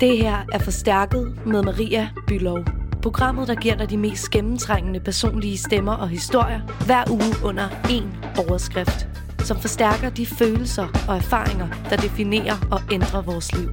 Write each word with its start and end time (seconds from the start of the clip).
Det 0.00 0.18
her 0.18 0.44
er 0.52 0.58
Forstærket 0.58 1.46
med 1.46 1.62
Maria 1.62 2.10
Bylov. 2.26 2.64
Programmet, 3.02 3.48
der 3.48 3.54
giver 3.54 3.74
dig 3.74 3.90
de 3.90 3.96
mest 3.96 4.30
gennemtrængende 4.30 5.00
personlige 5.00 5.58
stemmer 5.58 5.92
og 5.92 6.08
historier 6.08 6.60
hver 6.86 7.04
uge 7.10 7.34
under 7.44 7.68
én 7.68 8.38
overskrift, 8.48 9.08
som 9.38 9.60
forstærker 9.60 10.10
de 10.10 10.26
følelser 10.26 10.86
og 11.08 11.16
erfaringer, 11.16 11.68
der 11.90 11.96
definerer 11.96 12.56
og 12.70 12.80
ændrer 12.92 13.22
vores 13.22 13.52
liv. 13.56 13.68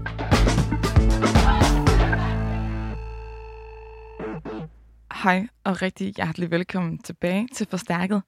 Hej 5.23 5.47
og 5.63 5.81
rigtig 5.81 6.13
hjertelig 6.15 6.51
velkommen 6.51 6.97
tilbage 6.97 7.47
til 7.55 7.67
Forstærket. 7.69 8.21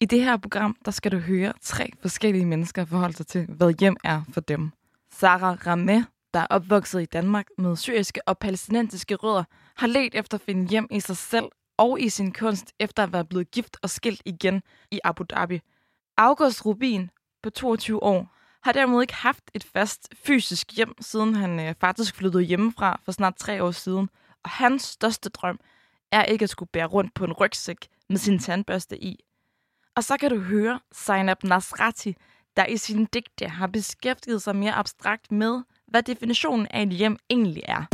I 0.00 0.04
det 0.04 0.24
her 0.24 0.36
program, 0.36 0.76
der 0.84 0.90
skal 0.90 1.12
du 1.12 1.18
høre 1.18 1.52
tre 1.62 1.90
forskellige 2.02 2.46
mennesker 2.46 2.84
forholde 2.84 3.16
sig 3.16 3.26
til, 3.26 3.46
hvad 3.48 3.72
hjem 3.80 3.96
er 4.04 4.22
for 4.32 4.40
dem. 4.40 4.70
Sarah 5.12 5.56
Ramé, 5.66 6.13
der 6.34 6.40
er 6.40 6.46
opvokset 6.50 7.02
i 7.02 7.04
Danmark 7.04 7.46
med 7.58 7.76
syriske 7.76 8.28
og 8.28 8.38
palæstinensiske 8.38 9.14
rødder, 9.14 9.44
har 9.76 9.86
let 9.86 10.14
efter 10.14 10.38
at 10.38 10.42
finde 10.42 10.68
hjem 10.68 10.88
i 10.90 11.00
sig 11.00 11.16
selv 11.16 11.44
og 11.76 12.00
i 12.00 12.08
sin 12.08 12.32
kunst, 12.32 12.72
efter 12.80 13.02
at 13.02 13.12
være 13.12 13.24
blevet 13.24 13.50
gift 13.50 13.76
og 13.82 13.90
skilt 13.90 14.22
igen 14.24 14.62
i 14.90 15.00
Abu 15.04 15.24
Dhabi. 15.30 15.60
August 16.16 16.66
Rubin, 16.66 17.10
på 17.42 17.50
22 17.50 18.02
år, 18.02 18.34
har 18.62 18.72
derimod 18.72 19.02
ikke 19.02 19.14
haft 19.14 19.50
et 19.54 19.64
fast 19.64 20.08
fysisk 20.26 20.76
hjem, 20.76 20.94
siden 21.00 21.34
han 21.34 21.60
øh, 21.60 21.74
faktisk 21.80 22.14
flyttede 22.14 22.42
hjemmefra 22.42 23.00
for 23.04 23.12
snart 23.12 23.36
tre 23.36 23.62
år 23.62 23.70
siden. 23.70 24.08
Og 24.44 24.50
hans 24.50 24.82
største 24.82 25.28
drøm 25.28 25.60
er 26.12 26.24
ikke 26.24 26.42
at 26.42 26.50
skulle 26.50 26.70
bære 26.72 26.86
rundt 26.86 27.14
på 27.14 27.24
en 27.24 27.32
rygsæk 27.32 27.88
med 28.08 28.16
sin 28.16 28.38
tandbørste 28.38 29.04
i. 29.04 29.24
Og 29.96 30.04
så 30.04 30.16
kan 30.16 30.30
du 30.30 30.38
høre 30.38 30.80
Zainab 30.94 31.44
Nasrati, 31.44 32.16
der 32.56 32.66
i 32.66 32.76
sine 32.76 33.06
digte 33.12 33.48
har 33.48 33.66
beskæftiget 33.66 34.42
sig 34.42 34.56
mere 34.56 34.72
abstrakt 34.72 35.32
med, 35.32 35.62
hvad 35.94 36.02
definitionen 36.02 36.66
af 36.70 36.82
et 36.82 36.88
hjem 36.88 37.18
egentlig 37.30 37.62
er. 37.68 37.84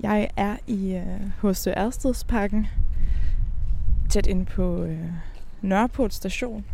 Jeg 0.00 0.30
er 0.36 0.56
i 0.66 0.94
øh, 0.94 1.50
H.C. 1.50 1.66
Ørstedsparken, 1.66 2.66
tæt 4.10 4.26
ind 4.26 4.46
på 4.46 4.82
øh, 4.82 4.98
Nørreport 5.62 6.14
station 6.14 6.64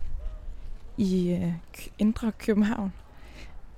i 0.96 1.30
øh, 1.30 1.52
Indre 1.98 2.32
København, 2.32 2.92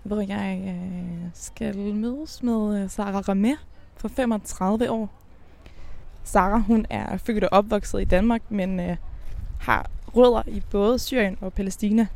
hvor 0.03 0.21
jeg 0.21 0.63
øh, 0.67 1.31
skal 1.35 1.77
mødes 1.77 2.43
med 2.43 2.83
øh, 2.83 2.91
Sarah 2.91 3.29
Ramer, 3.29 3.57
for 3.99 4.09
35 4.09 4.91
år. 4.91 5.11
Sarah 6.25 6.61
hun 6.61 6.87
er 6.91 7.17
født 7.17 7.45
og 7.45 7.49
opvokset 7.53 8.01
i 8.01 8.05
Danmark, 8.05 8.43
men 8.49 8.81
øh, 8.81 8.97
har 9.61 9.91
rødder 10.17 10.43
i 10.47 10.63
både 10.71 10.99
Syrien 10.99 11.39
og 11.41 11.53
Palæstina. 11.53 12.07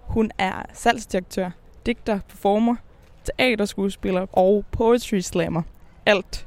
Hun 0.00 0.30
er 0.38 0.62
salgsdirektør, 0.72 1.50
digter, 1.86 2.20
performer, 2.28 2.76
teaterskuespiller 3.24 4.26
og 4.32 4.64
poetry 4.70 5.18
slammer. 5.18 5.62
Alt 6.06 6.46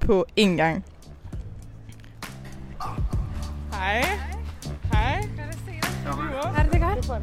på 0.00 0.24
én 0.40 0.56
gang. 0.56 0.84
Hej. 3.72 4.04
Hej. 4.92 5.28
Har 6.54 6.62
det 6.62 6.72
det 6.72 6.80
godt? 6.80 7.22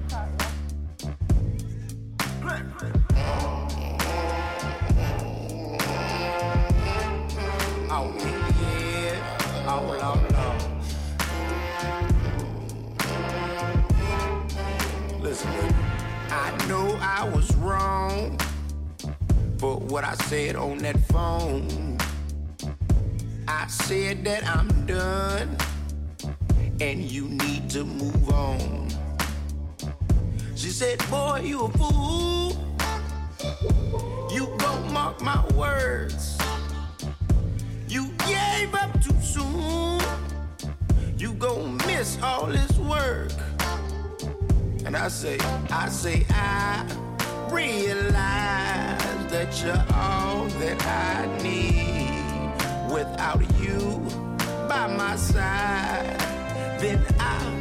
Know 16.69 16.99
I 17.01 17.27
was 17.27 17.51
wrong 17.55 18.39
for 19.57 19.77
what 19.77 20.03
I 20.03 20.13
said 20.29 20.55
on 20.55 20.77
that 20.79 20.99
phone. 21.07 21.97
I 23.47 23.65
said 23.65 24.23
that 24.25 24.45
I'm 24.47 24.85
done 24.85 25.57
and 26.79 27.01
you 27.01 27.27
need 27.27 27.71
to 27.71 27.83
move 27.83 28.29
on. 28.29 28.87
She 30.53 30.69
said, 30.69 30.99
Boy, 31.09 31.41
you 31.43 31.63
a 31.63 31.69
fool. 31.69 32.51
You 34.31 34.53
don't 34.59 34.93
mark 34.93 35.19
my 35.23 35.43
words. 35.55 36.37
You 37.87 38.11
gave 38.27 38.75
up 38.75 38.93
too 39.01 39.19
soon. 39.21 39.99
You 41.17 41.33
gon' 41.33 41.77
miss 41.87 42.21
all 42.21 42.45
this 42.45 42.77
work. 42.77 43.31
And 44.89 44.97
I 44.97 45.07
say, 45.07 45.37
I 45.69 45.87
say, 45.87 46.25
I 46.31 46.83
realize 47.51 48.97
that 49.29 49.61
you're 49.63 49.85
all 49.95 50.45
that 50.47 50.83
I 50.83 51.27
need. 51.43 52.91
Without 52.91 53.39
you 53.61 53.99
by 54.67 54.87
my 54.97 55.15
side, 55.15 56.17
then 56.79 57.05
I 57.19 57.58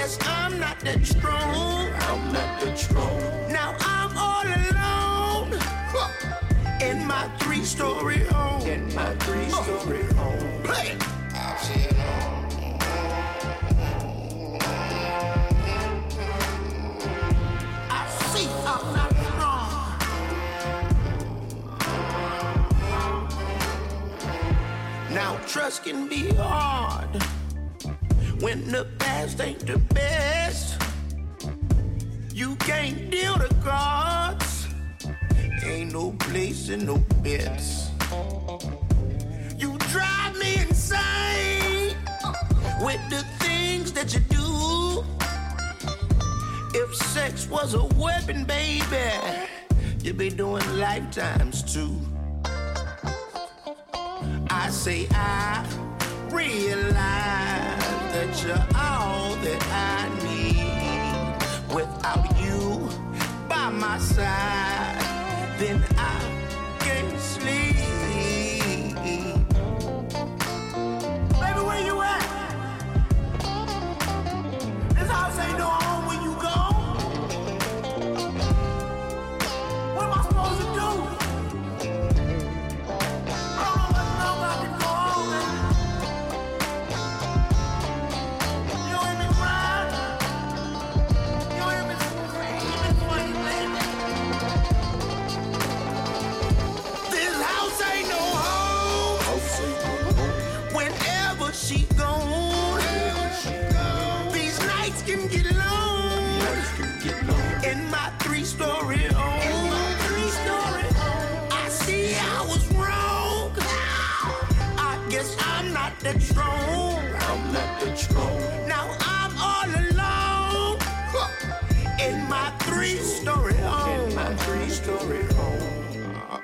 guess 0.00 0.18
I'm 0.22 0.58
not 0.58 0.80
that 0.80 1.04
strong. 1.04 1.92
I'm 2.08 2.32
not 2.32 2.60
that 2.62 2.78
strong. 2.78 3.20
Now 3.52 3.76
I'm 3.80 4.16
all 4.16 4.46
alone 4.70 5.52
in 6.80 7.06
my 7.06 7.28
three-story 7.40 8.20
home. 8.32 8.66
In 8.66 8.94
my 8.94 9.14
three-story 9.16 10.04
home. 10.14 10.62
Play 10.62 10.92
it. 10.92 11.02
I 17.90 18.00
see 18.30 18.48
I'm 18.72 18.84
not 19.00 19.12
strong. 19.28 19.70
Now 25.14 25.32
trust 25.46 25.84
can 25.84 26.08
be 26.08 26.32
hard 26.36 27.22
when 28.40 28.70
the 28.70 28.99
past 29.20 29.40
ain't 29.42 29.66
the 29.66 29.78
best. 29.94 30.80
You 32.32 32.56
can't 32.56 33.10
deal 33.10 33.36
the 33.36 33.54
cards. 33.62 34.66
Ain't 35.62 35.92
no 35.92 36.12
place 36.12 36.70
in 36.70 36.86
no 36.86 36.96
bets. 37.22 37.90
You 39.58 39.76
drive 39.92 40.38
me 40.38 40.62
insane 40.62 41.96
with 42.80 43.02
the 43.10 43.22
things 43.44 43.92
that 43.92 44.14
you 44.14 44.20
do. 44.20 45.04
If 46.72 46.94
sex 46.96 47.46
was 47.48 47.74
a 47.74 47.84
weapon, 48.02 48.44
baby, 48.44 49.10
you'd 50.02 50.16
be 50.16 50.30
doing 50.30 50.64
lifetimes 50.78 51.62
too. 51.74 51.94
I 54.48 54.70
say 54.70 55.06
I 55.10 55.66
realize 56.30 57.89
that 58.20 58.44
you're 58.44 58.66
all 58.78 59.34
that 59.36 59.62
I 59.72 60.08
need. 60.26 61.74
Without 61.74 62.26
you 62.38 62.86
by 63.48 63.70
my 63.70 63.98
side, 63.98 65.00
then 65.58 65.82
I 65.96 66.18
can't 66.80 67.18
sleep. 67.18 67.76
Baby, 71.40 71.60
where 71.68 71.84
you 71.88 72.02
at? 72.02 72.26
This 74.96 75.08
house 75.08 75.38
ain't 75.38 75.58
no 75.58 75.89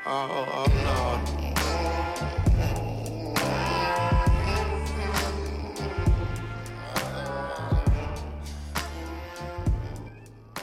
Oh, 0.08 0.30
oh 0.58 0.66
Lord. 0.84 1.20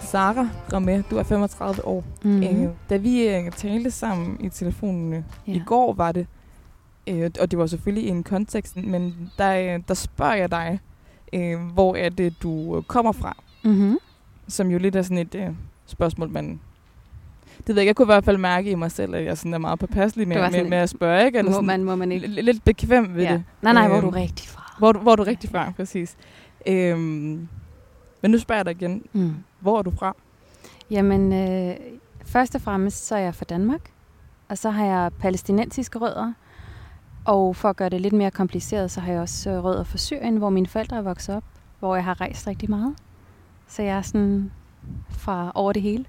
Sara 0.01 0.49
Ramé, 0.73 1.01
du 1.09 1.17
er 1.17 1.23
35 1.23 1.85
år. 1.85 2.03
Mm. 2.23 2.43
Øh, 2.43 2.69
da 2.89 2.97
vi 2.97 3.27
øh, 3.27 3.51
talte 3.51 3.91
sammen 3.91 4.37
i 4.45 4.49
telefonen 4.49 5.25
Ja. 5.47 5.53
i 5.53 5.61
går, 5.65 5.93
var 5.93 6.11
det, 6.11 6.27
øh, 7.07 7.31
og 7.39 7.51
det 7.51 7.59
var 7.59 7.65
selvfølgelig 7.65 8.07
i 8.07 8.09
en 8.11 8.23
kontekst, 8.23 8.77
men 8.77 9.31
der, 9.37 9.75
øh, 9.75 9.81
der 9.87 9.93
spørger 9.93 10.35
jeg 10.35 10.51
dig, 10.51 10.79
øh, 11.33 11.59
hvor 11.73 11.95
er 11.95 12.09
det, 12.09 12.33
du 12.43 12.77
øh, 12.77 12.83
kommer 12.83 13.11
fra? 13.11 13.37
Mm-hmm. 13.63 13.97
Som 14.47 14.71
jo 14.71 14.77
lidt 14.77 14.95
er 14.95 15.01
sådan 15.01 15.17
et 15.17 15.35
øh, 15.35 15.49
spørgsmål, 15.85 16.29
man... 16.29 16.59
Det 17.67 17.75
ved 17.75 17.81
jeg 17.81 17.87
jeg 17.87 17.95
kunne 17.95 18.05
i 18.05 18.13
hvert 18.13 18.25
fald 18.25 18.37
mærke 18.37 18.71
i 18.71 18.75
mig 18.75 18.91
selv, 18.91 19.15
at 19.15 19.25
jeg 19.25 19.37
sådan 19.37 19.53
er 19.53 19.57
meget 19.57 19.79
påpasselig 19.79 20.27
med, 20.27 20.51
med, 20.51 20.63
med 20.69 20.77
at 20.77 20.89
spørge, 20.89 21.25
ikke? 21.25 21.37
Eller 21.37 21.51
Må 21.51 21.55
sådan, 21.55 21.67
man, 21.67 21.83
må 21.83 21.95
man 21.95 22.11
ikke? 22.11 22.27
lidt 22.27 22.63
bekvem 22.63 23.15
ved 23.15 23.23
Ja. 23.23 23.33
det. 23.33 23.43
Nej, 23.61 23.73
nej, 23.73 23.87
hvor 23.87 23.97
er 23.97 24.01
du 24.01 24.07
Øhm, 24.07 24.15
rigtig 24.15 24.49
fra? 24.49 24.75
Hvor, 24.79 24.91
hvor 24.93 25.11
er 25.11 25.15
du 25.15 25.23
rigtig 25.23 25.49
fra, 25.49 25.71
præcis. 25.75 26.15
Øhm, 26.67 27.47
men 28.21 28.31
nu 28.31 28.37
spørger 28.39 28.59
jeg 28.59 28.65
dig 28.65 28.71
igen, 28.71 29.03
Mm. 29.13 29.33
hvor 29.59 29.77
er 29.77 29.81
du 29.81 29.91
fra? 29.91 30.15
Jamen, 30.91 31.33
øh, 31.33 31.75
først 32.25 32.55
og 32.55 32.61
fremmest 32.61 33.07
så 33.07 33.15
er 33.15 33.19
jeg 33.19 33.35
fra 33.35 33.45
Danmark, 33.49 33.81
og 34.49 34.57
så 34.57 34.69
har 34.69 34.85
jeg 34.85 35.11
palæstinensiske 35.19 35.99
rødder. 35.99 36.33
Og 37.25 37.55
for 37.55 37.69
at 37.69 37.75
gøre 37.75 37.89
det 37.89 38.01
lidt 38.01 38.13
mere 38.13 38.31
kompliceret, 38.31 38.91
så 38.91 38.99
har 39.01 39.11
jeg 39.11 39.21
også 39.21 39.49
øh, 39.49 39.63
rødder 39.63 39.83
fra 39.83 39.97
Syrien, 39.97 40.37
hvor 40.37 40.49
mine 40.49 40.67
forældre 40.67 40.97
er 40.97 41.01
vokset 41.01 41.35
op, 41.35 41.43
hvor 41.79 41.95
jeg 41.95 42.03
har 42.05 42.21
rejst 42.21 42.47
rigtig 42.47 42.69
meget. 42.69 42.95
Så 43.67 43.81
jeg 43.81 43.97
er 43.97 44.01
sådan 44.01 44.51
fra 45.09 45.51
over 45.55 45.73
det 45.73 45.81
hele, 45.81 46.05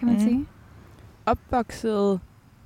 kan 0.00 0.08
man 0.08 0.16
mm. 0.16 0.20
sige. 0.20 0.46
Opvokset 1.26 2.20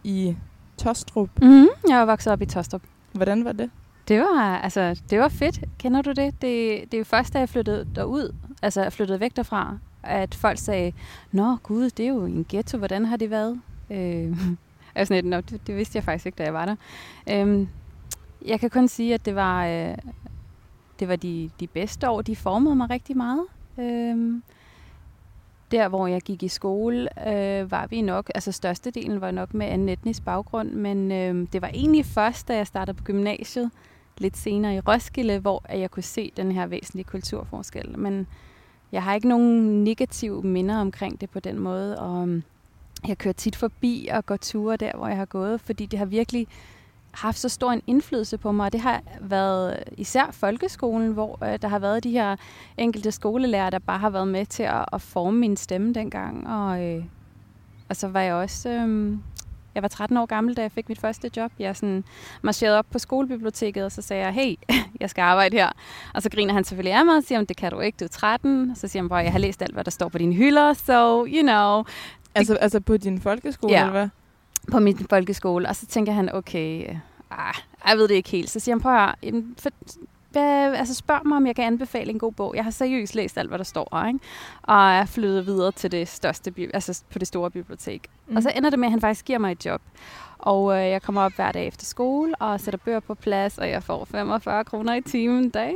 i 0.05 0.37
Tostrup. 0.77 1.31
Mm, 1.43 1.67
jeg 1.89 2.01
er 2.01 2.05
vokset 2.05 2.33
op 2.33 2.43
i 2.43 2.47
Tostrup. 2.47 2.83
Hvordan 3.13 3.45
var 3.45 3.53
det? 3.53 3.71
Det 4.09 4.21
var, 4.21 4.59
altså, 4.59 5.01
det 5.11 5.19
var 5.19 5.29
fedt. 5.29 5.61
Kender 5.79 6.03
du 6.03 6.11
det? 6.11 6.43
Det, 6.43 6.83
det 6.85 6.95
er 6.95 6.99
jo 6.99 7.05
først, 7.05 7.33
da 7.33 7.39
jeg 7.39 7.49
flyttede 7.49 7.89
derud, 7.95 8.35
altså 8.63 8.83
jeg 8.83 8.93
flyttede 8.93 9.21
væk 9.21 9.37
derfra, 9.37 9.79
at 10.03 10.35
folk 10.35 10.59
sagde, 10.59 10.93
Nå 11.33 11.57
gud, 11.63 11.91
det 11.91 12.05
er 12.05 12.09
jo 12.09 12.25
en 12.25 12.47
ghetto, 12.49 12.79
hvordan 12.79 13.05
har 13.05 13.17
det 13.17 13.31
været? 13.31 13.61
Øh, 13.91 13.99
altså 14.95 15.15
sådan 15.15 15.25
Nå, 15.25 15.41
det, 15.41 15.67
det 15.67 15.77
vidste 15.77 15.97
jeg 15.97 16.05
faktisk 16.05 16.27
ikke, 16.27 16.37
da 16.37 16.43
jeg 16.43 16.55
var 16.55 16.65
der. 16.65 16.77
Øh, 17.31 17.67
jeg 18.47 18.61
kan 18.61 18.71
kun 18.71 18.89
sige, 18.89 19.15
at 19.15 19.25
det 19.25 19.35
var, 19.35 19.67
øh, 19.67 19.95
det 20.99 21.09
var 21.09 21.17
de, 21.17 21.51
de 21.61 21.67
bedste 21.67 22.11
år, 22.11 22.23
de 22.23 22.37
formede 22.37 22.77
mig 22.77 22.91
rigtig 22.91 23.17
meget. 23.17 23.45
Øh, 23.79 24.41
der, 25.71 25.89
hvor 25.89 26.07
jeg 26.07 26.23
gik 26.23 26.43
i 26.43 26.49
skole, 26.49 27.29
øh, 27.29 27.71
var 27.71 27.87
vi 27.87 28.03
nok, 28.03 28.31
altså 28.35 28.53
størstedelen 28.53 29.21
var 29.21 29.31
nok 29.31 29.55
med 29.55 29.67
anden 29.67 29.89
etnisk 29.89 30.25
baggrund, 30.25 30.71
men 30.71 31.13
øh, 31.13 31.47
det 31.53 31.63
var 31.63 31.69
egentlig 31.69 32.07
først, 32.07 32.49
da 32.49 32.57
jeg 32.57 32.67
startede 32.67 32.97
på 32.97 33.05
gymnasiet, 33.05 33.71
lidt 34.19 34.37
senere 34.37 34.75
i 34.75 34.81
Roskilde, 34.81 35.39
hvor 35.39 35.63
at 35.65 35.81
jeg 35.81 35.91
kunne 35.91 36.03
se 36.03 36.33
den 36.37 36.53
her 36.53 36.67
væsentlige 36.67 37.05
kulturforskel. 37.05 37.99
Men 37.99 38.27
jeg 38.93 39.03
har 39.03 39.15
ikke 39.15 39.29
nogen 39.29 39.85
negative 39.85 40.43
minder 40.43 40.77
omkring 40.77 41.21
det 41.21 41.31
på 41.31 41.41
den 41.41 41.59
måde, 41.59 41.99
og 41.99 42.29
øh, 42.29 42.43
jeg 43.09 43.19
kører 43.19 43.35
tit 43.35 43.57
forbi 43.57 44.09
og 44.13 44.27
går 44.27 44.37
ture 44.37 44.77
der, 44.77 44.93
hvor 44.97 45.09
jeg 45.09 45.17
har 45.17 45.25
gået, 45.25 45.61
fordi 45.61 45.87
det 45.87 45.99
har 45.99 46.07
virkelig 46.07 46.47
haft 47.15 47.39
så 47.39 47.49
stor 47.49 47.73
en 47.73 47.83
indflydelse 47.87 48.39
på 48.39 48.53
mig, 48.53 48.73
det 48.73 48.81
har 48.81 49.03
været 49.21 49.85
især 49.97 50.29
folkeskolen, 50.33 51.13
hvor 51.13 51.39
øh, 51.45 51.59
der 51.63 51.69
har 51.69 51.79
været 51.79 52.05
de 52.05 52.11
her 52.11 52.37
enkelte 52.77 53.13
skolelærer, 53.13 53.71
der 53.71 53.79
bare 53.79 53.99
har 53.99 54.11
været 54.11 54.29
med 54.29 54.47
til 54.47 54.63
at, 54.63 54.85
at 54.93 55.03
forme 55.03 55.39
min 55.39 55.57
stemme 55.57 55.93
dengang, 55.93 56.49
og, 56.49 56.83
øh, 56.85 57.05
og 57.89 57.97
så 57.97 58.09
var 58.09 58.21
jeg 58.21 58.35
også... 58.35 58.69
Øh, 58.69 59.17
jeg 59.75 59.83
var 59.83 59.89
13 59.89 60.17
år 60.17 60.27
gammel, 60.27 60.57
da 60.57 60.63
jeg 60.63 60.73
fik 60.73 60.89
mit 60.89 61.01
første 61.01 61.31
job. 61.37 61.53
Jeg 61.59 61.77
sådan 61.77 62.05
marcherede 62.43 62.79
op 62.79 62.87
på 62.91 62.99
skolebiblioteket, 62.99 63.85
og 63.85 63.93
så 63.93 64.03
sagde 64.03 64.25
jeg, 64.25 64.33
hey, 64.33 64.55
jeg 65.01 65.11
skal 65.11 65.23
arbejde 65.23 65.57
her. 65.57 65.69
Og 66.15 66.23
så 66.23 66.31
griner 66.31 66.55
han 66.55 66.65
selvfølgelig 66.65 66.99
af 66.99 67.05
mig 67.07 67.17
og 67.17 67.23
siger, 67.23 67.43
det 67.45 67.57
kan 67.57 67.71
du 67.73 67.81
ikke, 67.81 67.97
du 68.01 68.05
er 68.05 68.09
13. 68.09 68.71
Og 68.71 68.77
så 68.77 68.89
siger 68.89 69.03
han 69.03 69.09
bare, 69.09 69.19
jeg 69.19 69.33
har 69.33 69.39
læst 69.39 69.63
alt, 69.63 69.73
hvad 69.75 69.85
der 69.85 69.91
står 69.91 70.09
på 70.09 70.19
dine 70.19 70.35
hylder, 70.35 70.73
so, 70.73 71.27
you 71.27 71.43
know, 71.43 71.85
Altså, 72.35 72.55
altså 72.55 72.81
på 72.81 72.97
din 72.97 73.21
folkeskole, 73.21 73.73
Ja. 73.73 73.81
eller 73.81 73.93
hvad? 73.93 74.09
På 74.71 74.79
min 74.81 75.07
folkeskole. 75.11 75.69
Og 75.69 75.77
så 75.77 75.87
tænker 75.87 76.13
han, 76.13 76.35
okay, 76.35 76.97
ah, 77.31 77.55
jeg 77.89 77.97
ved 77.97 78.09
det 78.09 78.15
ikke 78.15 78.31
helt. 78.31 78.51
Så 78.51 78.61
siger 78.61 78.75
han, 78.75 78.81
prøv 78.81 78.93
at 78.93 79.01
høre, 79.01 79.15
jamen, 79.23 79.55
for, 79.59 79.71
hvad, 80.35 80.75
altså 80.75 80.95
spørg 80.95 81.27
mig, 81.27 81.37
om 81.37 81.47
jeg 81.47 81.57
kan 81.57 81.65
anbefale 81.65 82.11
en 82.11 82.19
god 82.19 82.33
bog. 82.33 82.57
Jeg 82.57 82.65
har 82.65 82.71
seriøst 82.71 83.15
læst 83.15 83.39
alt, 83.39 83.49
hvad 83.49 83.59
der 83.59 83.65
står 83.65 83.89
her, 83.93 84.07
ikke? 84.07 84.19
Og 84.63 84.91
er 84.93 85.05
flyttet 85.05 85.47
videre 85.47 85.73
til 85.73 85.93
det 85.93 86.09
største, 86.09 86.53
altså 86.75 87.03
på 87.13 87.19
det 87.19 87.29
store 87.29 87.51
bibliotek. 87.51 88.09
Mm. 88.27 88.37
Og 88.37 88.43
så 88.43 88.53
ender 88.57 88.71
det 88.71 88.79
med, 88.79 88.87
at 88.87 88.91
han 88.91 89.01
faktisk 89.01 89.25
giver 89.25 89.39
mig 89.39 89.53
et 89.53 89.67
job. 89.67 89.81
Og 90.39 90.77
øh, 90.79 90.91
jeg 90.91 91.03
kommer 91.03 91.23
op 91.23 91.33
hver 91.37 91.53
dag 91.53 91.67
efter 91.67 91.85
skole 91.87 92.35
og 92.41 92.61
sætter 92.61 92.79
bøger 92.85 93.01
på 93.01 93.15
plads, 93.15 93.59
og 93.59 93.71
jeg 93.71 93.83
får 93.83 94.09
45 94.11 94.65
kroner 94.65 94.95
i 94.95 95.01
timen. 95.01 95.51
Damn, 95.51 95.75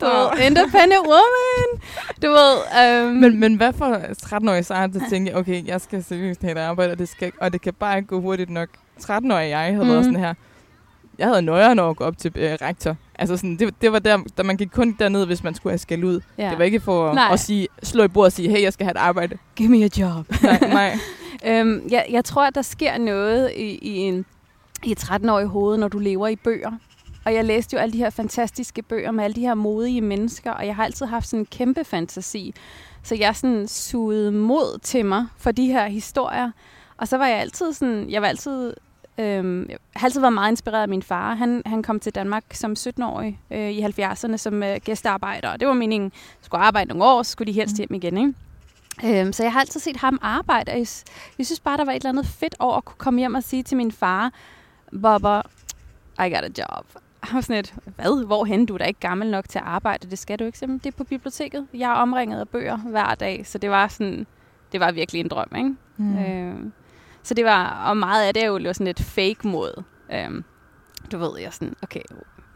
du 0.00 0.04
ved, 0.06 0.28
independent 0.46 1.06
woman. 1.06 1.80
Du 2.22 2.28
ved, 2.30 2.54
øhm, 3.04 3.14
Men, 3.16 3.40
men 3.40 3.54
hvad 3.54 3.72
for 3.72 3.94
13-årige 4.22 4.62
Sara, 4.62 4.86
der 4.86 5.00
tænkte, 5.10 5.36
okay, 5.36 5.66
jeg 5.66 5.80
skal 5.80 6.04
seriøst 6.04 6.42
have 6.42 6.52
et 6.52 6.58
arbejde, 6.58 6.92
og 6.92 6.98
det, 6.98 7.08
skal, 7.08 7.32
og 7.40 7.52
det 7.52 7.60
kan 7.60 7.74
bare 7.74 7.96
ikke 7.96 8.08
gå 8.08 8.20
hurtigt 8.20 8.50
nok. 8.50 8.68
13-årige 9.00 9.58
jeg 9.58 9.72
havde 9.72 9.84
mm. 9.84 9.90
været 9.90 9.96
Mhm. 9.96 10.04
sådan 10.04 10.20
her. 10.20 10.34
Jeg 11.18 11.26
havde 11.28 11.42
nøjere 11.42 11.74
når 11.74 11.90
at 11.90 11.96
gå 11.96 12.04
op 12.04 12.18
til 12.18 12.32
øh, 12.36 12.52
rektor. 12.62 12.96
Altså 13.18 13.36
sådan, 13.36 13.56
det, 13.56 13.74
det 13.80 13.92
var 13.92 13.98
der, 13.98 14.18
der, 14.36 14.42
man 14.42 14.56
gik 14.56 14.68
kun 14.72 14.96
derned, 14.98 15.26
hvis 15.26 15.44
man 15.44 15.54
skulle 15.54 15.70
have 15.72 15.78
skæld 15.78 16.04
ud. 16.04 16.20
ja. 16.38 16.50
Det 16.50 16.58
var 16.58 16.64
ikke 16.64 16.80
for 16.80 17.10
at, 17.10 17.32
at 17.32 17.40
sige, 17.40 17.68
slå 17.82 18.04
i 18.04 18.08
bordet 18.08 18.26
og 18.26 18.32
sige, 18.32 18.50
hey, 18.50 18.62
jeg 18.62 18.72
skal 18.72 18.84
have 18.84 18.90
et 18.90 18.96
arbejde. 18.96 19.38
Give 19.56 19.68
me 19.68 19.84
a 19.84 19.88
job. 19.98 20.26
Nej, 20.42 20.58
nej. 20.68 20.98
Øhm, 21.46 21.88
jeg, 21.90 22.06
jeg 22.10 22.24
tror, 22.24 22.42
at 22.44 22.54
der 22.54 22.62
sker 22.62 22.98
noget 22.98 23.52
i, 23.56 23.78
i 23.82 23.96
en 23.96 24.24
i 24.84 24.92
et 24.92 25.02
13-årig 25.02 25.46
hoved, 25.46 25.78
når 25.78 25.88
du 25.88 25.98
lever 25.98 26.28
i 26.28 26.36
bøger. 26.36 26.72
Og 27.24 27.34
jeg 27.34 27.44
læste 27.44 27.74
jo 27.74 27.80
alle 27.80 27.92
de 27.92 27.98
her 27.98 28.10
fantastiske 28.10 28.82
bøger 28.82 29.10
med 29.10 29.24
alle 29.24 29.34
de 29.34 29.40
her 29.40 29.54
modige 29.54 30.00
mennesker, 30.00 30.50
og 30.50 30.66
jeg 30.66 30.76
har 30.76 30.84
altid 30.84 31.06
haft 31.06 31.28
sådan 31.28 31.40
en 31.40 31.46
kæmpe 31.46 31.84
fantasi. 31.84 32.54
Så 33.02 33.14
jeg 33.14 33.36
sådan 33.36 33.68
sugede 33.68 34.32
mod 34.32 34.78
til 34.82 35.06
mig 35.06 35.26
for 35.36 35.52
de 35.52 35.66
her 35.66 35.86
historier. 35.86 36.50
Og 36.96 37.08
så 37.08 37.16
var 37.16 37.26
jeg 37.26 37.38
altid 37.38 37.72
sådan, 37.72 38.10
jeg 38.10 38.22
var 38.22 38.28
altid, 38.28 38.74
øhm, 39.18 39.68
jeg 39.68 39.78
har 39.96 40.06
altid 40.06 40.20
været 40.20 40.32
meget 40.32 40.50
inspireret 40.50 40.82
af 40.82 40.88
min 40.88 41.02
far. 41.02 41.34
Han, 41.34 41.62
han 41.66 41.82
kom 41.82 42.00
til 42.00 42.14
Danmark 42.14 42.44
som 42.52 42.72
17-årig 42.78 43.40
øh, 43.50 43.70
i 43.70 43.82
70'erne 43.82 44.36
som 44.36 44.62
øh, 44.62 44.76
gæstearbejder, 44.84 45.48
og 45.48 45.60
det 45.60 45.68
var 45.68 45.74
meningen, 45.74 46.12
skulle 46.40 46.60
arbejde 46.60 46.88
nogle 46.88 47.04
år, 47.04 47.22
så 47.22 47.30
skulle 47.30 47.52
de 47.52 47.58
helst 47.58 47.76
hjem 47.76 47.94
igen, 47.94 48.18
ikke? 48.18 48.34
Øhm, 49.04 49.32
så 49.32 49.42
jeg 49.42 49.52
har 49.52 49.60
altid 49.60 49.80
set 49.80 49.96
ham 49.96 50.18
arbejde, 50.22 50.72
og 50.72 50.78
jeg, 51.38 51.46
synes 51.46 51.60
bare, 51.60 51.76
der 51.76 51.84
var 51.84 51.92
et 51.92 51.96
eller 51.96 52.08
andet 52.08 52.26
fedt 52.26 52.54
over 52.58 52.76
at 52.76 52.84
kunne 52.84 52.98
komme 52.98 53.20
hjem 53.20 53.34
og 53.34 53.42
sige 53.42 53.62
til 53.62 53.76
min 53.76 53.92
far, 53.92 54.32
Bubba, 54.90 55.40
I 56.18 56.28
got 56.28 56.44
a 56.44 56.48
job. 56.58 56.86
Han 57.20 57.34
var 57.34 57.40
sådan 57.40 57.56
lidt, 57.56 57.74
hvad? 57.96 58.26
Hvorhen? 58.26 58.66
Du 58.66 58.74
er 58.74 58.78
da 58.78 58.84
ikke 58.84 59.00
gammel 59.00 59.30
nok 59.30 59.48
til 59.48 59.58
at 59.58 59.64
arbejde. 59.64 60.10
Det 60.10 60.18
skal 60.18 60.38
du 60.38 60.44
ikke. 60.44 60.58
Simpelthen. 60.58 60.84
Det 60.84 60.94
er 60.94 60.96
på 60.96 61.04
biblioteket. 61.04 61.66
Jeg 61.74 61.90
er 61.90 61.94
omringet 61.94 62.40
af 62.40 62.48
bøger 62.48 62.76
hver 62.76 63.14
dag, 63.14 63.46
så 63.46 63.58
det 63.58 63.70
var 63.70 63.88
sådan, 63.88 64.26
det 64.72 64.80
var 64.80 64.92
virkelig 64.92 65.20
en 65.20 65.28
drøm, 65.28 65.48
ikke? 65.56 65.74
Mm. 65.96 66.18
Øhm, 66.18 66.72
så 67.22 67.34
det 67.34 67.44
var, 67.44 67.84
og 67.88 67.96
meget 67.96 68.26
af 68.26 68.34
det 68.34 68.42
er 68.42 68.46
jo 68.46 68.72
sådan 68.72 68.86
lidt 68.86 69.02
fake 69.02 69.48
mod. 69.48 69.82
Øhm, 70.12 70.44
du 71.12 71.18
ved, 71.18 71.40
jeg 71.40 71.52
sådan, 71.52 71.76
okay, 71.82 72.00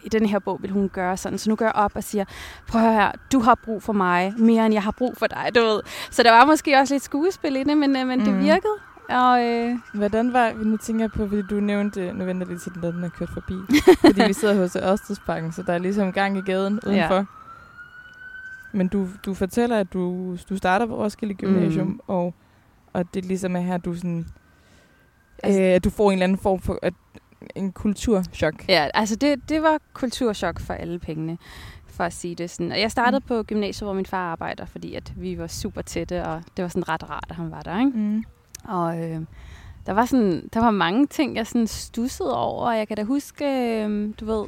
i 0.05 0.09
den 0.09 0.27
her 0.27 0.39
bog 0.39 0.59
vil 0.63 0.71
hun 0.71 0.89
gøre 0.89 1.17
sådan, 1.17 1.39
så 1.39 1.51
nu 1.51 1.57
går 1.57 1.65
jeg 1.65 1.75
op 1.75 1.93
og 1.95 2.05
siger, 2.05 2.25
prøv 2.69 2.83
at 2.83 2.95
her, 2.95 3.13
du 3.33 3.41
har 3.41 3.55
brug 3.55 3.83
for 3.83 3.93
mig, 3.93 4.35
mere 4.39 4.67
end 4.67 4.75
jeg 4.75 4.83
har 4.83 4.91
brug 4.91 5.17
for 5.17 5.27
dig, 5.27 5.51
du 5.55 5.61
ved. 5.61 5.81
Så 6.11 6.23
der 6.23 6.31
var 6.31 6.45
måske 6.45 6.77
også 6.77 6.95
lidt 6.95 7.03
skuespil 7.03 7.57
i 7.57 7.65
det, 7.65 7.77
men, 7.77 7.97
øh, 7.97 8.07
men 8.07 8.19
mm. 8.19 8.25
det 8.25 8.39
virkede. 8.41 8.73
Og 9.09 9.45
øh, 9.45 9.79
Hvordan 9.95 10.33
var, 10.33 10.53
nu 10.65 10.77
tænker 10.77 11.03
jeg 11.03 11.11
på, 11.11 11.29
fordi 11.29 11.43
du 11.43 11.55
nævnte, 11.61 12.13
nu 12.13 12.25
venter 12.25 12.47
lige 12.47 12.59
til 12.59 12.75
den, 12.75 12.83
der 12.83 12.93
den 12.93 13.05
er 13.05 13.09
kørt 13.09 13.31
forbi. 13.35 13.55
fordi 14.07 14.23
vi 14.27 14.33
sidder 14.33 14.55
hos 14.55 14.77
Ørstedsparken, 14.77 15.53
så 15.53 15.63
der 15.63 15.73
er 15.73 15.79
ligesom 15.79 16.13
gang 16.13 16.39
i 16.39 16.41
gaden 16.41 16.81
udenfor. 16.87 17.15
Ja. 17.15 17.25
Men 18.73 18.89
du, 18.89 19.09
du 19.25 19.35
fortæller, 19.35 19.79
at 19.79 19.93
du, 19.93 20.37
du 20.49 20.57
starter 20.57 20.87
på 20.87 20.97
Roskilde 21.05 21.35
Gymnasium, 21.35 21.87
mm. 21.87 21.93
Mm. 21.93 22.01
og, 22.07 22.35
og 22.93 23.15
det 23.15 23.25
ligesom 23.25 23.57
er 23.57 23.61
her, 23.61 23.77
du 23.77 23.95
sådan, 23.95 24.27
Altså- 25.43 25.63
øh, 25.63 25.81
du 25.85 25.91
får 25.91 26.11
en 26.11 26.13
eller 26.13 26.25
anden 26.25 26.39
form 26.39 26.61
for 26.61 26.79
at, 26.83 26.95
en 27.55 27.73
kulturschok. 27.73 28.69
Ja, 28.69 28.89
altså 28.95 29.17
det, 29.17 29.49
det 29.49 29.63
var 29.63 29.79
kulturschok 29.93 30.61
for 30.61 30.75
alle 30.75 30.99
pengene, 30.99 31.39
for 31.87 32.05
at 32.05 32.13
sige 32.13 32.35
det 32.35 32.51
sådan. 32.51 32.73
Og 32.73 32.81
jeg 32.81 32.91
startede 32.91 33.21
mm. 33.21 33.29
på 33.29 33.43
gymnasiet, 33.43 33.87
hvor 33.87 33.95
min 33.95 34.07
far 34.07 34.33
arbejder, 34.33 34.65
fordi 34.65 34.95
at 34.95 35.13
vi 35.17 35.39
var 35.39 35.47
super 35.47 35.83
tætte, 35.83 36.25
og 36.25 36.43
det 36.57 36.63
var 36.63 36.69
sådan 36.69 36.89
ret 36.89 37.11
rart, 37.11 37.27
at 37.29 37.37
han 37.37 37.51
var 37.51 37.63
der, 37.63 37.79
ikke? 37.79 37.99
Mm. 37.99 38.25
Og 38.65 38.99
øh, 39.01 39.21
der 39.87 39.93
var 39.93 40.05
sådan, 40.05 40.49
der 40.55 40.61
var 40.61 40.71
mange 40.71 41.07
ting, 41.07 41.37
jeg 41.37 41.47
sådan 41.47 41.67
stussede 41.67 42.37
over, 42.37 42.67
og 42.67 42.79
jeg 42.79 42.89
kan 42.89 42.97
da 42.97 43.03
huske, 43.03 43.45
øh, 43.45 44.15
du 44.21 44.25
ved, 44.25 44.47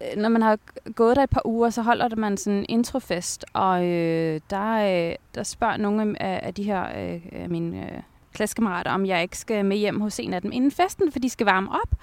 øh, 0.00 0.22
når 0.22 0.28
man 0.28 0.42
har 0.42 0.58
gået 0.94 1.16
der 1.16 1.22
et 1.22 1.30
par 1.30 1.42
uger, 1.44 1.70
så 1.70 1.82
holder 1.82 2.16
man 2.16 2.36
sådan 2.36 2.58
en 2.58 2.66
introfest, 2.68 3.44
og 3.52 3.84
øh, 3.86 4.40
der, 4.50 4.72
øh, 5.08 5.14
der 5.34 5.42
spørger 5.42 5.76
nogle 5.76 6.22
af, 6.22 6.40
af 6.42 6.54
de 6.54 6.62
her 6.62 6.82
øh, 6.82 7.20
af 7.32 7.48
mine 7.50 7.82
øh, 7.82 8.02
klassekammerater, 8.34 8.90
om 8.90 9.06
jeg 9.06 9.22
ikke 9.22 9.38
skal 9.38 9.64
med 9.64 9.76
hjem 9.76 10.00
hos 10.00 10.18
en 10.18 10.34
af 10.34 10.42
dem 10.42 10.52
inden 10.52 10.70
festen, 10.70 11.12
for 11.12 11.18
de 11.18 11.30
skal 11.30 11.46
varme 11.46 11.70
op. 11.70 11.94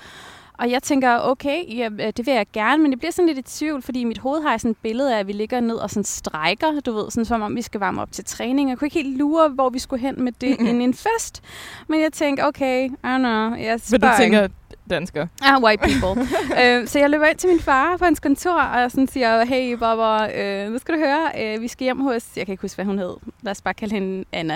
og 0.59 0.71
jeg 0.71 0.83
tænker, 0.83 1.19
okay, 1.19 1.77
ja, 1.77 1.89
øh, 1.99 2.13
det 2.17 2.25
vil 2.25 2.33
jeg 2.33 2.45
gerne, 2.53 2.83
men 2.83 2.91
det 2.91 2.99
bliver 2.99 3.11
sådan 3.11 3.27
lidt 3.27 3.37
i 3.37 3.57
tvivl, 3.57 3.81
fordi 3.81 4.01
i 4.01 4.03
mit 4.03 4.17
hoved 4.17 4.41
har 4.41 4.49
jeg 4.49 4.61
sådan 4.61 4.71
et 4.71 4.77
billede 4.77 5.15
af, 5.15 5.19
at 5.19 5.27
vi 5.27 5.31
ligger 5.31 5.59
ned 5.59 5.75
og 5.75 5.89
sådan 5.89 6.03
strækker, 6.03 6.79
du 6.85 6.91
ved, 6.91 7.11
sådan 7.11 7.25
som 7.25 7.41
om 7.41 7.55
vi 7.55 7.61
skal 7.61 7.79
varme 7.79 8.01
op 8.01 8.11
til 8.11 8.25
træning. 8.25 8.69
Jeg 8.69 8.77
kunne 8.77 8.85
ikke 8.85 9.03
helt 9.03 9.17
lure, 9.17 9.49
hvor 9.49 9.69
vi 9.69 9.79
skulle 9.79 10.01
hen 10.01 10.23
med 10.23 10.31
det 10.31 10.59
mm-hmm. 10.59 10.81
en 10.81 10.93
fest. 10.93 11.43
Men 11.87 12.01
jeg 12.01 12.13
tænker, 12.13 12.45
okay, 12.45 12.85
I 12.85 12.89
don't 13.03 13.17
know, 13.17 13.55
jeg 13.55 13.79
Men 13.91 14.01
du 14.01 14.07
tænker, 14.17 14.47
dansker. 14.89 15.27
Ah, 15.41 15.63
white 15.63 15.83
people. 15.83 16.21
uh, 16.21 16.87
så 16.89 16.99
jeg 16.99 17.09
løber 17.09 17.25
ind 17.25 17.37
til 17.37 17.49
min 17.49 17.59
far 17.59 17.97
på 17.97 18.05
hans 18.05 18.19
kontor, 18.19 18.61
og 18.61 18.79
jeg 18.81 18.91
sådan 18.91 19.07
siger, 19.07 19.45
hey 19.45 19.73
Bobber, 19.73 20.27
uh, 20.65 20.71
nu 20.71 20.77
skal 20.79 20.93
du 20.93 20.99
høre, 20.99 21.55
uh, 21.55 21.61
vi 21.61 21.67
skal 21.67 21.83
hjem 21.83 21.99
hos, 21.99 22.25
jeg 22.35 22.45
kan 22.45 22.53
ikke 22.53 22.61
huske, 22.61 22.75
hvad 22.75 22.85
hun 22.85 22.99
hed, 22.99 23.15
lad 23.41 23.51
os 23.51 23.61
bare 23.61 23.73
kalde 23.73 23.93
hende 23.93 24.25
Anna, 24.31 24.55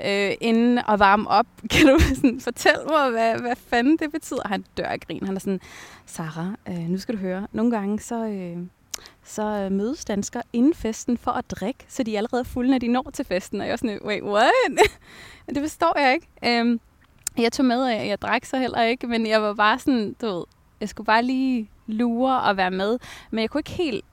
uh, 0.00 0.32
inden 0.40 0.78
at 0.88 0.98
varme 0.98 1.28
op. 1.28 1.46
Kan 1.70 1.86
du 1.86 1.98
sådan 2.14 2.40
fortælle 2.40 2.84
mig, 2.88 3.10
hvad, 3.10 3.40
hvad 3.40 3.56
fanden 3.56 3.96
det 3.96 4.12
betyder? 4.12 4.48
Han 4.48 4.64
dør 4.76 4.84
af 4.84 5.00
grin. 5.00 5.26
Han 5.26 5.36
er 5.36 5.40
sådan, 5.40 5.60
Sarah, 6.06 6.52
uh, 6.70 6.78
nu 6.78 6.98
skal 6.98 7.14
du 7.14 7.20
høre, 7.20 7.46
nogle 7.52 7.70
gange 7.70 8.00
så... 8.00 8.24
Uh, 8.24 8.66
så 9.24 9.68
mødes 9.70 10.04
danskere 10.04 10.42
inden 10.52 10.74
festen 10.74 11.18
for 11.18 11.30
at 11.30 11.50
drikke, 11.50 11.84
så 11.88 12.02
de 12.02 12.14
er 12.14 12.18
allerede 12.18 12.44
fulde, 12.44 12.70
når 12.70 12.78
de 12.78 12.88
når 12.88 13.10
til 13.12 13.24
festen. 13.24 13.60
Og 13.60 13.66
jeg 13.66 13.72
er 13.72 13.76
sådan, 13.76 13.98
wait, 14.04 14.22
what? 14.22 14.52
det 15.54 15.58
forstår 15.62 15.98
jeg 15.98 16.14
ikke. 16.14 16.60
Um, 16.60 16.80
jeg 17.38 17.52
tog 17.52 17.66
med, 17.66 17.90
at 17.90 18.06
jeg 18.06 18.22
drak 18.22 18.44
så 18.44 18.58
heller 18.58 18.82
ikke, 18.82 19.06
men 19.06 19.26
jeg 19.26 19.42
var 19.42 19.54
bare 19.54 19.78
sådan, 19.78 20.16
du 20.20 20.26
ved, 20.26 20.44
jeg 20.80 20.88
skulle 20.88 21.06
bare 21.06 21.22
lige 21.22 21.70
lure 21.86 22.40
og 22.40 22.56
være 22.56 22.70
med. 22.70 22.98
Men 23.30 23.40
jeg 23.40 23.50
kunne 23.50 23.58
ikke 23.58 23.70
helt 23.70 24.04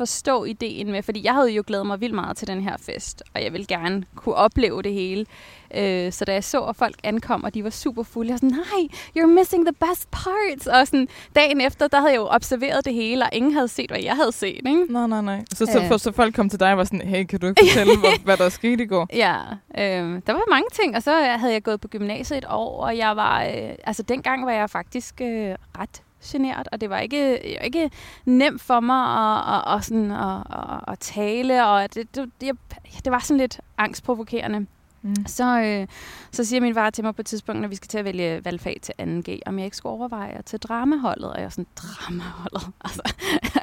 forstå 0.00 0.44
ideen 0.44 0.90
med, 0.90 1.02
fordi 1.02 1.20
jeg 1.24 1.34
havde 1.34 1.50
jo 1.50 1.62
glædet 1.66 1.86
mig 1.86 2.00
vildt 2.00 2.14
meget 2.14 2.36
til 2.36 2.48
den 2.48 2.60
her 2.60 2.76
fest, 2.76 3.22
og 3.34 3.44
jeg 3.44 3.52
ville 3.52 3.66
gerne 3.66 4.04
kunne 4.16 4.34
opleve 4.34 4.82
det 4.82 4.92
hele. 4.92 5.26
Øh, 5.74 6.12
så 6.12 6.24
da 6.24 6.32
jeg 6.32 6.44
så, 6.44 6.60
at 6.60 6.76
folk 6.76 6.94
ankom, 7.04 7.44
og 7.44 7.54
de 7.54 7.64
var 7.64 7.70
super 7.70 8.02
fulde, 8.02 8.28
jeg 8.28 8.32
var 8.32 8.38
sådan, 8.38 8.50
nej, 8.50 8.88
you're 9.18 9.26
missing 9.38 9.66
the 9.66 9.74
best 9.88 10.10
parts. 10.10 10.66
Og 10.66 10.86
sådan, 10.86 11.08
dagen 11.34 11.60
efter, 11.60 11.88
der 11.88 11.98
havde 11.98 12.12
jeg 12.12 12.18
jo 12.18 12.26
observeret 12.30 12.84
det 12.84 12.94
hele, 12.94 13.24
og 13.24 13.30
ingen 13.32 13.52
havde 13.52 13.68
set, 13.68 13.90
hvad 13.90 14.00
jeg 14.02 14.16
havde 14.16 14.32
set. 14.32 14.56
Ikke? 14.56 14.86
Nej, 14.90 15.06
nej, 15.06 15.22
nej. 15.22 15.44
Så, 15.54 15.66
så, 15.66 15.88
øh. 15.92 15.98
så 15.98 16.12
folk 16.12 16.34
kom 16.34 16.48
til 16.48 16.60
dig 16.60 16.72
og 16.72 16.78
var 16.78 16.84
sådan, 16.84 17.08
hey, 17.08 17.24
kan 17.24 17.40
du 17.40 17.46
ikke 17.46 17.62
fortælle, 17.68 17.98
hvad, 17.98 18.18
hvad 18.24 18.36
der 18.36 18.48
skete 18.48 18.84
i 18.84 18.86
går? 18.86 19.06
Ja, 19.12 19.36
øh, 19.78 20.22
der 20.26 20.32
var 20.32 20.50
mange 20.50 20.68
ting, 20.72 20.96
og 20.96 21.02
så 21.02 21.12
havde 21.14 21.52
jeg 21.52 21.62
gået 21.62 21.80
på 21.80 21.88
gymnasiet 21.88 22.38
et 22.38 22.46
år, 22.48 22.84
og 22.84 22.96
jeg 22.96 23.16
var, 23.16 23.42
øh, 23.42 23.70
altså 23.84 24.02
dengang 24.02 24.46
var 24.46 24.52
jeg 24.52 24.70
faktisk 24.70 25.20
øh, 25.20 25.54
ret 25.78 26.02
generet, 26.24 26.68
og 26.72 26.80
det 26.80 26.90
var 26.90 26.98
ikke, 26.98 27.38
ikke 27.64 27.90
nemt 28.24 28.60
for 28.60 28.80
mig 28.80 29.04
at, 29.06 29.54
at, 29.54 29.76
at, 29.76 29.84
sådan, 29.84 30.10
at, 30.10 30.36
at, 30.50 30.80
at 30.88 30.98
tale, 30.98 31.66
og 31.66 31.94
det, 31.94 32.16
det, 32.16 32.30
det, 32.40 32.56
det 33.04 33.12
var 33.12 33.18
sådan 33.18 33.38
lidt 33.38 33.60
angstprovokerende. 33.78 34.66
Mm. 35.02 35.26
Så, 35.26 35.60
øh, 35.60 35.86
så 36.30 36.44
siger 36.44 36.60
min 36.60 36.74
far 36.74 36.90
til 36.90 37.04
mig 37.04 37.14
på 37.14 37.22
et 37.22 37.26
tidspunkt, 37.26 37.60
når 37.60 37.68
vi 37.68 37.76
skal 37.76 37.88
til 37.88 37.98
at 37.98 38.04
vælge 38.04 38.44
valgfag 38.44 38.76
til 38.82 38.92
2G, 39.00 39.38
om 39.46 39.58
jeg 39.58 39.64
ikke 39.64 39.76
skulle 39.76 39.92
overveje 39.92 40.32
at 40.32 40.44
tage 40.44 40.58
dramaholdet. 40.58 41.32
Og 41.32 41.38
jeg 41.38 41.44
er 41.44 41.48
sådan, 41.48 41.66
dramaholdet? 41.76 42.68
Altså, 42.84 43.02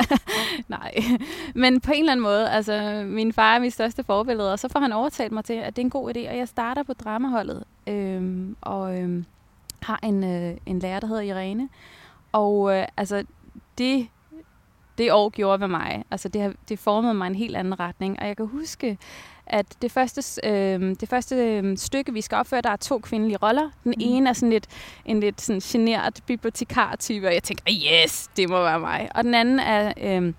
nej. 0.67 0.93
Men 1.55 1.81
på 1.81 1.91
en 1.91 1.99
eller 1.99 2.11
anden 2.11 2.23
måde, 2.23 2.49
altså, 2.49 3.03
min 3.05 3.33
far 3.33 3.55
er 3.55 3.59
min 3.59 3.71
største 3.71 4.03
forbillede, 4.03 4.51
og 4.53 4.59
så 4.59 4.67
får 4.69 4.79
han 4.79 4.93
overtalt 4.93 5.31
mig 5.31 5.45
til, 5.45 5.53
at 5.53 5.75
det 5.75 5.81
er 5.81 5.85
en 5.85 5.89
god 5.89 6.15
idé, 6.15 6.29
og 6.29 6.37
jeg 6.37 6.47
starter 6.47 6.83
på 6.83 6.93
dramaholdet. 6.93 7.63
Øhm, 7.87 8.55
og 8.61 8.97
øhm, 8.99 9.25
har 9.81 9.99
en, 10.03 10.23
øh, 10.23 10.57
en 10.65 10.79
lærer, 10.79 10.99
der 10.99 11.07
hedder 11.07 11.21
Irene, 11.21 11.69
og 12.31 12.75
øh, 12.75 12.86
altså, 12.98 13.24
det, 13.77 14.07
det 14.98 15.12
år 15.12 15.29
gjorde 15.29 15.62
ved 15.62 15.67
mig. 15.67 16.03
Altså, 16.12 16.29
det, 16.29 16.41
har, 16.41 16.53
det 16.69 16.79
formede 16.79 17.13
mig 17.13 17.27
en 17.27 17.36
helt 17.36 17.55
anden 17.55 17.79
retning. 17.79 18.19
Og 18.19 18.27
jeg 18.27 18.38
kan 18.38 18.48
huske, 18.48 18.98
at 19.46 19.65
det 19.81 19.91
første, 19.91 20.48
øh, 20.48 20.96
det 21.00 21.10
første 21.10 21.36
øh, 21.36 21.77
stykke, 21.77 22.13
vi 22.13 22.22
skal 22.22 22.36
opføre, 22.36 22.62
der 22.62 22.69
er 22.69 22.75
to 22.75 23.00
kvindelige 23.00 23.38
roller. 23.38 23.69
Den 23.84 23.93
mm. 23.98 24.01
ene 24.01 24.29
er 24.29 24.34
sådan 24.34 24.50
lidt, 24.50 24.67
en 25.05 25.19
lidt 25.19 25.41
sådan 25.41 25.60
genert 25.60 26.22
bibliotekar-type, 26.25 27.27
og 27.27 27.34
jeg 27.34 27.43
tænker, 27.43 27.63
yes, 28.03 28.29
det 28.38 28.50
må 28.50 28.62
være 28.62 28.79
mig. 28.79 29.10
Og 29.15 29.24
den 29.24 29.34
anden 29.34 29.60
er... 29.60 29.93
Øh, 30.01 30.34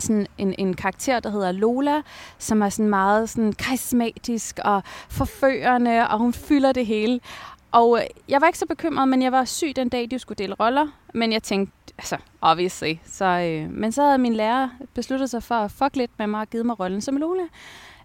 sådan 0.00 0.26
en, 0.38 0.54
en 0.58 0.74
karakter, 0.74 1.20
der 1.20 1.30
hedder 1.30 1.52
Lola, 1.52 2.02
som 2.38 2.62
er 2.62 2.68
sådan 2.68 2.90
meget 2.90 3.30
sådan 3.30 3.52
karismatisk 3.52 4.58
og 4.64 4.82
forførende, 5.08 6.08
og 6.08 6.18
hun 6.18 6.32
fylder 6.32 6.72
det 6.72 6.86
hele. 6.86 7.20
Og 7.72 7.98
øh, 7.98 8.06
jeg 8.28 8.40
var 8.40 8.46
ikke 8.46 8.58
så 8.58 8.66
bekymret, 8.66 9.08
men 9.08 9.22
jeg 9.22 9.32
var 9.32 9.44
syg 9.44 9.72
den 9.76 9.88
dag, 9.88 10.10
de 10.10 10.18
skulle 10.18 10.36
dele 10.36 10.54
roller. 10.54 10.86
Men 11.14 11.32
jeg 11.32 11.42
tænkte, 11.42 11.72
altså, 11.98 12.16
obviously. 12.40 12.94
Så, 13.06 13.24
øh, 13.24 13.70
men 13.70 13.92
så 13.92 14.02
havde 14.02 14.18
min 14.18 14.34
lærer 14.34 14.68
besluttet 14.94 15.30
sig 15.30 15.42
for 15.42 15.54
at 15.54 15.70
fuck 15.70 15.96
lidt 15.96 16.10
med 16.18 16.26
mig 16.26 16.40
og 16.40 16.50
givet 16.50 16.66
mig 16.66 16.80
rollen 16.80 17.00
som 17.00 17.16
Lola. 17.16 17.42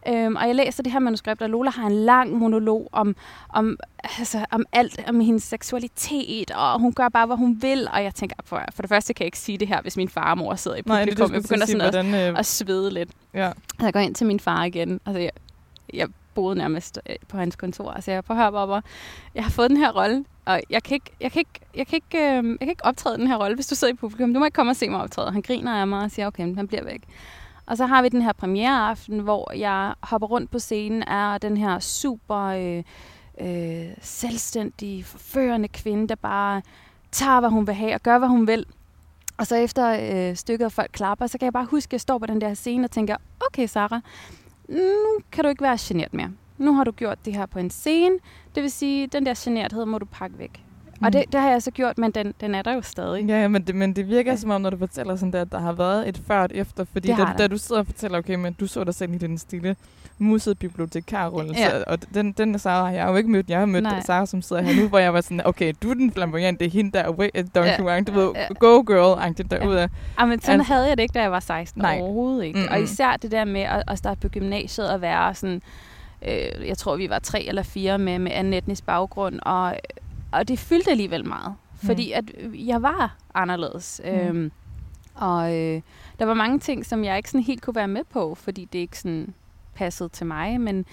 Øhm, 0.07 0.35
og 0.35 0.47
jeg 0.47 0.55
læser 0.55 0.83
det 0.83 0.91
her 0.91 0.99
manuskript, 0.99 1.41
og 1.41 1.49
Lola 1.49 1.71
har 1.71 1.87
en 1.87 2.05
lang 2.05 2.37
monolog 2.37 2.89
om, 2.91 3.15
om, 3.49 3.77
altså, 4.19 4.45
om 4.51 4.65
alt, 4.71 4.99
om 5.07 5.19
hendes 5.19 5.43
seksualitet, 5.43 6.51
og 6.51 6.79
hun 6.79 6.93
gør 6.93 7.09
bare, 7.09 7.25
hvad 7.25 7.35
hun 7.35 7.61
vil. 7.61 7.87
Og 7.93 8.03
jeg 8.03 8.15
tænker, 8.15 8.35
for, 8.45 8.61
for 8.75 8.81
det 8.81 8.89
første 8.89 9.13
kan 9.13 9.23
jeg 9.23 9.27
ikke 9.27 9.39
sige 9.39 9.57
det 9.57 9.67
her, 9.67 9.81
hvis 9.81 9.97
min 9.97 10.09
far 10.09 10.31
og 10.31 10.37
mor 10.37 10.55
sidder 10.55 10.77
i 10.77 10.81
publikum. 10.81 10.95
Nej, 10.95 11.27
det, 11.27 11.33
jeg 11.33 11.41
begynder 11.41 11.65
sådan 11.65 11.81
at, 11.81 11.93
hvordan, 11.93 12.33
øh... 12.33 12.39
at 12.39 12.45
svede 12.45 12.93
lidt. 12.93 13.09
Ja. 13.33 13.47
Og 13.79 13.85
jeg 13.85 13.93
går 13.93 13.99
ind 13.99 14.15
til 14.15 14.27
min 14.27 14.39
far 14.39 14.63
igen. 14.63 14.99
Altså, 15.05 15.19
jeg, 15.19 15.31
jeg 15.93 16.07
boede 16.33 16.55
nærmest 16.55 16.99
øh, 17.09 17.15
på 17.27 17.37
hans 17.37 17.55
kontor, 17.55 17.91
og 17.91 18.03
jeg 18.07 18.23
prøv 18.23 18.37
at 18.37 18.43
høre, 18.43 18.51
Bobber, 18.51 18.81
jeg 19.35 19.43
har 19.43 19.51
fået 19.51 19.69
den 19.69 19.77
her 19.77 19.91
rolle, 19.91 20.25
og 20.45 20.61
jeg 20.69 20.83
kan 20.83 20.95
ikke, 20.95 21.11
jeg 21.21 21.31
kan 21.31 21.39
ikke, 21.39 21.59
jeg 21.75 21.87
kan 21.87 21.95
ikke, 21.95 22.17
øh, 22.17 22.49
jeg 22.49 22.59
kan 22.59 22.69
ikke 22.69 22.85
optræde 22.85 23.17
den 23.17 23.27
her 23.27 23.37
rolle, 23.37 23.55
hvis 23.55 23.67
du 23.67 23.75
sidder 23.75 23.93
i 23.93 23.97
publikum. 23.97 24.33
Du 24.33 24.39
må 24.39 24.45
ikke 24.45 24.55
komme 24.55 24.71
og 24.71 24.75
se 24.75 24.89
mig 24.89 25.01
optræde. 25.01 25.31
Han 25.31 25.41
griner 25.41 25.71
af 25.71 25.87
mig 25.87 26.03
og 26.03 26.11
siger, 26.11 26.27
okay, 26.27 26.55
han 26.55 26.67
bliver 26.67 26.83
væk. 26.83 27.03
Og 27.65 27.77
så 27.77 27.85
har 27.85 28.01
vi 28.01 28.09
den 28.09 28.21
her 28.21 28.33
premiereaften, 28.33 29.19
hvor 29.19 29.53
jeg 29.53 29.93
hopper 30.01 30.27
rundt 30.27 30.51
på 30.51 30.59
scenen, 30.59 31.03
er 31.03 31.37
den 31.37 31.57
her 31.57 31.79
super 31.79 32.43
øh, 32.43 32.83
øh, 33.41 33.93
selvstændige, 34.01 35.03
forførende 35.03 35.67
kvinde, 35.67 36.07
der 36.07 36.15
bare 36.15 36.61
tager, 37.11 37.39
hvad 37.39 37.49
hun 37.49 37.67
vil 37.67 37.75
have 37.75 37.93
og 37.93 38.01
gør, 38.01 38.17
hvad 38.17 38.27
hun 38.27 38.47
vil. 38.47 38.65
Og 39.37 39.47
så 39.47 39.55
efter 39.55 39.97
øh, 40.29 40.35
stykket, 40.35 40.65
og 40.65 40.71
folk 40.71 40.89
klapper, 40.93 41.27
så 41.27 41.37
kan 41.37 41.45
jeg 41.45 41.53
bare 41.53 41.65
huske, 41.65 41.89
at 41.89 41.93
jeg 41.93 42.01
står 42.01 42.17
på 42.17 42.25
den 42.25 42.41
der 42.41 42.53
scene 42.53 42.85
og 42.85 42.91
tænker, 42.91 43.15
okay 43.47 43.67
Sara, 43.67 44.01
nu 44.73 45.23
kan 45.31 45.43
du 45.43 45.49
ikke 45.49 45.61
være 45.61 45.77
generet 45.79 46.13
mere. 46.13 46.31
Nu 46.57 46.73
har 46.73 46.83
du 46.83 46.91
gjort 46.91 47.25
det 47.25 47.35
her 47.35 47.45
på 47.45 47.59
en 47.59 47.69
scene, 47.69 48.15
det 48.55 48.63
vil 48.63 48.71
sige, 48.71 49.07
den 49.07 49.25
der 49.25 49.33
generthed 49.37 49.85
må 49.85 49.97
du 49.97 50.05
pakke 50.05 50.39
væk. 50.39 50.63
Mm. 50.99 51.05
Og 51.05 51.13
det, 51.13 51.23
det 51.31 51.41
har 51.41 51.49
jeg 51.49 51.63
så 51.63 51.71
gjort, 51.71 51.97
men 51.97 52.11
den, 52.11 52.33
den 52.41 52.55
er 52.55 52.61
der 52.61 52.73
jo 52.73 52.81
stadig. 52.81 53.25
Ja, 53.25 53.41
ja 53.41 53.47
men, 53.47 53.67
det, 53.67 53.75
men 53.75 53.95
det 53.95 54.07
virker 54.07 54.31
ja. 54.31 54.37
som 54.37 54.49
om, 54.49 54.61
når 54.61 54.69
du 54.69 54.77
fortæller 54.77 55.15
sådan 55.15 55.33
der, 55.33 55.41
at 55.41 55.51
der 55.51 55.59
har 55.59 55.73
været 55.73 56.09
et 56.09 56.21
før 56.27 56.39
og 56.39 56.45
et 56.45 56.51
efter. 56.51 56.83
Fordi 56.83 57.07
da, 57.07 57.25
da, 57.37 57.47
du 57.47 57.57
sidder 57.57 57.81
og 57.81 57.85
fortæller, 57.85 58.17
okay, 58.17 58.35
men 58.35 58.53
du 58.53 58.67
så 58.67 58.83
dig 58.83 58.95
selv 58.95 59.13
i 59.13 59.17
den 59.17 59.37
stille 59.37 59.75
musset 60.17 60.59
bibliotekarrulle. 60.59 61.53
Ja. 61.57 61.83
Og 61.87 62.13
den, 62.13 62.31
den 62.31 62.59
Sarah 62.59 62.85
har 62.85 62.91
jeg 62.91 63.07
jo 63.07 63.15
ikke 63.15 63.31
mødt. 63.31 63.49
Jeg 63.49 63.59
har 63.59 63.65
mødt 63.65 63.83
Nej. 63.83 64.01
Sarah, 64.01 64.27
som 64.27 64.41
sidder 64.41 64.61
her 64.61 64.81
nu, 64.81 64.87
hvor 64.87 64.99
jeg 64.99 65.13
var 65.13 65.21
sådan, 65.21 65.41
okay, 65.45 65.73
du 65.83 65.89
er 65.89 65.93
den 65.93 66.11
flamboyant, 66.11 66.59
det 66.59 66.65
er 66.65 66.71
hende 66.71 66.91
der, 66.91 67.09
wait, 67.09 67.55
Don 67.55 67.65
ja. 67.65 67.81
Juan, 67.81 68.03
du 68.03 68.11
ved, 68.11 68.31
ja. 68.35 68.47
go 68.59 68.81
girl-agtigt 68.81 69.51
derude. 69.51 69.79
Ja. 69.79 69.87
ja, 70.19 70.25
men 70.25 70.41
sådan 70.41 70.59
altså, 70.59 70.73
havde 70.73 70.87
jeg 70.87 70.97
det 70.97 71.03
ikke, 71.03 71.13
da 71.13 71.21
jeg 71.21 71.31
var 71.31 71.39
16. 71.39 71.81
Nej. 71.81 71.99
Overhovedet 72.01 72.45
ikke. 72.45 72.59
Mm-hmm. 72.59 72.73
Og 72.73 72.81
især 72.81 73.17
det 73.17 73.31
der 73.31 73.45
med 73.45 73.61
at, 73.61 73.83
at 73.87 73.97
starte 73.97 74.19
på 74.19 74.27
gymnasiet 74.27 74.89
og 74.89 75.01
være 75.01 75.35
sådan, 75.35 75.61
øh, 76.27 76.67
jeg 76.67 76.77
tror, 76.77 76.95
vi 76.95 77.09
var 77.09 77.19
tre 77.19 77.43
eller 77.43 77.63
fire 77.63 77.97
med, 77.97 78.19
med 78.19 78.31
anden 78.31 78.53
etnisk 78.53 78.85
baggrund, 78.85 79.39
og, 79.41 79.75
og 80.31 80.47
det 80.47 80.59
fyldte 80.59 80.91
alligevel 80.91 81.25
meget. 81.27 81.55
Mm. 81.81 81.87
Fordi 81.87 82.11
at 82.11 82.23
jeg 82.53 82.81
var 82.81 83.15
anderledes. 83.33 84.01
Mm. 84.05 84.11
Øhm, 84.11 84.51
og 85.15 85.55
øh, 85.55 85.81
der 86.19 86.25
var 86.25 86.33
mange 86.33 86.59
ting, 86.59 86.85
som 86.85 87.03
jeg 87.03 87.17
ikke 87.17 87.29
sådan 87.29 87.43
helt 87.43 87.61
kunne 87.61 87.75
være 87.75 87.87
med 87.87 88.03
på, 88.09 88.35
fordi 88.35 88.65
det 88.73 88.79
ikke 88.79 88.99
sådan 88.99 89.33
passede 89.75 90.09
til 90.09 90.25
mig. 90.25 90.61
Men 90.61 90.85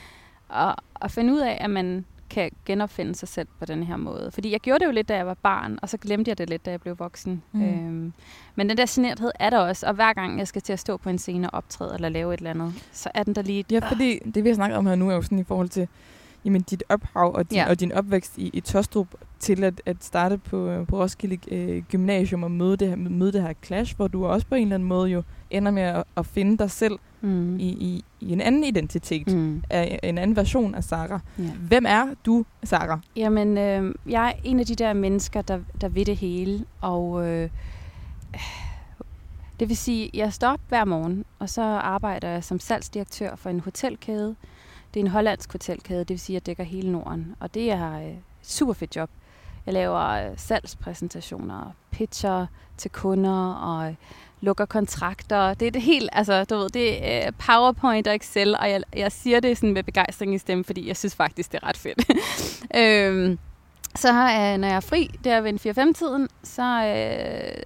at, 0.54 0.74
at 1.02 1.10
finde 1.10 1.32
ud 1.32 1.40
af, 1.40 1.58
at 1.60 1.70
man 1.70 2.04
kan 2.30 2.50
genopfinde 2.66 3.14
sig 3.14 3.28
selv 3.28 3.48
på 3.58 3.64
den 3.64 3.82
her 3.82 3.96
måde. 3.96 4.30
Fordi 4.34 4.52
jeg 4.52 4.60
gjorde 4.60 4.78
det 4.78 4.86
jo 4.86 4.92
lidt, 4.92 5.08
da 5.08 5.16
jeg 5.16 5.26
var 5.26 5.34
barn, 5.34 5.78
og 5.82 5.88
så 5.88 5.96
glemte 5.96 6.28
jeg 6.28 6.38
det 6.38 6.50
lidt, 6.50 6.66
da 6.66 6.70
jeg 6.70 6.80
blev 6.80 6.98
voksen. 6.98 7.42
Mm. 7.52 7.62
Øhm, 7.62 8.12
men 8.54 8.68
den 8.68 8.76
der 8.76 8.86
generthed 8.88 9.30
er 9.40 9.50
der 9.50 9.58
også, 9.58 9.86
og 9.86 9.94
hver 9.94 10.12
gang 10.12 10.38
jeg 10.38 10.48
skal 10.48 10.62
til 10.62 10.72
at 10.72 10.78
stå 10.78 10.96
på 10.96 11.08
en 11.08 11.18
scene 11.18 11.50
og 11.50 11.56
optræde 11.56 11.94
eller 11.94 12.08
lave 12.08 12.34
et 12.34 12.38
eller 12.38 12.50
andet, 12.50 12.74
så 12.92 13.10
er 13.14 13.22
den 13.22 13.34
der 13.34 13.42
lige... 13.42 13.64
Ja, 13.70 13.78
fordi 13.78 14.18
det 14.18 14.44
vi 14.44 14.48
har 14.48 14.54
snakket 14.54 14.78
om 14.78 14.86
her 14.86 14.94
nu 14.94 15.10
er 15.10 15.14
jo 15.14 15.22
sådan 15.22 15.38
i 15.38 15.44
forhold 15.44 15.68
til 15.68 15.88
jamen, 16.44 16.62
dit 16.62 16.84
ophav 16.88 17.32
og 17.34 17.50
din, 17.50 17.58
ja. 17.58 17.70
og 17.70 17.80
din 17.80 17.92
opvækst 17.92 18.38
i, 18.38 18.50
i 18.52 18.60
Tostrup 18.60 19.06
til 19.38 19.64
at, 19.64 19.82
at 19.86 19.96
starte 20.00 20.38
på, 20.38 20.84
på 20.88 21.02
Roskilde 21.02 21.54
øh, 21.54 21.82
Gymnasium 21.82 22.42
og 22.42 22.50
møde 22.50 22.76
det, 22.76 22.88
her, 22.88 22.96
møde 22.96 23.32
det 23.32 23.42
her 23.42 23.52
clash, 23.64 23.96
hvor 23.96 24.08
du 24.08 24.26
også 24.26 24.46
på 24.46 24.54
en 24.54 24.62
eller 24.62 24.74
anden 24.74 24.88
måde 24.88 25.10
jo 25.10 25.22
ender 25.50 25.70
med 25.70 25.82
at, 25.82 26.04
at 26.16 26.26
finde 26.26 26.58
dig 26.58 26.70
selv 26.70 26.98
mm. 27.20 27.58
i, 27.58 27.68
i, 27.68 28.04
i 28.20 28.32
en 28.32 28.40
anden 28.40 28.64
identitet, 28.64 29.34
mm. 29.34 29.62
af, 29.70 30.00
en 30.02 30.18
anden 30.18 30.36
version 30.36 30.74
af 30.74 30.84
Sara. 30.84 31.20
Ja. 31.38 31.50
Hvem 31.68 31.84
er 31.88 32.06
du, 32.26 32.44
Sara? 32.64 33.00
Jamen, 33.16 33.58
øh, 33.58 33.94
jeg 34.06 34.28
er 34.28 34.32
en 34.44 34.60
af 34.60 34.66
de 34.66 34.74
der 34.74 34.92
mennesker, 34.92 35.42
der, 35.42 35.58
der 35.80 35.88
ved 35.88 36.04
det 36.04 36.16
hele, 36.16 36.64
og... 36.80 37.28
Øh, 37.28 37.50
det 39.60 39.68
vil 39.68 39.76
sige, 39.76 40.10
jeg 40.14 40.32
står 40.32 40.48
op 40.48 40.60
hver 40.68 40.84
morgen, 40.84 41.24
og 41.38 41.48
så 41.48 41.62
arbejder 41.62 42.28
jeg 42.28 42.44
som 42.44 42.60
salgsdirektør 42.60 43.36
for 43.36 43.50
en 43.50 43.60
hotelkæde, 43.60 44.36
det 44.94 45.00
er 45.00 45.04
en 45.04 45.10
hollandsk 45.10 45.52
hotelkæde, 45.52 45.98
det 45.98 46.10
vil 46.10 46.20
sige, 46.20 46.36
at 46.36 46.40
jeg 46.40 46.46
dækker 46.46 46.64
hele 46.64 46.92
Norden. 46.92 47.34
Og 47.40 47.54
det 47.54 47.70
er 47.70 47.96
et 47.96 48.18
super 48.42 48.72
fedt 48.72 48.96
job. 48.96 49.10
Jeg 49.66 49.74
laver 49.74 50.00
øh, 50.00 50.32
salgspræsentationer, 50.36 51.72
pitcher 51.90 52.46
til 52.76 52.90
kunder 52.90 53.52
og 53.52 53.88
øh, 53.88 53.94
lukker 54.40 54.64
kontrakter. 54.64 55.54
Det 55.54 55.66
er 55.66 55.70
det 55.70 55.82
helt, 55.82 56.10
altså 56.12 56.44
du 56.44 56.56
ved, 56.56 56.68
det 56.68 57.08
er 57.12 57.30
PowerPoint 57.30 58.08
og 58.08 58.14
Excel, 58.14 58.56
og 58.56 58.70
jeg, 58.70 58.82
jeg 58.96 59.12
siger 59.12 59.40
det 59.40 59.56
sådan 59.56 59.72
med 59.72 59.82
begejstring 59.82 60.34
i 60.34 60.38
stemme, 60.38 60.64
fordi 60.64 60.88
jeg 60.88 60.96
synes 60.96 61.14
faktisk, 61.14 61.52
det 61.52 61.60
er 61.62 61.66
ret 61.68 61.76
fedt. 61.76 62.10
øhm, 62.80 63.38
så 63.96 64.08
øh, 64.08 64.58
når 64.58 64.68
jeg 64.68 64.76
er 64.76 64.80
fri, 64.80 65.10
der 65.24 65.40
ved 65.40 65.50
en 65.50 65.90
4-5-tiden, 65.90 66.28
så 66.42 66.84
øh, 66.86 67.62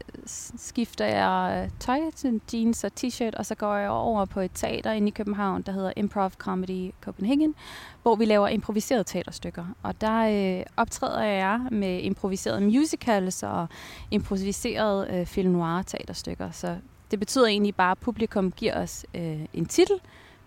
skifter 0.56 1.04
jeg 1.04 1.62
øh, 1.64 1.70
tøj 1.80 1.98
til 2.16 2.40
jeans 2.52 2.84
og 2.84 2.90
t-shirt, 3.00 3.36
og 3.36 3.46
så 3.46 3.54
går 3.54 3.74
jeg 3.74 3.90
over 3.90 4.24
på 4.24 4.40
et 4.40 4.50
teater 4.54 4.92
inde 4.92 5.08
i 5.08 5.10
København, 5.10 5.62
der 5.62 5.72
hedder 5.72 5.92
Improv 5.96 6.30
Comedy 6.30 6.90
Copenhagen, 7.00 7.54
hvor 8.02 8.16
vi 8.16 8.24
laver 8.24 8.48
improviserede 8.48 9.04
teaterstykker. 9.04 9.64
Og 9.82 10.00
der 10.00 10.58
øh, 10.58 10.66
optræder 10.76 11.22
jeg 11.22 11.60
med 11.70 12.00
improviserede 12.00 12.60
musicals 12.60 13.42
og 13.42 13.68
improviserede 14.10 15.08
øh, 15.10 15.26
film 15.26 15.50
noir 15.50 15.82
teaterstykker. 15.82 16.50
Så 16.50 16.76
det 17.10 17.18
betyder 17.18 17.46
egentlig 17.46 17.74
bare, 17.74 17.90
at 17.90 17.98
publikum 17.98 18.52
giver 18.52 18.82
os 18.82 19.06
øh, 19.14 19.40
en 19.52 19.66
titel 19.66 19.96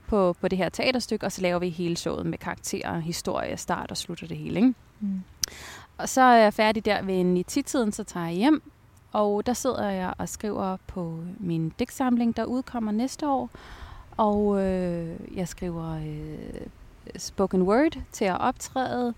på, 0.07 0.35
på 0.41 0.47
det 0.47 0.57
her 0.57 0.69
teaterstykke, 0.69 1.25
og 1.25 1.31
så 1.31 1.41
laver 1.41 1.59
vi 1.59 1.69
hele 1.69 1.97
showet 1.97 2.25
med 2.25 2.37
karakterer, 2.37 2.99
historie, 2.99 3.57
start 3.57 3.91
og 3.91 3.97
slutter 3.97 4.27
det 4.27 4.37
hele. 4.37 4.55
Ikke? 4.55 4.73
Mm. 4.99 5.21
Og 5.97 6.09
så 6.09 6.21
er 6.21 6.37
jeg 6.37 6.53
færdig 6.53 6.85
der 6.85 7.01
ved 7.01 7.19
en 7.19 7.37
i 7.37 7.43
tiden, 7.43 7.91
så 7.91 8.03
tager 8.03 8.25
jeg 8.25 8.35
hjem. 8.35 8.61
Og 9.11 9.45
der 9.45 9.53
sidder 9.53 9.89
jeg 9.89 10.13
og 10.17 10.29
skriver 10.29 10.77
på 10.87 11.19
min 11.39 11.73
digtsamling, 11.79 12.37
der 12.37 12.45
udkommer 12.45 12.91
næste 12.91 13.27
år. 13.27 13.49
Og 14.17 14.63
øh, 14.63 15.37
jeg 15.37 15.47
skriver 15.47 15.93
øh, 15.93 16.67
spoken 17.17 17.61
word 17.61 17.97
til 18.11 18.25
at 18.25 18.39
optræde. 18.39 19.13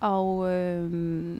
Og 0.00 0.52
øh, 0.52 1.38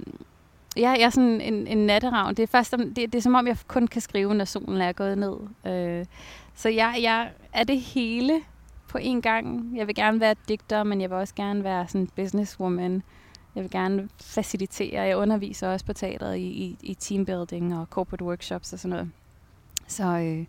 ja, 0.76 0.90
jeg 0.90 1.02
er 1.02 1.10
sådan 1.10 1.40
en, 1.40 1.66
en 1.66 1.86
natteravn. 1.86 2.34
Det 2.34 2.42
er, 2.42 2.46
først, 2.46 2.72
det, 2.72 2.96
det 2.96 3.14
er 3.14 3.20
som 3.20 3.34
om, 3.34 3.46
jeg 3.46 3.56
kun 3.68 3.86
kan 3.86 4.00
skrive, 4.00 4.34
når 4.34 4.44
solen 4.44 4.80
er 4.80 4.92
gået 4.92 5.18
ned. 5.18 5.36
Øh, 5.66 6.06
så 6.54 6.68
jeg, 6.68 6.98
jeg 7.02 7.30
er 7.52 7.64
det 7.64 7.80
hele 7.80 8.40
på 8.88 8.98
en 8.98 9.22
gang. 9.22 9.76
Jeg 9.76 9.86
vil 9.86 9.94
gerne 9.94 10.20
være 10.20 10.34
digter, 10.48 10.82
men 10.82 11.00
jeg 11.00 11.10
vil 11.10 11.18
også 11.18 11.34
gerne 11.34 11.64
være 11.64 11.88
sådan 11.88 12.08
businesswoman. 12.16 13.02
Jeg 13.54 13.62
vil 13.62 13.70
gerne 13.70 14.08
facilitere. 14.20 15.02
Jeg 15.02 15.16
underviser 15.16 15.68
også 15.68 15.86
på 15.86 15.92
teateret 15.92 16.36
i, 16.36 16.40
i, 16.40 16.76
i 16.82 16.94
teambuilding 16.94 17.78
og 17.78 17.86
corporate 17.90 18.24
workshops 18.24 18.72
og 18.72 18.78
sådan 18.78 18.90
noget. 18.90 19.10
Så, 19.86 20.04
øh, 20.04 20.44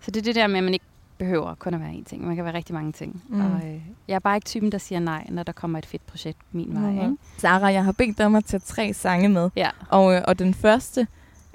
så 0.00 0.10
det 0.10 0.20
er 0.20 0.24
det 0.24 0.34
der 0.34 0.46
med, 0.46 0.58
at 0.58 0.64
man 0.64 0.72
ikke 0.72 0.84
behøver 1.18 1.54
kun 1.54 1.74
at 1.74 1.80
være 1.80 1.90
én 1.90 2.04
ting. 2.04 2.26
Man 2.26 2.36
kan 2.36 2.44
være 2.44 2.54
rigtig 2.54 2.74
mange 2.74 2.92
ting. 2.92 3.22
Mm. 3.28 3.36
Mm. 3.36 3.44
Og, 3.54 3.68
øh, 3.68 3.80
jeg 4.08 4.14
er 4.14 4.18
bare 4.18 4.36
ikke 4.36 4.44
typen, 4.44 4.72
der 4.72 4.78
siger 4.78 4.98
nej, 4.98 5.26
når 5.28 5.42
der 5.42 5.52
kommer 5.52 5.78
et 5.78 5.86
fedt 5.86 6.06
projekt 6.06 6.38
min 6.52 6.68
vej. 6.74 6.92
Ikke? 6.92 7.16
Sara, 7.38 7.66
jeg 7.66 7.84
har 7.84 7.92
bedt 7.92 8.18
dig 8.18 8.26
om 8.26 8.34
at 8.34 8.44
tage 8.44 8.60
tre 8.60 8.92
sange 8.92 9.28
med. 9.28 9.50
Ja. 9.56 9.70
Og, 9.88 10.14
øh, 10.14 10.22
og 10.26 10.38
den 10.38 10.54
første, 10.54 11.06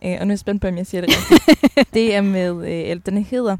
øh, 0.04 0.18
og 0.20 0.28
nu 0.28 0.32
er 0.32 0.34
jeg 0.34 0.40
spændt 0.40 0.62
på, 0.62 0.68
om 0.68 0.78
jeg 0.78 0.88
siger 0.88 1.02
det 1.02 1.10
rigtigt, 1.10 1.94
det 1.94 2.16
er 2.16 2.22
med, 2.22 2.66
øh, 2.66 2.90
eller 2.90 3.04
den 3.04 3.18
hedder 3.24 3.58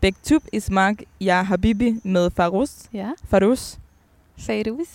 Bektub 0.00 0.42
Ismak 0.52 0.96
Ya 1.22 1.42
Habibi 1.42 2.00
med 2.04 2.30
Farus. 2.30 2.88
Ja. 2.92 3.10
Farus. 3.24 3.78
Fairuz. 4.38 4.88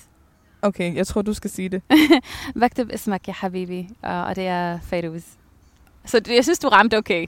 Okay, 0.64 0.96
jeg 0.96 1.08
tror, 1.08 1.22
du 1.22 1.34
skal 1.34 1.50
sige 1.50 1.70
det. 1.70 1.82
Vaktub 2.56 2.90
Ismak 2.94 3.28
ya 3.28 3.34
habibi. 3.34 3.90
Og, 4.02 4.36
det 4.36 4.48
er 4.48 4.80
Fairuz. 4.80 5.24
Så 6.06 6.22
jeg 6.28 6.44
synes, 6.44 6.60
du 6.60 6.68
ramte 6.68 6.98
okay. 6.98 7.26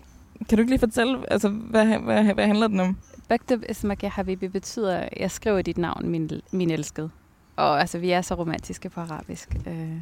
Kan 0.49 0.57
du 0.57 0.61
ikke 0.61 0.71
lige 0.71 0.79
fortælle, 0.79 1.31
altså, 1.31 1.49
hvad, 1.49 1.85
hvad, 1.85 2.33
hvad 2.33 2.47
handler 2.47 2.67
den 2.67 2.79
om? 2.79 2.97
Baktub 3.29 3.63
Ismak 3.69 4.03
ya 4.03 4.09
habibi 4.09 4.47
betyder, 4.47 5.09
jeg 5.17 5.31
skriver 5.31 5.61
dit 5.61 5.77
navn, 5.77 6.09
min, 6.09 6.29
min 6.51 6.71
elskede. 6.71 7.09
Og 7.55 7.79
altså, 7.79 7.99
vi 7.99 8.11
er 8.11 8.21
så 8.21 8.35
romantiske 8.35 8.89
på 8.89 9.01
arabisk. 9.01 9.55
Øh, 9.67 10.01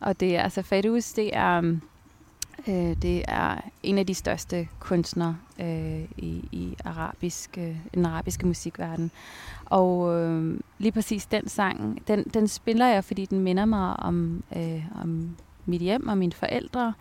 og 0.00 0.20
det 0.20 0.36
er, 0.36 0.42
altså, 0.42 0.62
Fairuz, 0.62 1.12
det 1.12 1.36
er, 1.36 1.58
um, 1.58 1.82
øh, 2.68 2.96
det 3.02 3.24
er 3.28 3.60
en 3.82 3.98
af 3.98 4.06
de 4.06 4.14
største 4.14 4.68
kunstnere 4.80 5.36
øh, 5.60 6.02
i, 6.16 6.48
i 6.52 6.76
arabisk, 6.84 7.58
øh, 7.58 7.76
den 7.94 8.06
arabiske 8.06 8.46
musikverden. 8.46 9.10
Og 9.64 10.14
øh, 10.14 10.60
lige 10.78 10.92
præcis 10.92 11.26
den 11.26 11.48
sang, 11.48 12.02
den, 12.08 12.24
den 12.24 12.48
spiller 12.48 12.86
jeg, 12.86 13.04
fordi 13.04 13.26
den 13.26 13.40
minder 13.40 13.64
mig 13.64 14.00
om, 14.00 14.42
øh, 14.56 14.84
om 15.02 15.36
mit 15.66 15.82
hjem 15.82 16.08
og 16.08 16.18
mine 16.18 16.32
forældre. 16.32 16.94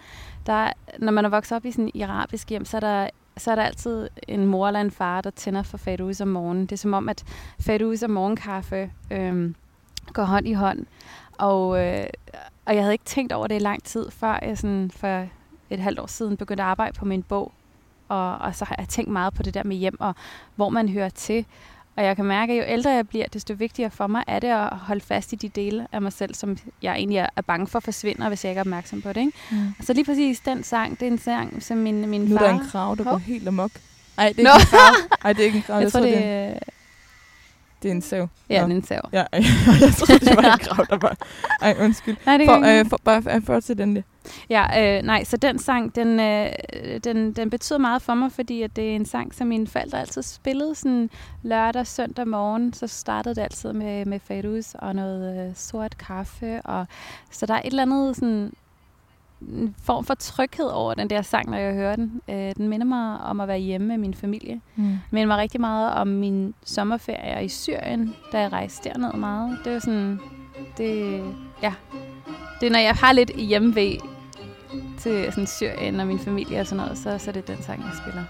Der, 0.46 0.72
når 1.00 1.12
man 1.12 1.26
er 1.26 1.30
vokset 1.30 1.56
op 1.56 1.66
i 1.66 1.72
sådan 1.72 1.92
et 1.94 2.04
arabisk 2.04 2.50
hjem, 2.50 2.66
så 2.66 2.78
er 2.78 2.82
der 2.82 3.10
så 3.38 3.52
er 3.52 3.56
der 3.56 3.64
altid 3.64 4.10
en 4.28 4.46
mor 4.46 4.68
eller 4.68 4.82
en 4.82 4.92
far, 4.92 5.22
der 5.22 5.30
tænder 5.30 5.64
for 5.64 5.78
fadus 5.78 6.22
om 6.22 6.28
morgenen. 6.28 6.66
Det 6.66 6.72
er 6.72 6.78
som 6.78 6.94
om, 6.94 7.10
at 7.10 7.24
fadus 7.60 8.04
og 8.04 8.10
morgenkaffe 8.10 8.92
øh, 9.12 9.54
går 10.14 10.24
hånd 10.24 10.48
i 10.48 10.54
hånd. 10.54 10.86
Og, 11.38 11.88
øh, 11.88 12.06
og 12.66 12.76
jeg 12.76 12.84
havde 12.84 12.94
ikke 12.94 13.06
tænkt 13.06 13.34
over 13.34 13.48
det 13.48 13.56
i 13.56 13.60
lang 13.60 13.84
tid, 13.84 14.12
før 14.12 14.40
jeg 14.42 14.58
sådan 14.58 14.92
for 14.92 15.28
et 15.72 15.80
halvt 15.80 16.00
år 16.00 16.08
siden 16.08 16.38
begyndte 16.38 16.64
at 16.64 16.70
arbejde 16.70 16.94
på 17.00 17.06
min 17.06 17.24
bog. 17.24 17.52
Og, 18.10 18.38
og 18.38 18.56
så 18.56 18.66
har 18.66 18.76
jeg 18.80 18.88
tænkt 18.88 19.12
meget 19.12 19.34
på 19.34 19.44
det 19.44 19.54
der 19.54 19.64
med 19.64 19.76
hjem, 19.76 19.98
og 20.02 20.16
hvor 20.56 20.70
man 20.70 20.90
hører 20.90 21.10
til. 21.10 21.46
Og 21.96 22.04
jeg 22.04 22.16
kan 22.16 22.26
mærke, 22.26 22.54
at 22.54 22.60
jo 22.60 22.64
ældre 22.74 22.90
jeg 22.92 23.08
bliver, 23.08 23.26
desto 23.34 23.54
vigtigere 23.54 23.92
for 23.92 24.08
mig 24.08 24.24
er 24.28 24.40
det 24.40 24.48
at 24.48 24.68
holde 24.78 25.02
fast 25.02 25.34
i 25.34 25.36
de 25.36 25.50
dele 25.50 25.88
af 25.92 26.02
mig 26.02 26.14
selv, 26.14 26.34
som 26.36 26.58
jeg 26.82 26.96
egentlig 26.96 27.18
er- 27.18 27.30
er 27.36 27.42
bange 27.42 27.68
for 27.68 27.80
forsvinder, 27.80 28.28
hvis 28.28 28.44
jeg 28.46 28.52
ikke 28.52 28.60
er 28.60 28.64
opmærksom 28.64 29.02
på 29.02 29.10
det. 29.14 29.18
Ikke? 29.22 29.32
Mm. 29.52 29.68
Og 29.80 29.86
så 29.86 29.94
lige 29.94 30.06
præcis 30.06 30.40
den 30.40 30.64
sang, 30.64 31.00
det 31.00 31.08
er 31.08 31.12
en 31.12 31.18
sang, 31.18 31.64
som 31.64 31.78
min, 31.78 32.10
min 32.10 32.22
Nu 32.22 32.36
er 32.36 32.40
far... 32.40 32.48
der 32.48 32.54
en 32.54 32.68
krav, 32.70 32.96
der 32.98 33.04
går 33.04 33.18
helt 33.18 33.48
amok. 33.48 33.72
Ej, 34.18 34.34
det 34.38 34.48
er 34.48 34.54
ikke 34.54 34.62
en 34.62 34.66
krav. 34.68 34.96
Ej, 35.24 35.34
det 35.34 35.42
er 35.42 35.46
ikke 35.46 35.58
en 35.58 35.64
krav. 35.64 35.80
jeg, 35.82 35.92
tror, 35.92 36.00
det, 36.00 36.10
det, 36.14 36.26
er... 36.26 36.54
det 37.84 37.88
er 37.92 37.96
en 37.96 38.02
sav. 38.02 38.28
Ja, 38.50 38.62
Nå. 38.62 38.68
det 38.68 38.74
er 38.74 38.78
en 38.78 38.84
sav. 38.84 39.02
Ja, 39.14 39.24
jeg 39.34 39.94
troede, 39.98 40.26
det 40.26 40.36
var 40.36 40.54
en 40.54 40.60
krav, 40.60 40.86
der 40.90 40.98
var... 40.98 41.16
Ej, 41.62 41.76
undskyld. 41.80 42.18
Nej, 42.26 42.38
det 42.38 42.48
For, 42.48 42.80
øh, 42.80 42.86
for, 42.90 43.00
bare 43.04 43.24
øh, 43.36 43.44
fortsæt 43.46 43.78
den 43.78 43.96
det. 43.96 44.04
Ja, 44.50 44.98
øh, 44.98 45.04
nej, 45.04 45.24
så 45.24 45.38
den 45.38 45.60
sang, 45.60 45.96
den, 45.96 46.20
øh, 46.20 46.50
den, 47.04 47.34
den 47.34 47.50
betyder 47.50 47.80
meget 47.80 48.02
for 48.02 48.14
mig, 48.14 48.32
fordi 48.32 48.62
at 48.62 48.76
det 48.76 48.92
er 48.92 48.96
en 48.96 49.06
sang, 49.06 49.34
som 49.34 49.48
mine 49.48 49.68
forældre 49.68 50.00
altid 50.00 50.22
spillede 50.22 50.76
sådan 50.76 51.10
lørdag, 51.44 51.88
søndag 51.88 52.28
morgen. 52.28 52.74
Så 52.74 52.88
startede 52.88 53.36
det 53.36 53.42
altid 53.42 53.74
med, 53.74 54.06
med 54.06 54.20
Fairuz 54.20 54.74
og 54.74 54.96
noget 54.96 55.48
øh, 55.48 55.56
sort 55.56 55.98
kaffe. 55.98 56.62
Og, 56.62 56.88
så 57.32 57.46
der 57.46 57.54
er 57.54 57.60
et 57.60 57.66
eller 57.66 57.82
andet 57.82 58.16
sådan 58.16 58.54
en 59.42 59.76
form 59.84 60.06
for 60.06 60.14
tryghed 60.14 60.66
over 60.66 60.94
den 60.94 61.10
der 61.10 61.22
sang, 61.22 61.50
når 61.50 61.58
jeg 61.58 61.74
hører 61.74 61.96
den. 61.96 62.22
Øh, 62.30 62.56
den 62.56 62.70
minder 62.70 62.86
mig 62.86 63.18
om 63.22 63.40
at 63.40 63.48
være 63.48 63.58
hjemme 63.58 63.88
med 63.88 63.98
min 63.98 64.14
familie. 64.14 64.62
Mm. 64.76 64.98
minder 65.12 65.28
mig 65.28 65.38
rigtig 65.38 65.62
meget 65.62 65.94
om 65.94 66.08
min 66.08 66.54
sommerferier 66.66 67.40
i 67.40 67.48
Syrien, 67.48 68.16
da 68.32 68.40
jeg 68.40 68.52
rejste 68.52 68.90
derned 68.90 69.14
meget. 69.14 69.58
Det 69.64 69.74
var 69.74 69.80
sådan, 69.80 70.20
det, 70.78 71.24
ja, 71.64 71.74
det 72.62 72.68
er, 72.68 72.72
når 72.72 72.80
jeg 72.80 72.94
har 72.94 73.14
lidt 73.14 73.30
hjemmevæg 73.30 74.00
til 75.00 75.26
sådan 75.30 75.48
Syrien 75.48 76.00
og 76.00 76.08
min 76.08 76.20
familie 76.20 76.60
og 76.60 76.68
sådan 76.68 76.84
noget, 76.84 76.98
så, 76.98 77.18
så 77.18 77.30
er 77.30 77.34
det 77.34 77.48
den 77.48 77.64
sang, 77.64 77.82
jeg 77.82 77.92
spiller. 78.04 78.24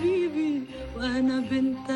حبيبي 0.00 0.62
وأنا 0.96 1.40
بنت 1.50 1.90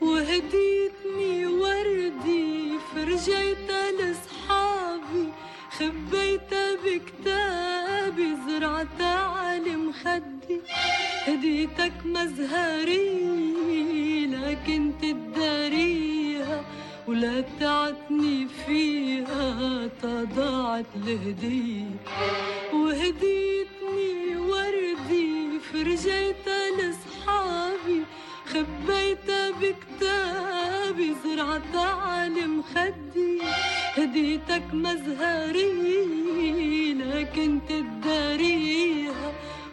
وهديتني 0.00 1.46
وردي 1.46 2.78
فرجيتها 2.94 3.92
لصحابي 3.92 5.32
خبيتها 5.70 6.74
بكتابي 6.84 8.28
زرعتها 8.48 9.18
على 9.20 9.76
مخدي 9.76 10.60
هديتك 11.26 11.92
مزهري 12.04 13.35
ولا 17.16 17.44
تعتني 17.60 18.46
فيها 18.66 19.86
تضاعت 20.02 20.86
الهدية 20.96 21.90
وهديتني 22.72 24.36
وردي 24.36 25.60
فرجيتها 25.72 26.70
لصحابي 26.76 28.02
خبيتها 28.46 29.50
بكتابي 29.50 31.14
زرعتها 31.24 31.92
على 31.94 32.46
مخدي 32.46 33.38
هديتك 33.94 34.62
مزهري 34.72 35.72
لكن 36.94 37.58
تداريها 37.68 38.95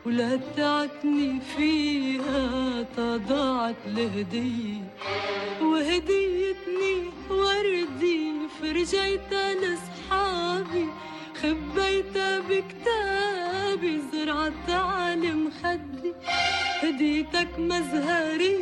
ولا 0.06 0.40
تعتني 0.58 1.40
فيها 1.58 2.86
تضاعت 2.98 3.76
الهدية 3.88 4.82
وهديتني 5.62 6.96
وردي 7.30 8.32
فرجيتها 8.62 9.56
لصحابي 9.56 10.88
خبيتها 11.42 12.40
بكتابي 12.40 14.02
زرعتها 14.14 14.82
على 14.82 15.32
مخدي 15.32 16.14
هديتك 16.84 17.60
مزهري 17.60 18.58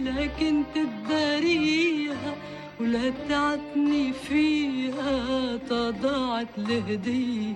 لكن 0.00 0.62
تداريها. 0.74 2.34
ولا 2.82 4.12
فيها 4.12 5.56
تضاعت 5.56 6.48
الهدية 6.58 7.54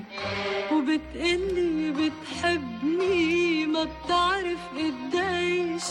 وبتقلي 0.73 1.91
بتحبني 1.91 3.67
ما 3.67 3.85
بتعرف 3.85 4.59
قديش. 4.77 5.83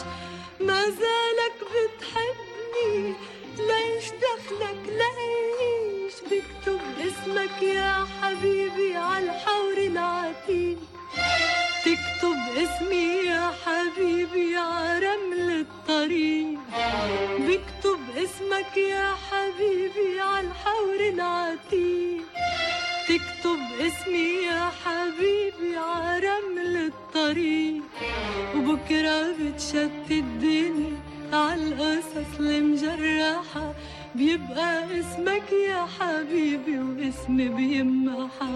ما 0.62 0.82
زالك 0.84 1.58
بتحبني 1.72 3.14
ليش 3.58 4.06
دخلك 4.24 4.84
ليش؟ 4.88 6.14
بكتب 6.24 6.82
اسمك 7.00 7.62
يا 7.64 8.06
حبيبي 8.22 8.96
عالحور 8.96 9.78
العتيق. 9.78 10.78
تكتب 11.86 12.38
اسمي 12.58 13.28
يا 13.28 13.52
حبيبي 13.66 14.56
عرمل 14.58 15.50
الطريق 15.50 15.66
بكتب 15.66 15.75
اسمك 18.36 18.78
يا 18.78 19.16
حبيبي 19.32 20.20
عالحور 20.20 21.00
العتيق. 21.14 22.26
تكتب 23.08 23.60
اسمي 23.80 24.30
يا 24.48 24.72
حبيبي 24.84 25.78
عرمل 25.78 26.92
الطريق. 26.92 27.84
وبكرة 28.56 29.32
بتشتت 29.40 30.12
الدنيا 30.12 30.98
عالقصص 31.34 32.40
المجرحة 32.40 33.74
بيبقى 34.16 35.00
اسمك 35.00 35.52
يا 35.70 35.88
حبيبي 36.00 36.80
واسمي 36.80 37.48
بيمحى. 37.50 38.56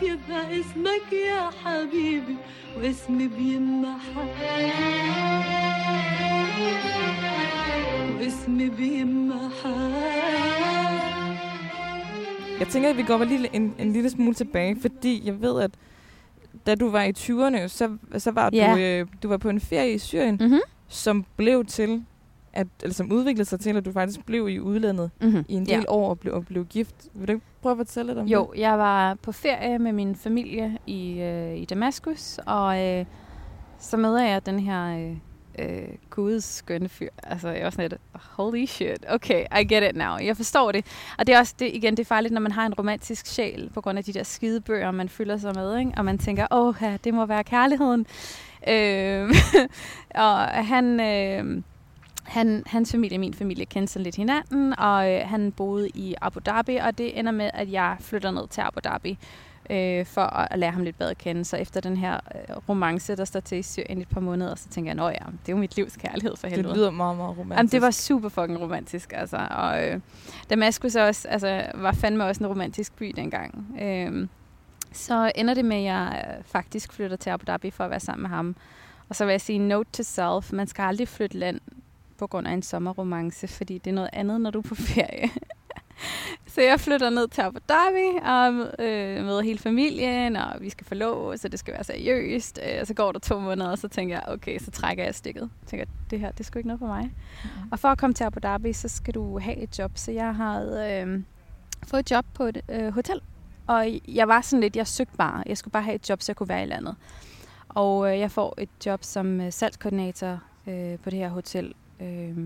بيبقى 0.00 0.60
اسمك 0.60 1.12
يا 1.12 1.50
حبيبي 1.64 2.36
واسمي 2.76 3.28
بيمحى. 3.28 4.26
واسمي 8.19 8.69
بيمحى 8.69 9.91
Jeg 12.59 12.67
tænker, 12.69 12.89
at 12.89 12.97
vi 12.97 13.03
går 13.03 13.23
lige 13.23 13.49
en, 13.55 13.73
en 13.79 13.93
lille 13.93 14.09
smule 14.09 14.33
tilbage, 14.33 14.77
fordi 14.81 15.21
jeg 15.25 15.41
ved, 15.41 15.61
at 15.61 15.71
da 16.65 16.75
du 16.75 16.89
var 16.89 17.03
i 17.03 17.11
20'erne, 17.17 17.67
så, 17.67 17.97
så 18.17 18.31
var 18.31 18.49
Ja. 18.53 18.73
du, 18.73 18.79
øh, 18.79 19.07
du 19.23 19.27
var 19.27 19.37
på 19.37 19.49
en 19.49 19.59
ferie 19.59 19.93
i 19.93 19.97
Syrien, 19.97 20.37
Mm-hmm. 20.41 20.59
som 20.87 21.25
blev 21.37 21.65
til, 21.65 22.03
at, 22.53 22.67
eller 22.83 22.93
som 22.93 23.11
udviklede 23.11 23.49
sig 23.49 23.59
til, 23.59 23.77
at 23.77 23.85
du 23.85 23.91
faktisk 23.91 24.25
blev 24.25 24.49
i 24.49 24.59
udlandet 24.59 25.11
Mm-hmm. 25.21 25.45
i 25.49 25.53
en 25.53 25.65
del 25.65 25.85
år 25.87 26.09
og 26.09 26.19
blev, 26.19 26.33
og 26.33 26.45
blev 26.45 26.65
gift. 26.65 26.95
Vil 27.13 27.27
du 27.27 27.33
ikke 27.33 27.45
prøve 27.61 27.71
at 27.71 27.77
fortælle 27.77 28.09
lidt 28.11 28.19
om 28.19 28.27
Jo, 28.27 28.53
jeg 28.57 28.77
var 28.77 29.13
på 29.13 29.31
ferie 29.31 29.79
med 29.79 29.91
min 29.91 30.15
familie 30.15 30.77
i, 30.87 31.19
øh, 31.19 31.57
i 31.57 31.65
Damaskus, 31.65 32.39
og 32.45 32.81
øh, 32.87 33.05
så 33.79 33.97
møder 33.97 34.23
jeg 34.25 34.45
den 34.45 34.59
her 34.59 34.97
øh, 35.09 35.17
øh, 35.58 35.88
guds 36.10 36.44
skønne 36.44 36.88
fyr. 36.88 37.08
Altså, 37.22 37.48
jeg 37.48 37.64
var 37.64 37.70
sådan 37.70 37.90
lidt, 37.90 38.00
holy 38.14 38.64
shit, 38.64 39.04
okay, 39.08 39.44
I 39.60 39.64
get 39.64 39.90
it 39.90 39.96
now. 39.96 40.16
Jeg 40.16 40.36
forstår 40.36 40.72
det. 40.72 40.86
Og 41.18 41.26
det 41.26 41.34
er 41.34 41.38
også, 41.38 41.54
det, 41.58 41.70
igen, 41.74 41.96
det 41.96 42.00
er 42.02 42.04
farligt, 42.04 42.34
når 42.34 42.40
man 42.40 42.52
har 42.52 42.66
en 42.66 42.74
romantisk 42.74 43.26
sjæl, 43.26 43.70
på 43.74 43.80
grund 43.80 43.98
af 43.98 44.04
de 44.04 44.12
der 44.12 44.22
skidebøger, 44.22 44.90
man 44.90 45.08
fylder 45.08 45.36
sig 45.36 45.52
med, 45.54 45.78
ikke? 45.78 45.92
og 45.96 46.04
man 46.04 46.18
tænker, 46.18 46.46
åh, 46.50 46.74
ja, 46.80 46.96
det 47.04 47.14
må 47.14 47.26
være 47.26 47.44
kærligheden. 47.44 48.06
Øh, 48.68 49.34
og 50.14 50.46
han... 50.46 51.00
Øh, 51.00 51.62
han, 52.26 52.62
hans 52.66 52.90
familie 52.90 53.16
og 53.16 53.20
min 53.20 53.34
familie 53.34 53.64
kendte 53.64 53.92
sig 53.92 54.02
lidt 54.02 54.16
hinanden, 54.16 54.78
og 54.78 55.12
øh, 55.12 55.20
han 55.28 55.52
boede 55.52 55.88
i 55.88 56.14
Abu 56.20 56.40
Dhabi, 56.46 56.76
og 56.76 56.98
det 56.98 57.18
ender 57.18 57.32
med, 57.32 57.50
at 57.54 57.72
jeg 57.72 57.96
flytter 58.00 58.30
ned 58.30 58.48
til 58.48 58.60
Abu 58.60 58.80
Dhabi 58.84 59.18
øh, 59.70 60.06
for 60.06 60.20
at, 60.20 60.58
lære 60.58 60.70
ham 60.70 60.82
lidt 60.82 60.98
bedre 60.98 61.10
at 61.10 61.18
kende. 61.18 61.44
Så 61.44 61.56
efter 61.56 61.80
den 61.80 61.96
her 61.96 62.14
øh, 62.14 62.56
romance, 62.68 63.16
der 63.16 63.24
står 63.24 63.40
til 63.40 63.58
i 63.58 63.62
Syrien 63.62 64.00
et 64.00 64.08
par 64.08 64.20
måneder, 64.20 64.54
så 64.54 64.68
tænker 64.68 64.94
jeg, 64.94 65.06
at 65.06 65.12
ja, 65.12 65.30
det 65.30 65.48
er 65.48 65.52
jo 65.52 65.56
mit 65.56 65.76
livs 65.76 65.96
kærlighed 65.96 66.36
for 66.36 66.46
helvede. 66.46 66.68
Det 66.68 66.76
lyder 66.76 66.90
meget, 66.90 67.16
meget 67.16 67.38
romantisk. 67.38 67.56
Jamen, 67.56 67.68
det 67.68 67.82
var 67.82 67.90
super 67.90 68.28
fucking 68.28 68.60
romantisk, 68.60 69.12
altså. 69.16 69.36
Og 69.50 69.88
øh, 69.88 70.00
Damaskus 70.50 70.96
også, 70.96 71.28
altså, 71.28 71.66
var 71.74 71.92
fandme 71.92 72.24
også 72.24 72.44
en 72.44 72.46
romantisk 72.46 72.96
by 72.96 73.12
dengang. 73.16 73.76
Øh, 73.82 74.28
så 74.92 75.32
ender 75.34 75.54
det 75.54 75.64
med, 75.64 75.76
at 75.76 75.82
jeg 75.82 76.24
øh, 76.38 76.44
faktisk 76.44 76.92
flytter 76.92 77.16
til 77.16 77.30
Abu 77.30 77.44
Dhabi 77.46 77.70
for 77.70 77.84
at 77.84 77.90
være 77.90 78.00
sammen 78.00 78.22
med 78.22 78.30
ham. 78.30 78.56
Og 79.08 79.16
så 79.16 79.24
vil 79.24 79.32
jeg 79.32 79.40
sige, 79.40 79.58
note 79.58 79.90
to 79.92 80.02
self, 80.02 80.52
man 80.52 80.66
skal 80.66 80.82
aldrig 80.82 81.08
flytte 81.08 81.38
land 81.38 81.60
på 82.18 82.26
grund 82.26 82.46
af 82.46 82.52
en 82.52 82.62
sommerromance, 82.62 83.48
fordi 83.48 83.78
det 83.78 83.90
er 83.90 83.94
noget 83.94 84.10
andet, 84.12 84.40
når 84.40 84.50
du 84.50 84.58
er 84.58 84.62
på 84.62 84.74
ferie. 84.74 85.30
Så 86.56 86.62
jeg 86.62 86.80
flytter 86.80 87.10
ned 87.10 87.28
til 87.28 87.40
Abu 87.40 87.58
Dhabi 87.68 88.18
og 88.22 88.66
øh, 88.84 89.24
møder 89.24 89.40
hele 89.40 89.58
familien, 89.58 90.36
og 90.36 90.56
vi 90.60 90.70
skal 90.70 90.86
forlove, 90.86 91.36
så 91.38 91.48
det 91.48 91.58
skal 91.58 91.74
være 91.74 91.84
seriøst. 91.84 92.60
Øh, 92.62 92.78
og 92.80 92.86
så 92.86 92.94
går 92.94 93.12
der 93.12 93.18
to 93.18 93.38
måneder, 93.38 93.70
og 93.70 93.78
så 93.78 93.88
tænker 93.88 94.14
jeg, 94.14 94.24
okay, 94.28 94.58
så 94.58 94.70
trækker 94.70 95.04
jeg 95.04 95.14
stikket. 95.14 95.40
Jeg 95.40 95.68
tænker, 95.68 95.86
det 96.10 96.20
her, 96.20 96.30
det 96.30 96.40
er 96.40 96.44
sgu 96.44 96.58
ikke 96.58 96.66
noget 96.66 96.78
for 96.78 96.86
mig. 96.86 97.02
Mm-hmm. 97.02 97.68
Og 97.72 97.78
for 97.78 97.88
at 97.88 97.98
komme 97.98 98.14
til 98.14 98.24
Abu 98.24 98.38
Dhabi, 98.42 98.72
så 98.72 98.88
skal 98.88 99.14
du 99.14 99.38
have 99.38 99.56
et 99.56 99.78
job. 99.78 99.90
Så 99.94 100.12
jeg 100.12 100.34
havde 100.34 101.02
øh, 101.06 101.22
fået 101.86 102.00
et 102.00 102.10
job 102.10 102.24
på 102.34 102.44
et 102.44 102.60
øh, 102.68 102.92
hotel. 102.92 103.20
Og 103.66 104.00
jeg 104.08 104.28
var 104.28 104.40
sådan 104.40 104.60
lidt, 104.60 104.76
jeg 104.76 104.86
søgte 104.86 105.16
bare. 105.16 105.42
Jeg 105.46 105.58
skulle 105.58 105.72
bare 105.72 105.82
have 105.82 105.94
et 105.94 106.08
job, 106.08 106.22
så 106.22 106.32
jeg 106.32 106.36
kunne 106.36 106.48
være 106.48 106.62
i 106.62 106.66
landet. 106.66 106.96
Og 107.68 108.12
øh, 108.12 108.18
jeg 108.18 108.30
får 108.30 108.54
et 108.58 108.86
job 108.86 109.04
som 109.04 109.40
øh, 109.40 109.52
salgskoordinator 109.52 110.40
øh, 110.66 110.98
på 110.98 111.10
det 111.10 111.18
her 111.18 111.28
hotel. 111.28 111.74
Øh, 112.00 112.36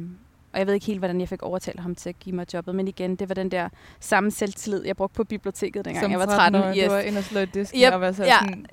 og 0.53 0.59
jeg 0.59 0.67
ved 0.67 0.75
ikke 0.75 0.87
helt, 0.87 0.99
hvordan 0.99 1.21
jeg 1.21 1.29
fik 1.29 1.43
overtalt 1.43 1.81
ham 1.81 1.95
til 1.95 2.09
at 2.09 2.19
give 2.19 2.37
mig 2.37 2.55
jobbet. 2.55 2.75
Men 2.75 2.89
igen, 2.89 3.17
det 3.17 3.29
var 3.29 3.35
den 3.35 3.51
der 3.51 3.69
samme 4.01 4.31
selvtillid, 4.31 4.85
jeg 4.85 4.97
brugte 4.97 5.17
på 5.17 5.25
biblioteket, 5.25 5.85
dengang 5.85 6.05
Som 6.05 6.11
jeg 6.11 6.19
var 6.19 6.27
13. 6.27 6.61
13 6.61 6.79
yes. 6.79 6.85
Du 6.85 6.93
var 6.93 7.01
inde 7.01 7.19
og 7.19 7.25
slå 7.25 7.45
disken 7.45 7.81
Yep, 7.81 7.93
og 7.93 8.01
var 8.01 8.13
så 8.13 8.25
ja. 8.25 8.39
sådan, 8.41 8.67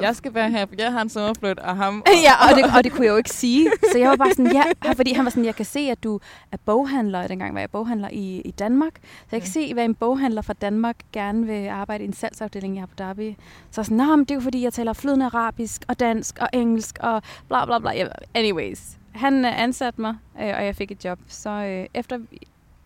jeg 0.00 0.16
skal 0.16 0.34
være 0.34 0.50
her, 0.50 0.66
for 0.66 0.74
jeg 0.78 0.92
har 0.92 1.02
en 1.02 1.08
sommerflyt, 1.08 1.58
og 1.58 1.76
ham... 1.76 2.04
ja, 2.26 2.48
og 2.48 2.56
det, 2.56 2.76
og 2.76 2.84
det 2.84 2.92
kunne 2.92 3.04
jeg 3.04 3.12
jo 3.12 3.16
ikke 3.16 3.30
sige. 3.30 3.70
Så 3.92 3.98
jeg 3.98 4.10
var 4.10 4.16
bare 4.16 4.30
sådan, 4.30 4.52
ja, 4.52 4.92
fordi 4.92 5.12
han 5.12 5.24
var 5.24 5.30
sådan, 5.30 5.44
jeg 5.44 5.54
kan 5.54 5.64
se, 5.64 5.80
at 5.80 6.04
du 6.04 6.20
er 6.52 6.56
boghandler, 6.64 7.22
og 7.22 7.28
dengang 7.28 7.54
var 7.54 7.60
jeg 7.60 7.70
boghandler 7.70 8.08
i, 8.12 8.40
i 8.40 8.50
Danmark. 8.50 8.92
Så 9.02 9.28
jeg 9.32 9.40
kan 9.40 9.50
se, 9.50 9.74
hvad 9.74 9.84
en 9.84 9.94
boghandler 9.94 10.42
fra 10.42 10.52
Danmark 10.52 10.96
gerne 11.12 11.46
vil 11.46 11.68
arbejde 11.68 12.04
i 12.04 12.06
en 12.06 12.12
salgsafdeling 12.12 12.76
i 12.76 12.80
Abu 12.80 12.92
Dhabi. 12.98 13.36
Så 13.70 13.82
sådan, 13.82 13.96
nej, 13.96 14.16
men 14.16 14.20
det 14.20 14.30
er 14.30 14.34
jo 14.34 14.40
fordi, 14.40 14.62
jeg 14.62 14.72
taler 14.72 14.92
flydende 14.92 15.26
arabisk 15.26 15.82
og 15.88 16.00
dansk 16.00 16.38
og 16.40 16.48
engelsk 16.52 16.98
og 17.00 17.22
bla 17.48 17.64
bla 17.64 17.78
bla. 17.78 18.08
Anyways, 18.34 18.96
han 19.16 19.44
øh, 19.44 19.62
ansatte 19.62 20.00
mig, 20.00 20.16
øh, 20.40 20.54
og 20.56 20.64
jeg 20.64 20.76
fik 20.76 20.90
et 20.90 21.04
job. 21.04 21.18
Så 21.28 21.50
øh, 21.50 21.86
efter 21.94 22.18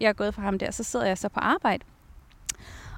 jeg 0.00 0.08
er 0.08 0.12
gået 0.12 0.34
fra 0.34 0.42
ham 0.42 0.58
der, 0.58 0.70
så 0.70 0.84
sidder 0.84 1.06
jeg 1.06 1.18
så 1.18 1.28
på 1.28 1.40
arbejde. 1.40 1.84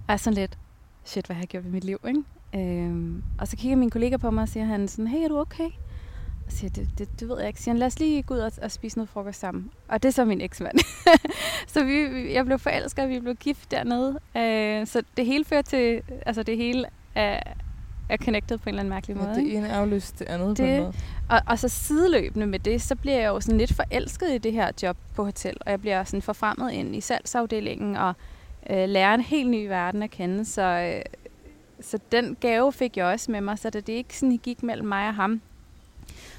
Og 0.09 0.13
er 0.13 0.17
sådan 0.17 0.35
lidt, 0.35 0.59
shit, 1.05 1.27
hvad 1.27 1.37
har 1.37 1.43
jeg 1.43 1.49
gjort 1.49 1.65
ved 1.65 1.71
mit 1.71 1.85
liv, 1.85 2.01
ikke? 2.09 2.23
Øh, 2.55 3.23
og 3.39 3.49
så 3.49 3.57
kigger 3.57 3.77
min 3.77 3.91
kollega 3.91 4.17
på 4.17 4.31
mig 4.31 4.43
og 4.43 4.49
siger 4.49 4.65
han 4.65 4.89
sådan, 4.89 5.07
hey, 5.07 5.25
er 5.25 5.29
du 5.29 5.39
okay? 5.39 5.71
Og 6.47 6.53
siger 6.53 6.71
det, 6.71 6.91
det, 6.99 7.21
det 7.21 7.29
ved 7.29 7.39
jeg 7.39 7.49
ikke. 7.49 7.61
Siger 7.61 7.73
han, 7.73 7.79
lad 7.79 7.87
os 7.87 7.99
lige 7.99 8.23
gå 8.23 8.35
ud 8.35 8.39
og, 8.39 8.53
og 8.63 8.71
spise 8.71 8.99
noget 8.99 9.09
frokost 9.09 9.41
sammen. 9.41 9.71
Og 9.89 10.03
det 10.03 10.09
er 10.09 10.13
så 10.13 10.25
min 10.25 10.41
eksmand. 10.41 10.79
så 11.73 11.85
vi, 11.85 12.05
vi, 12.05 12.35
jeg 12.35 12.45
blev 12.45 12.59
forelsket, 12.59 13.05
og 13.05 13.11
vi 13.11 13.21
blev 13.21 13.35
gift 13.35 13.71
dernede. 13.71 14.19
Øh, 14.37 14.87
så 14.87 15.03
det 15.17 15.27
hele 15.27 15.45
fører 15.45 15.63
til, 15.63 16.03
altså 16.27 16.43
det 16.43 16.57
hele 16.57 16.87
er, 17.15 17.41
er 18.13 18.17
connected 18.25 18.59
på 18.59 18.63
en 18.65 18.69
eller 18.69 18.81
anden 18.81 18.91
mærkelig 18.91 19.17
måde. 19.17 19.29
Ja, 19.29 19.35
det 19.35 19.57
ene 19.57 19.73
afløst 19.73 20.19
det 20.19 20.29
andet 20.29 20.57
på 20.57 20.63
Det- 20.63 20.75
en 20.77 20.81
måde. 20.83 20.93
Og, 21.31 21.41
og 21.47 21.59
så 21.59 21.69
sideløbende 21.69 22.47
med 22.47 22.59
det, 22.59 22.83
så 22.83 22.97
bliver 22.97 23.17
jeg 23.21 23.29
jo 23.29 23.41
sådan 23.41 23.59
lidt 23.59 23.75
forelsket 23.75 24.29
i 24.35 24.39
det 24.39 24.53
her 24.53 24.71
job 24.83 24.97
på 25.15 25.25
hotel. 25.25 25.57
Og 25.61 25.71
jeg 25.71 25.81
bliver 25.81 26.05
sådan 26.05 26.23
forfremmet 26.23 26.73
ind 26.73 26.97
i 26.97 27.01
salgsafdelingen 27.01 27.97
og 27.97 28.15
øh, 28.71 28.89
lærer 28.89 29.15
en 29.15 29.21
helt 29.21 29.51
ny 29.51 29.67
verden 29.67 30.03
at 30.03 30.11
kende. 30.11 30.45
Så, 30.45 30.63
øh, 30.63 31.03
så 31.81 31.99
den 32.13 32.37
gave 32.41 32.73
fik 32.73 32.97
jeg 32.97 33.07
også 33.07 33.31
med 33.33 33.41
mig. 33.41 33.59
Så 33.59 33.71
da 33.71 33.81
det 33.81 33.93
ikke 33.93 34.19
sådan 34.19 34.37
gik 34.43 34.63
mellem 34.63 34.89
mig 34.89 35.09
og 35.09 35.15
ham, 35.15 35.41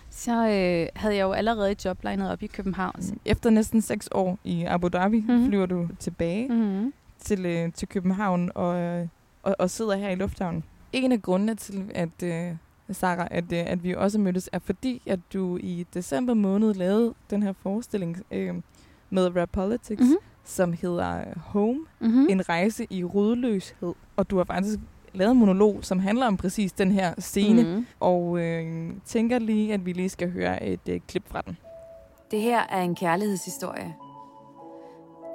så 0.09 0.31
øh, 0.31 0.87
havde 0.95 1.15
jeg 1.15 1.21
jo 1.23 1.31
allerede 1.31 1.71
et 1.71 1.85
job 1.85 2.03
legnet 2.03 2.31
op 2.31 2.43
i 2.43 2.47
København. 2.47 3.01
Så, 3.01 3.13
Efter 3.25 3.49
næsten 3.49 3.81
seks 3.81 4.09
år 4.11 4.39
i 4.43 4.63
Abu 4.63 4.87
Dhabi, 4.87 5.19
Mhm. 5.19 5.31
mm-hmm. 5.31 5.47
flyver 5.49 5.65
du 5.65 5.87
tilbage 5.99 6.47
mm. 6.47 6.55
mm-hmm. 6.55 6.93
til, 7.19 7.45
øh, 7.45 7.71
til 7.73 7.87
København 7.87 8.51
og, 8.55 8.79
øh, 8.79 9.07
og, 9.43 9.55
og 9.59 9.69
sidder 9.69 9.95
her 9.95 10.09
i 10.09 10.15
lufthavnen. 10.15 10.63
En 10.93 11.11
af 11.11 11.21
grundene 11.21 11.55
til, 11.55 11.91
at, 11.95 12.23
øh, 12.23 12.55
Sarah, 12.91 13.27
at, 13.31 13.51
øh, 13.53 13.59
at 13.65 13.83
vi 13.83 13.95
også 13.95 14.19
mødtes, 14.19 14.49
er 14.53 14.59
fordi, 14.59 15.01
at 15.05 15.19
du 15.33 15.57
i 15.57 15.85
december 15.93 16.33
måned 16.33 16.73
lavede 16.73 17.13
den 17.29 17.43
her 17.43 17.53
forestilling 17.53 18.17
øh, 18.31 18.55
med 19.09 19.35
Rap 19.35 19.49
Politics, 19.51 19.99
Mhm. 19.99 20.07
mm-hmm. 20.09 20.17
som 20.43 20.73
hedder 20.73 21.23
Home, 21.39 21.79
Mm-hmm. 21.99 22.27
en 22.29 22.49
rejse 22.49 22.87
i 22.89 23.03
rodløshed. 23.03 23.93
Og 24.15 24.29
du 24.29 24.37
har 24.37 24.43
faktisk 24.43 24.79
lavet 25.13 25.31
en 25.31 25.37
monolog, 25.39 25.79
som 25.81 25.99
handler 25.99 26.27
om 26.27 26.37
præcis 26.37 26.71
den 26.73 26.91
her 26.91 27.13
scene, 27.17 27.63
mm. 27.63 27.69
Mm-hmm. 27.69 27.85
og 27.99 28.39
øh, 28.39 28.91
tænker 29.05 29.39
lige, 29.39 29.73
at 29.73 29.85
vi 29.85 29.93
lige 29.93 30.09
skal 30.09 30.31
høre 30.31 30.63
et 30.63 30.89
øh, 30.89 30.99
klip 31.07 31.23
fra 31.27 31.41
den. 31.41 31.57
Det 32.31 32.41
her 32.41 32.59
er 32.69 32.81
en 32.81 32.95
kærlighedshistorie. 32.95 33.95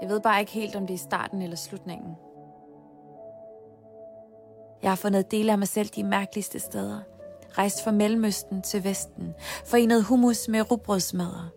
Jeg 0.02 0.10
ved 0.10 0.20
bare 0.20 0.40
ikke 0.40 0.52
helt, 0.52 0.76
om 0.76 0.86
det 0.86 0.94
er 0.94 0.98
starten 0.98 1.42
eller 1.42 1.56
slutningen. 1.56 2.14
Jeg 4.82 4.90
har 4.90 4.96
fundet 4.96 5.30
dele 5.30 5.52
af 5.52 5.58
mig 5.58 5.68
selv 5.68 5.88
de 5.88 6.04
mærkeligste 6.04 6.58
steder. 6.58 7.00
Rejst 7.58 7.84
fra 7.84 7.90
Mellemøsten 7.90 8.62
til 8.62 8.84
Vesten. 8.84 9.34
Forenet 9.64 10.04
hummus 10.04 10.48
med 10.48 10.70
rugbrødsmadder. 10.70 11.48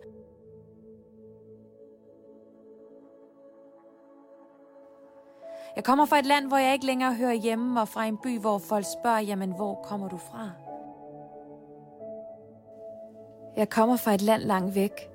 Jeg 5.76 5.84
kommer 5.84 6.06
fra 6.06 6.18
et 6.18 6.26
land, 6.26 6.48
hvor 6.48 6.56
jeg 6.56 6.72
ikke 6.72 6.86
længere 6.86 7.14
hører 7.14 7.32
hjemme, 7.32 7.80
og 7.80 7.88
fra 7.88 8.04
en 8.04 8.18
by, 8.22 8.40
hvor 8.40 8.58
folk 8.58 8.86
spørger, 9.00 9.20
jamen 9.20 9.52
hvor 9.52 9.74
kommer 9.84 10.08
du 10.08 10.18
fra? 10.18 10.50
Jeg 13.56 13.68
kommer 13.68 13.96
fra 13.96 14.14
et 14.14 14.22
land 14.22 14.42
langt 14.42 14.74
væk, 14.74 15.10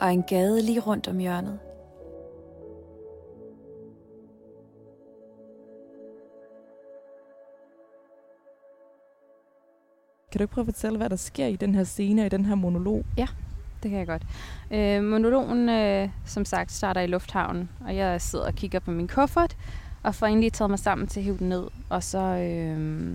og 0.00 0.12
en 0.12 0.22
gade 0.22 0.62
lige 0.62 0.80
rundt 0.80 1.08
om 1.08 1.18
hjørnet. 1.18 1.58
Kan 10.34 10.38
du 10.38 10.42
ikke 10.42 10.54
prøve 10.54 10.62
at 10.68 10.74
fortælle, 10.74 10.98
hvad 10.98 11.10
der 11.10 11.16
sker 11.16 11.46
i 11.46 11.56
den 11.56 11.74
her 11.74 11.84
scene 11.84 12.22
og 12.22 12.26
i 12.26 12.28
den 12.28 12.46
her 12.46 12.54
monolog? 12.54 13.04
Ja, 13.16 13.26
Det 13.82 13.90
kan 13.90 13.98
jeg 13.98 14.06
godt. 14.06 14.22
Øh, 14.70 15.04
monologen, 15.04 15.68
øh, 15.68 16.08
som 16.24 16.44
sagt, 16.44 16.72
starter 16.72 17.00
i 17.00 17.06
lufthavnen, 17.06 17.68
og 17.86 17.96
jeg 17.96 18.20
sidder 18.20 18.46
og 18.46 18.54
kigger 18.54 18.78
på 18.78 18.90
min 18.90 19.08
kuffert, 19.08 19.56
og 20.02 20.14
får 20.14 20.26
egentlig 20.26 20.52
taget 20.52 20.70
mig 20.70 20.78
sammen 20.78 21.06
til 21.08 21.20
at 21.20 21.24
hive 21.24 21.38
den 21.38 21.48
ned, 21.48 21.64
og 21.88 22.02
så 22.02 22.18
øh, 22.18 23.12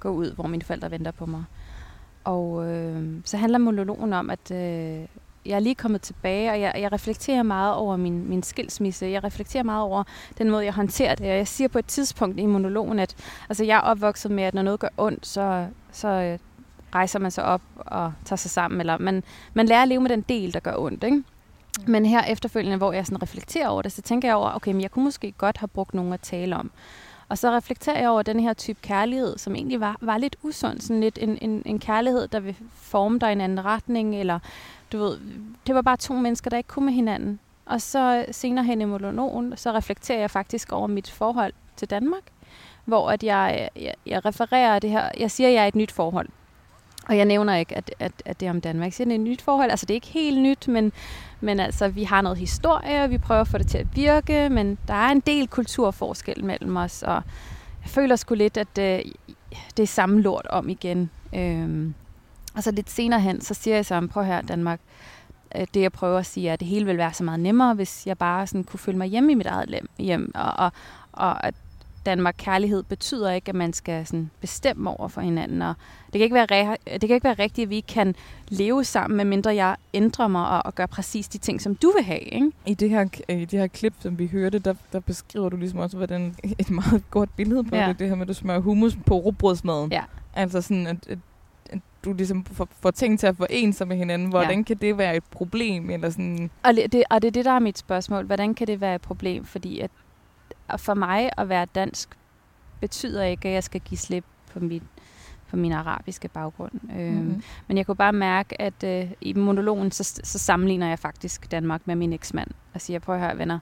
gå 0.00 0.08
ud, 0.08 0.32
hvor 0.34 0.46
mine 0.46 0.62
forældre 0.62 0.90
venter 0.90 1.10
på 1.10 1.26
mig. 1.26 1.44
Og 2.24 2.66
øh, 2.68 3.20
så 3.24 3.36
handler 3.36 3.58
monologen 3.58 4.12
om, 4.12 4.30
at 4.30 4.50
øh, 4.50 5.06
jeg 5.46 5.54
er 5.56 5.60
lige 5.60 5.74
kommet 5.74 6.02
tilbage, 6.02 6.50
og 6.50 6.60
jeg, 6.60 6.72
jeg 6.76 6.92
reflekterer 6.92 7.42
meget 7.42 7.74
over 7.74 7.96
min, 7.96 8.28
min 8.28 8.42
skilsmisse. 8.42 9.06
Jeg 9.06 9.24
reflekterer 9.24 9.62
meget 9.62 9.82
over 9.82 10.04
den 10.38 10.50
måde, 10.50 10.64
jeg 10.64 10.72
håndterer 10.72 11.14
det. 11.14 11.30
Og 11.30 11.36
jeg 11.36 11.48
siger 11.48 11.68
på 11.68 11.78
et 11.78 11.86
tidspunkt 11.86 12.40
i 12.40 12.46
monologen, 12.46 12.98
at 12.98 13.16
altså, 13.48 13.64
jeg 13.64 13.76
er 13.76 13.80
opvokset 13.80 14.30
med, 14.30 14.44
at 14.44 14.54
når 14.54 14.62
noget 14.62 14.80
gør 14.80 14.88
ondt, 14.96 15.26
så, 15.26 15.66
så 15.92 16.08
øh, 16.08 16.38
rejser 16.94 17.18
man 17.18 17.30
sig 17.30 17.44
op 17.44 17.62
og 17.76 18.12
tager 18.24 18.36
sig 18.36 18.50
sammen. 18.50 18.80
Eller 18.80 18.98
man, 18.98 19.24
man 19.54 19.66
lærer 19.66 19.82
at 19.82 19.88
leve 19.88 20.00
med 20.00 20.10
den 20.10 20.20
del, 20.20 20.54
der 20.54 20.60
gør 20.60 20.74
ondt. 20.76 21.04
Ikke? 21.04 21.22
Men 21.86 22.06
her 22.06 22.24
efterfølgende, 22.24 22.76
hvor 22.76 22.92
jeg 22.92 23.06
sådan 23.06 23.22
reflekterer 23.22 23.68
over 23.68 23.82
det, 23.82 23.92
så 23.92 24.02
tænker 24.02 24.28
jeg 24.28 24.36
over, 24.36 24.54
okay, 24.54 24.72
men 24.72 24.80
jeg 24.80 24.90
kunne 24.90 25.04
måske 25.04 25.32
godt 25.32 25.58
have 25.58 25.68
brugt 25.68 25.94
nogen 25.94 26.12
at 26.12 26.20
tale 26.20 26.56
om. 26.56 26.70
Og 27.28 27.38
så 27.38 27.50
reflekterer 27.50 28.00
jeg 28.00 28.10
over 28.10 28.22
den 28.22 28.40
her 28.40 28.52
type 28.52 28.78
kærlighed, 28.82 29.38
som 29.38 29.54
egentlig 29.54 29.80
var, 29.80 29.96
var 30.00 30.18
lidt 30.18 30.36
usund. 30.42 30.80
Sådan 30.80 31.00
lidt 31.00 31.18
en, 31.20 31.38
en, 31.40 31.62
en 31.66 31.78
kærlighed, 31.78 32.28
der 32.28 32.40
vil 32.40 32.56
forme 32.74 33.18
dig 33.18 33.28
i 33.28 33.32
en 33.32 33.40
anden 33.40 33.64
retning. 33.64 34.16
Eller 34.16 34.38
du 34.92 34.98
ved, 34.98 35.18
det 35.66 35.74
var 35.74 35.82
bare 35.82 35.96
to 35.96 36.14
mennesker, 36.14 36.50
der 36.50 36.56
ikke 36.56 36.68
kunne 36.68 36.84
med 36.84 36.92
hinanden. 36.92 37.40
Og 37.66 37.82
så 37.82 38.24
senere 38.30 38.64
hen 38.64 38.80
i 38.80 38.84
monologen, 38.84 39.56
så 39.56 39.72
reflekterer 39.72 40.20
jeg 40.20 40.30
faktisk 40.30 40.72
over 40.72 40.86
mit 40.86 41.10
forhold 41.10 41.52
til 41.76 41.90
Danmark. 41.90 42.22
Hvor 42.84 43.10
at 43.10 43.22
jeg, 43.22 43.68
jeg, 43.76 43.94
jeg 44.06 44.24
refererer 44.24 44.78
det 44.78 44.90
her, 44.90 45.08
jeg 45.18 45.30
siger, 45.30 45.48
at 45.48 45.54
jeg 45.54 45.60
er 45.60 45.64
i 45.64 45.68
et 45.68 45.74
nyt 45.74 45.92
forhold. 45.92 46.28
Og 47.08 47.16
jeg 47.16 47.24
nævner 47.24 47.56
ikke, 47.56 47.76
at, 47.76 47.94
at, 47.98 48.12
at 48.24 48.40
det 48.40 48.46
er 48.46 48.50
om 48.50 48.60
Danmark. 48.60 48.84
Jeg 48.84 48.92
siger, 48.92 49.06
at 49.06 49.08
det 49.08 49.16
er 49.16 49.20
et 49.20 49.30
nyt 49.30 49.42
forhold. 49.42 49.70
Altså, 49.70 49.86
det 49.86 49.94
er 49.94 49.96
ikke 49.96 50.06
helt 50.06 50.40
nyt, 50.40 50.68
men, 50.68 50.92
men 51.40 51.60
altså, 51.60 51.88
vi 51.88 52.04
har 52.04 52.20
noget 52.20 52.38
historie, 52.38 53.02
og 53.02 53.10
vi 53.10 53.18
prøver 53.18 53.40
at 53.40 53.48
få 53.48 53.58
det 53.58 53.66
til 53.66 53.78
at 53.78 53.86
virke, 53.94 54.48
men 54.48 54.78
der 54.88 54.94
er 54.94 55.08
en 55.08 55.20
del 55.20 55.48
kulturforskel 55.48 56.44
mellem 56.44 56.76
os, 56.76 57.02
og 57.02 57.22
jeg 57.82 57.90
føler 57.90 58.16
sgu 58.16 58.34
lidt, 58.34 58.56
at 58.56 58.78
øh, 58.78 59.12
det 59.76 59.82
er 59.82 59.86
samme 59.86 60.20
lort 60.20 60.46
om 60.50 60.68
igen. 60.68 61.10
Øhm, 61.34 61.94
og 62.54 62.62
så 62.62 62.70
lidt 62.70 62.90
senere 62.90 63.20
hen, 63.20 63.40
så 63.40 63.54
siger 63.54 63.74
jeg 63.74 63.86
så, 63.86 64.08
prøv 64.10 64.24
her 64.24 64.40
Danmark, 64.40 64.80
øh, 65.56 65.66
det 65.74 65.80
jeg 65.80 65.92
prøver 65.92 66.18
at 66.18 66.26
sige 66.26 66.48
er, 66.48 66.52
at 66.52 66.60
det 66.60 66.68
hele 66.68 66.86
vil 66.86 66.98
være 66.98 67.12
så 67.12 67.24
meget 67.24 67.40
nemmere, 67.40 67.74
hvis 67.74 68.06
jeg 68.06 68.18
bare 68.18 68.46
sådan 68.46 68.64
kunne 68.64 68.80
føle 68.80 68.98
mig 68.98 69.08
hjemme 69.08 69.32
i 69.32 69.34
mit 69.34 69.46
eget 69.46 69.80
hjem, 69.98 70.32
og, 70.34 70.52
og, 70.58 70.72
og 71.12 71.46
at 71.46 71.54
Danmark 72.08 72.34
kærlighed 72.38 72.82
betyder 72.82 73.30
ikke, 73.30 73.48
at 73.48 73.54
man 73.54 73.72
skal 73.72 74.06
sådan 74.06 74.30
bestemme 74.40 74.90
over 74.90 75.08
for 75.08 75.20
hinanden. 75.20 75.62
Og 75.62 75.74
det, 76.06 76.12
kan 76.12 76.20
ikke 76.20 76.34
være 76.34 76.46
re- 76.74 76.76
det 76.92 77.00
kan 77.00 77.10
ikke 77.14 77.24
være 77.24 77.34
rigtigt, 77.38 77.66
at 77.66 77.70
vi 77.70 77.80
kan 77.80 78.14
leve 78.48 78.84
sammen, 78.84 79.16
medmindre 79.16 79.54
jeg 79.54 79.76
ændrer 79.94 80.28
mig 80.28 80.48
og, 80.48 80.62
og 80.66 80.74
gør 80.74 80.86
præcis 80.86 81.28
de 81.28 81.38
ting, 81.38 81.60
som 81.62 81.74
du 81.74 81.92
vil 81.96 82.04
have. 82.04 82.20
Ikke? 82.20 82.50
I 82.66 82.74
det 82.74 82.90
her, 82.90 83.04
i 83.28 83.44
det 83.44 83.58
her 83.58 83.66
klip, 83.66 83.94
som 84.00 84.18
vi 84.18 84.26
hørte, 84.26 84.58
der, 84.58 84.74
der 84.92 85.00
beskriver 85.00 85.48
du 85.48 85.56
ligesom 85.56 85.78
også, 85.78 85.96
hvordan 85.96 86.34
et 86.58 86.70
meget 86.70 87.02
godt 87.10 87.36
billede 87.36 87.64
på 87.64 87.76
Ja. 87.76 87.88
det, 87.88 87.98
det 87.98 88.08
her 88.08 88.14
med, 88.14 88.22
at 88.22 88.28
du 88.28 88.34
smører 88.34 88.58
hummus 88.60 88.96
på 89.06 89.14
rugbrødsmaden. 89.18 89.92
Ja. 89.92 90.02
Altså 90.34 90.60
sådan, 90.62 90.86
at, 90.86 90.96
at, 91.08 91.18
du 92.04 92.12
ligesom 92.12 92.44
får, 92.44 92.68
får 92.80 92.90
ting 92.90 93.18
til 93.18 93.26
at 93.26 93.36
forene 93.36 93.72
sig 93.72 93.88
med 93.88 93.96
hinanden. 93.96 94.28
Hvordan 94.28 94.58
Ja. 94.58 94.62
kan 94.64 94.76
det 94.76 94.98
være 94.98 95.16
et 95.16 95.24
problem? 95.30 95.90
Eller 95.90 96.10
sådan, 96.10 96.50
Og 96.62 96.72
det, 96.92 97.04
og 97.10 97.22
det 97.22 97.28
er 97.28 97.32
det, 97.32 97.44
der 97.44 97.50
er 97.52 97.58
mit 97.58 97.78
spørgsmål. 97.78 98.24
Hvordan 98.26 98.54
kan 98.54 98.66
det 98.66 98.80
være 98.80 98.94
et 98.94 99.00
problem? 99.00 99.44
Fordi 99.44 99.80
at 99.80 99.90
for 100.76 100.94
mig 100.94 101.30
at 101.36 101.48
være 101.48 101.66
dansk 101.74 102.08
betyder 102.80 103.22
ikke, 103.22 103.48
at 103.48 103.54
jeg 103.54 103.64
skal 103.64 103.80
give 103.80 103.98
slip 103.98 104.24
på 104.52 104.60
mit 104.60 104.82
på 105.50 105.56
min 105.56 105.72
arabiske 105.72 106.28
baggrund. 106.28 106.72
Øhm, 106.92 107.14
mm-hmm. 107.14 107.42
Men 107.68 107.76
jeg 107.76 107.86
kunne 107.86 107.96
bare 107.96 108.12
mærke, 108.12 108.60
at 108.60 108.84
øh, 108.84 109.10
i 109.20 109.32
monologen, 109.32 109.90
så, 109.90 110.20
så 110.24 110.38
sammenligner 110.38 110.88
jeg 110.88 110.98
faktisk 110.98 111.50
Danmark 111.50 111.86
med 111.86 111.96
min 111.96 112.12
eksmand. 112.12 112.50
Og 112.74 112.80
siger, 112.80 112.98
prøv 112.98 113.14
at 113.14 113.20
høre 113.20 113.38
venner, 113.38 113.58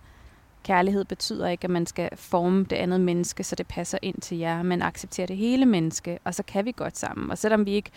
kærlighed 0.62 1.04
betyder 1.04 1.48
ikke, 1.48 1.64
at 1.64 1.70
man 1.70 1.86
skal 1.86 2.08
forme 2.16 2.64
det 2.64 2.76
andet 2.76 3.00
menneske, 3.00 3.44
så 3.44 3.56
det 3.56 3.66
passer 3.66 3.98
ind 4.02 4.20
til 4.20 4.38
jer, 4.38 4.62
men 4.62 4.82
acceptere 4.82 5.26
det 5.26 5.36
hele 5.36 5.66
menneske, 5.66 6.18
og 6.24 6.34
så 6.34 6.42
kan 6.42 6.64
vi 6.64 6.72
godt 6.76 6.98
sammen. 6.98 7.30
Og 7.30 7.38
selvom 7.38 7.66
vi 7.66 7.70
ikke, 7.70 7.90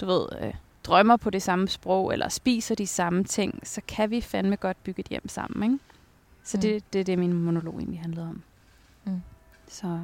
du 0.00 0.06
ved, 0.06 0.26
øh, 0.42 0.54
drømmer 0.84 1.16
på 1.16 1.30
det 1.30 1.42
samme 1.42 1.68
sprog, 1.68 2.12
eller 2.12 2.28
spiser 2.28 2.74
de 2.74 2.86
samme 2.86 3.24
ting, 3.24 3.60
så 3.62 3.80
kan 3.88 4.10
vi 4.10 4.20
fandme 4.20 4.56
godt 4.56 4.84
bygge 4.84 5.00
et 5.00 5.06
hjem 5.06 5.28
sammen, 5.28 5.72
ikke? 5.72 5.84
Så 6.44 6.56
Mm. 6.56 6.60
det, 6.60 6.92
det 6.92 7.00
er 7.00 7.04
det, 7.04 7.18
min 7.18 7.32
monolog 7.32 7.74
egentlig 7.74 8.00
handlede 8.00 8.28
om. 8.28 8.42
Så 9.68 10.00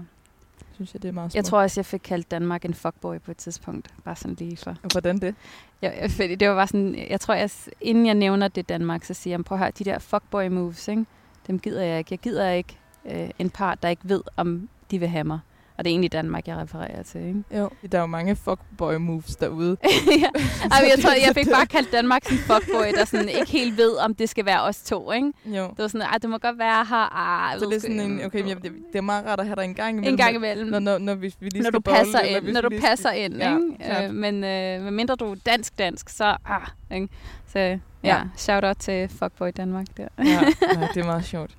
synes 0.75 0.95
jeg, 0.95 1.03
det 1.03 1.09
er 1.09 1.13
meget 1.13 1.35
jeg 1.35 1.45
smukt. 1.45 1.47
tror 1.51 1.63
også, 1.63 1.81
jeg 1.81 1.87
fik 1.87 2.01
kaldt 2.05 2.31
Danmark 2.31 2.65
en 2.65 2.75
fuckboy 2.75 3.19
på 3.21 3.31
et 3.31 3.37
tidspunkt. 3.37 3.95
Bare 4.05 4.17
sådan 4.17 4.35
lige 4.35 4.57
for. 4.57 4.71
Og 4.71 4.91
hvordan 4.93 5.19
det? 5.19 5.35
Jeg, 5.83 5.99
jeg, 6.01 6.11
fordi 6.11 6.35
det 6.35 6.49
var 6.49 6.55
bare 6.55 6.67
sådan, 6.67 7.07
jeg 7.11 7.21
tror, 7.21 7.35
jeg, 7.35 7.51
inden 7.81 8.07
jeg 8.07 8.15
nævner 8.15 8.49
det 8.49 8.69
Danmark, 8.69 9.05
så 9.05 9.15
siger 9.15 9.37
jeg, 9.37 9.45
prøv 9.45 9.57
at 9.59 9.65
høre, 9.65 9.73
de 9.79 9.85
der 9.85 9.99
fuckboy 9.99 10.49
moves, 10.49 10.89
ikke? 10.89 11.07
dem 11.47 11.59
gider 11.59 11.83
jeg 11.83 11.99
ikke. 11.99 12.09
Jeg 12.13 12.19
gider 12.19 12.51
ikke 12.51 12.79
øh, 13.05 13.31
en 13.39 13.51
part, 13.51 13.83
der 13.83 13.89
ikke 13.89 14.03
ved, 14.05 14.23
om 14.37 14.69
de 14.91 14.99
vil 14.99 15.09
have 15.09 15.25
mig. 15.25 15.41
Og 15.79 15.85
det 15.85 15.91
er 15.91 15.93
egentlig 15.93 16.13
Danmark, 16.13 16.49
jeg 16.49 16.57
refererer 16.57 17.03
til. 17.03 17.21
Ikke? 17.21 17.43
Jo. 17.59 17.71
Der 17.93 17.99
er 17.99 18.03
jo 18.03 18.07
mange 18.07 18.37
fuckboy 18.37 18.95
moves 18.95 19.37
derude. 19.37 19.77
ja. 20.23 20.29
Ej, 20.71 20.89
jeg 20.97 21.03
tror, 21.03 21.11
jeg 21.27 21.35
fik 21.35 21.47
bare 21.57 21.67
kaldt 21.67 21.93
Danmark 21.93 22.25
som 22.25 22.37
fuckboy, 22.37 22.93
der 22.99 23.05
sådan 23.05 23.29
ikke 23.29 23.51
helt 23.51 23.77
ved, 23.77 23.97
om 23.97 24.15
det 24.15 24.29
skal 24.29 24.47
være 24.47 24.63
os 24.63 24.83
to. 24.83 25.13
Ikke? 25.13 25.33
Jo. 25.47 25.63
Det 25.63 25.79
var 25.79 25.89
sådan, 25.89 26.07
at 26.15 26.23
det 26.23 26.31
må 26.31 26.39
godt 26.39 26.59
være 26.59 26.85
her. 26.85 27.51
Jeg 27.51 27.61
Så 27.61 27.67
det 27.67 27.77
er 27.77 27.81
sådan 27.81 28.01
en, 28.01 28.25
okay, 28.25 28.43
men 28.43 28.57
det, 28.57 28.63
det 28.93 28.99
er 28.99 29.01
meget 29.01 29.27
rart 29.27 29.41
at 29.41 29.47
have 29.47 29.57
dig 29.57 29.65
en 29.65 29.75
gang 29.75 29.91
imellem. 29.99 30.15
en 30.15 30.19
gang 30.19 30.35
imellem. 30.37 30.69
Når, 30.69 30.79
når, 30.79 30.99
når 30.99 31.15
vi, 31.15 31.35
vi 31.41 31.49
lige 31.49 31.63
når 31.63 31.65
skal 31.65 31.73
du 31.73 31.81
bolle, 31.81 31.99
passer 31.99 32.19
eller 32.21 32.41
ind, 32.41 32.47
når 32.53 32.69
vi 32.69 32.77
du 32.77 32.81
passer 32.83 33.09
skal- 33.09 33.25
ind, 33.25 33.37
Ja, 33.37 33.55
ikke? 33.57 33.85
klart. 33.85 34.05
Øh, 34.05 34.15
men 34.15 34.35
øh, 34.35 34.83
medmindre 34.83 35.15
du 35.17 35.31
er 35.33 35.37
dansk-dansk, 35.47 36.09
så 36.09 36.37
ah, 36.47 36.61
ikke? 36.95 37.09
Så 37.53 37.59
ja, 37.59 37.79
Ja. 38.05 38.21
shout 38.37 38.65
out 38.65 38.77
til 38.77 39.09
Fuckboy 39.09 39.51
Danmark 39.57 39.87
der. 39.97 40.09
ja, 40.19 40.25
nej, 40.75 40.89
det 40.95 41.01
er 41.01 41.05
meget 41.05 41.25
sjovt. 41.25 41.51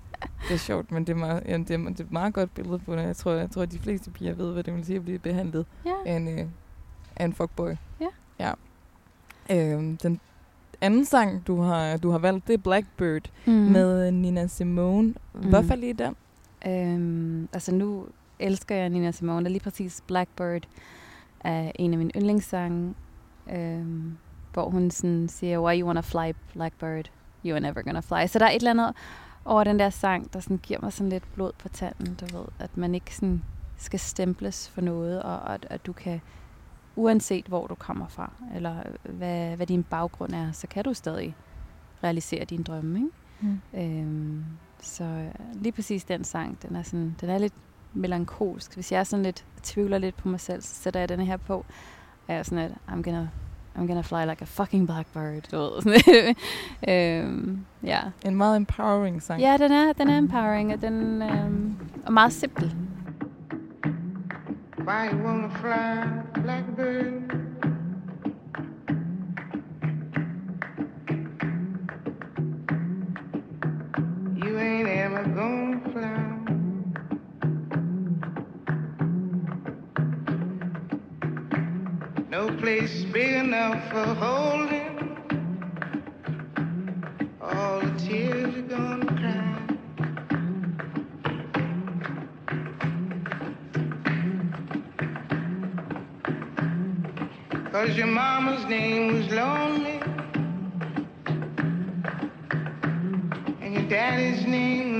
Det 0.47 0.53
er 0.53 0.57
sjovt, 0.57 0.91
men 0.91 1.03
det 1.07 1.13
er, 1.13 1.17
meget, 1.17 1.43
ja, 1.45 1.57
det, 1.57 1.71
er, 1.71 1.77
det 1.77 1.99
er 1.99 2.03
et 2.03 2.11
meget 2.11 2.33
godt 2.33 2.53
billede 2.55 2.79
på 2.79 2.95
det. 2.95 3.01
Jeg 3.03 3.15
tror, 3.15 3.31
jeg 3.31 3.51
tror, 3.51 3.61
at 3.61 3.71
de 3.71 3.79
fleste 3.79 4.11
piger 4.11 4.33
ved, 4.33 4.53
hvad 4.53 4.63
det 4.63 4.73
vil 4.75 4.85
sige 4.85 4.95
at 4.95 5.03
blive 5.03 5.19
behandlet 5.19 5.65
Ja. 5.85 5.91
af 6.05 6.13
en, 6.15 6.39
øh, 6.39 6.45
af 7.15 7.25
en 7.25 7.33
fuckboy. 7.33 7.71
Ja. 8.01 8.07
ja. 8.39 8.51
Øh, 9.49 9.97
den 10.03 10.19
anden 10.81 11.05
sang, 11.05 11.47
du 11.47 11.61
har, 11.61 11.97
du 11.97 12.09
har 12.11 12.17
valgt, 12.17 12.47
det 12.47 12.53
er 12.53 12.57
Blackbird 12.57 13.29
Mm. 13.45 13.53
mm. 13.53 13.59
med 13.59 14.11
Nina 14.11 14.47
Simone. 14.47 15.13
Hvorfor 15.31 15.75
lige 15.75 15.93
den? 15.93 16.15
Øhm, 16.67 17.49
altså 17.53 17.75
nu 17.75 18.05
elsker 18.39 18.75
jeg 18.75 18.89
Nina 18.89 19.11
Simone, 19.11 19.47
og 19.47 19.51
lige 19.51 19.59
præcis 19.63 20.03
Blackbird 20.07 20.63
er 21.39 21.71
en 21.75 21.91
af 21.91 21.97
mine 21.97 22.11
yndlingssange, 22.15 22.93
øhm, 23.53 24.17
hvor 24.53 24.69
hun 24.69 24.91
sådan 24.91 25.27
siger, 25.29 25.59
why 25.59 25.79
you 25.81 25.87
wanna 25.87 26.01
fly 26.01 26.33
Blackbird, 26.53 27.11
you 27.45 27.51
are 27.53 27.59
never 27.59 27.81
gonna 27.81 27.99
fly. 27.99 28.27
Så 28.27 28.39
der 28.39 28.45
er 28.45 28.49
et 28.49 28.55
eller 28.55 28.71
andet 28.71 28.93
over 29.45 29.63
den 29.63 29.79
der 29.79 29.89
sang, 29.89 30.33
der 30.33 30.39
sådan 30.39 30.57
giver 30.57 30.79
mig 30.81 30.93
sådan 30.93 31.09
lidt 31.09 31.33
blod 31.33 31.51
på 31.59 31.69
tanden, 31.69 32.15
du 32.15 32.37
ved, 32.37 32.45
at 32.59 32.77
man 32.77 32.95
ikke 32.95 33.15
sådan 33.15 33.43
skal 33.77 33.99
stemples 33.99 34.69
for 34.69 34.81
noget, 34.81 35.23
og 35.23 35.53
at, 35.53 35.67
at 35.69 35.85
du 35.85 35.93
kan, 35.93 36.21
uanset 36.95 37.45
hvor 37.45 37.67
du 37.67 37.75
kommer 37.75 38.07
fra, 38.07 38.31
eller 38.55 38.83
hvad, 39.03 39.55
hvad 39.55 39.67
din 39.67 39.83
baggrund 39.83 40.33
er, 40.33 40.51
så 40.51 40.67
kan 40.67 40.83
du 40.83 40.93
stadig 40.93 41.35
realisere 42.03 42.45
dine 42.45 42.63
drømme, 42.63 42.99
ikke? 42.99 43.09
Mm. 43.41 43.61
Øhm, 43.73 44.45
så 44.79 45.03
øh, 45.03 45.31
lige 45.53 45.71
præcis 45.71 46.03
den 46.03 46.23
sang, 46.23 46.57
den 46.61 46.75
er, 46.75 46.83
sådan, 46.83 47.15
den 47.21 47.29
er 47.29 47.37
lidt 47.37 47.53
melankolsk. 47.93 48.73
Hvis 48.73 48.91
jeg 48.91 48.99
er 48.99 49.03
sådan 49.03 49.23
lidt 49.23 49.45
tvivler 49.63 49.97
lidt 49.97 50.17
på 50.17 50.29
mig 50.29 50.39
selv, 50.39 50.61
så 50.61 50.75
sætter 50.75 50.99
jeg 50.99 51.09
den 51.09 51.19
her 51.19 51.37
på, 51.37 51.55
og 52.27 52.33
jeg 52.33 52.37
er 52.37 52.43
sådan 52.43 52.67
lidt, 52.67 52.77
I'm 52.87 53.01
gonna, 53.01 53.29
I'm 53.77 53.87
gonna 53.87 54.03
fly 54.03 54.25
like 54.25 54.41
a 54.41 54.45
fucking 54.45 54.85
blackbird. 54.87 55.47
Du 55.51 55.57
ved, 55.57 55.81
sådan, 55.81 56.35
øhm, 57.27 57.65
ja. 57.83 57.99
En 58.25 58.35
meget 58.35 58.55
empowering 58.57 59.21
sang. 59.21 59.41
ja, 59.41 59.57
den 59.57 59.71
er, 59.71 59.93
den 59.93 60.09
er 60.09 60.17
empowering, 60.17 60.73
og 60.73 60.81
den 60.81 61.21
øhm, 61.21 61.75
er 62.05 62.11
meget 62.11 62.33
simpel. 62.33 62.75
Why 64.87 65.09
you 65.11 65.25
wanna 65.25 65.47
fly, 65.47 66.41
blackbird? 66.43 67.44
Place 82.85 83.05
big 83.05 83.33
enough 83.33 83.89
for 83.89 84.05
holding 84.13 85.17
all 87.41 87.79
the 87.79 87.89
tears 87.97 88.53
you're 88.53 88.67
gonna 88.67 89.07
cry. 89.07 89.57
Cause 97.71 97.97
your 97.97 98.05
mama's 98.05 98.65
name 98.65 99.13
was 99.13 99.31
lonely. 99.31 99.99
And 103.61 103.73
your 103.73 103.89
daddy's 103.89 104.45
name 104.45 104.94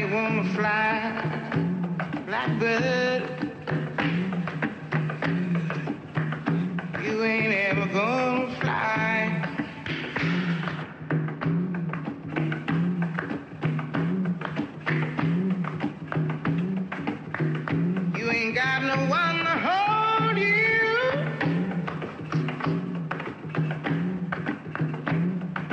Why 0.00 0.06
you 0.06 0.14
wanna 0.14 0.44
fly, 0.54 1.12
blackbird? 2.26 3.22
You 7.04 7.22
ain't 7.22 7.52
ever 7.52 7.86
gonna 7.92 8.48
fly. 8.60 9.44
You 18.16 18.30
ain't 18.30 18.54
got 18.54 18.82
no 18.82 18.96
one 19.06 19.38
to 19.44 19.56
hold 19.68 20.38
you. 20.38 20.88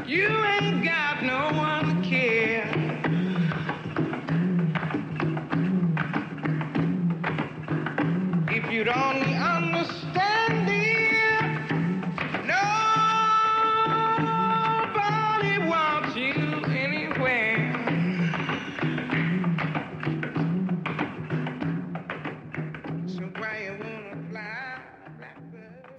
You 0.05 0.27
ain't 0.45 0.83
got 0.83 0.96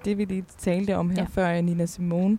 Det 0.09 0.19
vi 0.19 0.25
lige 0.25 0.45
talte 0.59 0.97
om 0.97 1.11
her 1.11 1.17
Ja. 1.23 1.27
før, 1.31 1.61
Nina 1.61 1.87
Simone, 1.87 2.39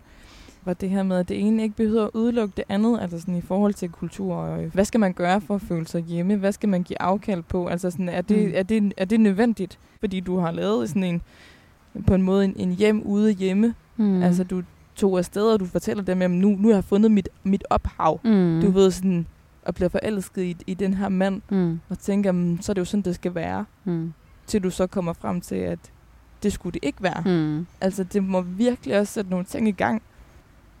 var 0.64 0.74
det 0.74 0.90
her 0.90 1.02
med, 1.02 1.16
at 1.18 1.28
det 1.28 1.40
ene 1.40 1.62
ikke 1.62 1.76
behøver 1.76 2.04
at 2.04 2.10
udelukke 2.14 2.52
det 2.56 2.64
andet, 2.68 2.98
altså 3.02 3.20
sådan 3.20 3.36
i 3.36 3.40
forhold 3.40 3.74
til 3.74 3.88
kultur. 3.88 4.34
Og 4.34 4.62
øh, 4.64 4.74
hvad 4.74 4.84
skal 4.84 5.00
man 5.00 5.12
gøre 5.12 5.40
for 5.40 5.54
at 5.54 5.60
føle 5.62 5.86
sig 5.86 6.02
hjemme? 6.02 6.36
Hvad 6.36 6.52
skal 6.52 6.68
man 6.68 6.82
give 6.82 7.02
afkald 7.02 7.42
på? 7.42 7.66
Altså 7.66 7.90
sådan, 7.90 8.08
er, 8.08 8.22
det, 8.22 8.46
Mm. 8.48 8.52
er, 8.54 8.62
det, 8.62 8.92
er 8.96 9.04
det 9.04 9.20
nødvendigt? 9.20 9.78
Fordi 10.00 10.20
du 10.20 10.38
har 10.38 10.50
lavet 10.50 10.88
sådan 10.88 11.04
en, 11.04 11.22
på 12.06 12.14
en 12.14 12.22
måde 12.22 12.44
en, 12.44 12.54
en 12.56 12.72
hjem 12.72 13.02
ude 13.02 13.32
hjemme. 13.32 13.74
Mm. 13.96 14.22
Altså 14.22 14.44
du 14.44 14.62
tog 14.96 15.18
afsted, 15.18 15.42
og 15.52 15.60
du 15.60 15.64
fortæller 15.66 16.02
dem, 16.04 16.22
at 16.22 16.30
nu, 16.30 16.48
nu 16.48 16.68
har 16.68 16.74
jeg 16.74 16.84
fundet 16.84 17.10
mit, 17.10 17.28
mit 17.44 17.64
ophav. 17.70 18.20
mm. 18.24 18.30
Mm. 18.30 18.60
Du 18.64 18.70
ved 18.70 18.90
sådan, 18.90 19.26
og 19.64 19.74
bliver 19.74 19.88
forelsket 19.88 20.42
i, 20.42 20.56
i 20.66 20.74
den 20.74 20.94
her 20.94 21.08
mand, 21.08 21.42
Mm. 21.50 21.80
og 21.88 21.98
tænker, 21.98 22.32
"Mm, 22.32 22.58
så 22.60 22.72
er 22.72 22.74
det 22.74 22.80
jo 22.80 22.84
sådan, 22.84 23.02
det 23.02 23.14
skal 23.14 23.34
være. 23.34 23.64
Mm. 23.84 24.12
Til 24.46 24.62
du 24.62 24.70
så 24.70 24.86
kommer 24.86 25.12
frem 25.12 25.40
til, 25.40 25.54
at 25.54 25.78
det 26.42 26.52
skulle 26.52 26.72
det 26.72 26.84
ikke 26.84 27.02
være. 27.02 27.22
Mm. 27.26 27.66
Altså, 27.80 28.04
det 28.04 28.24
må 28.24 28.40
virkelig 28.40 28.98
også 28.98 29.12
sætte 29.12 29.30
nogle 29.30 29.44
ting 29.44 29.68
i 29.68 29.72
gang. 29.72 30.02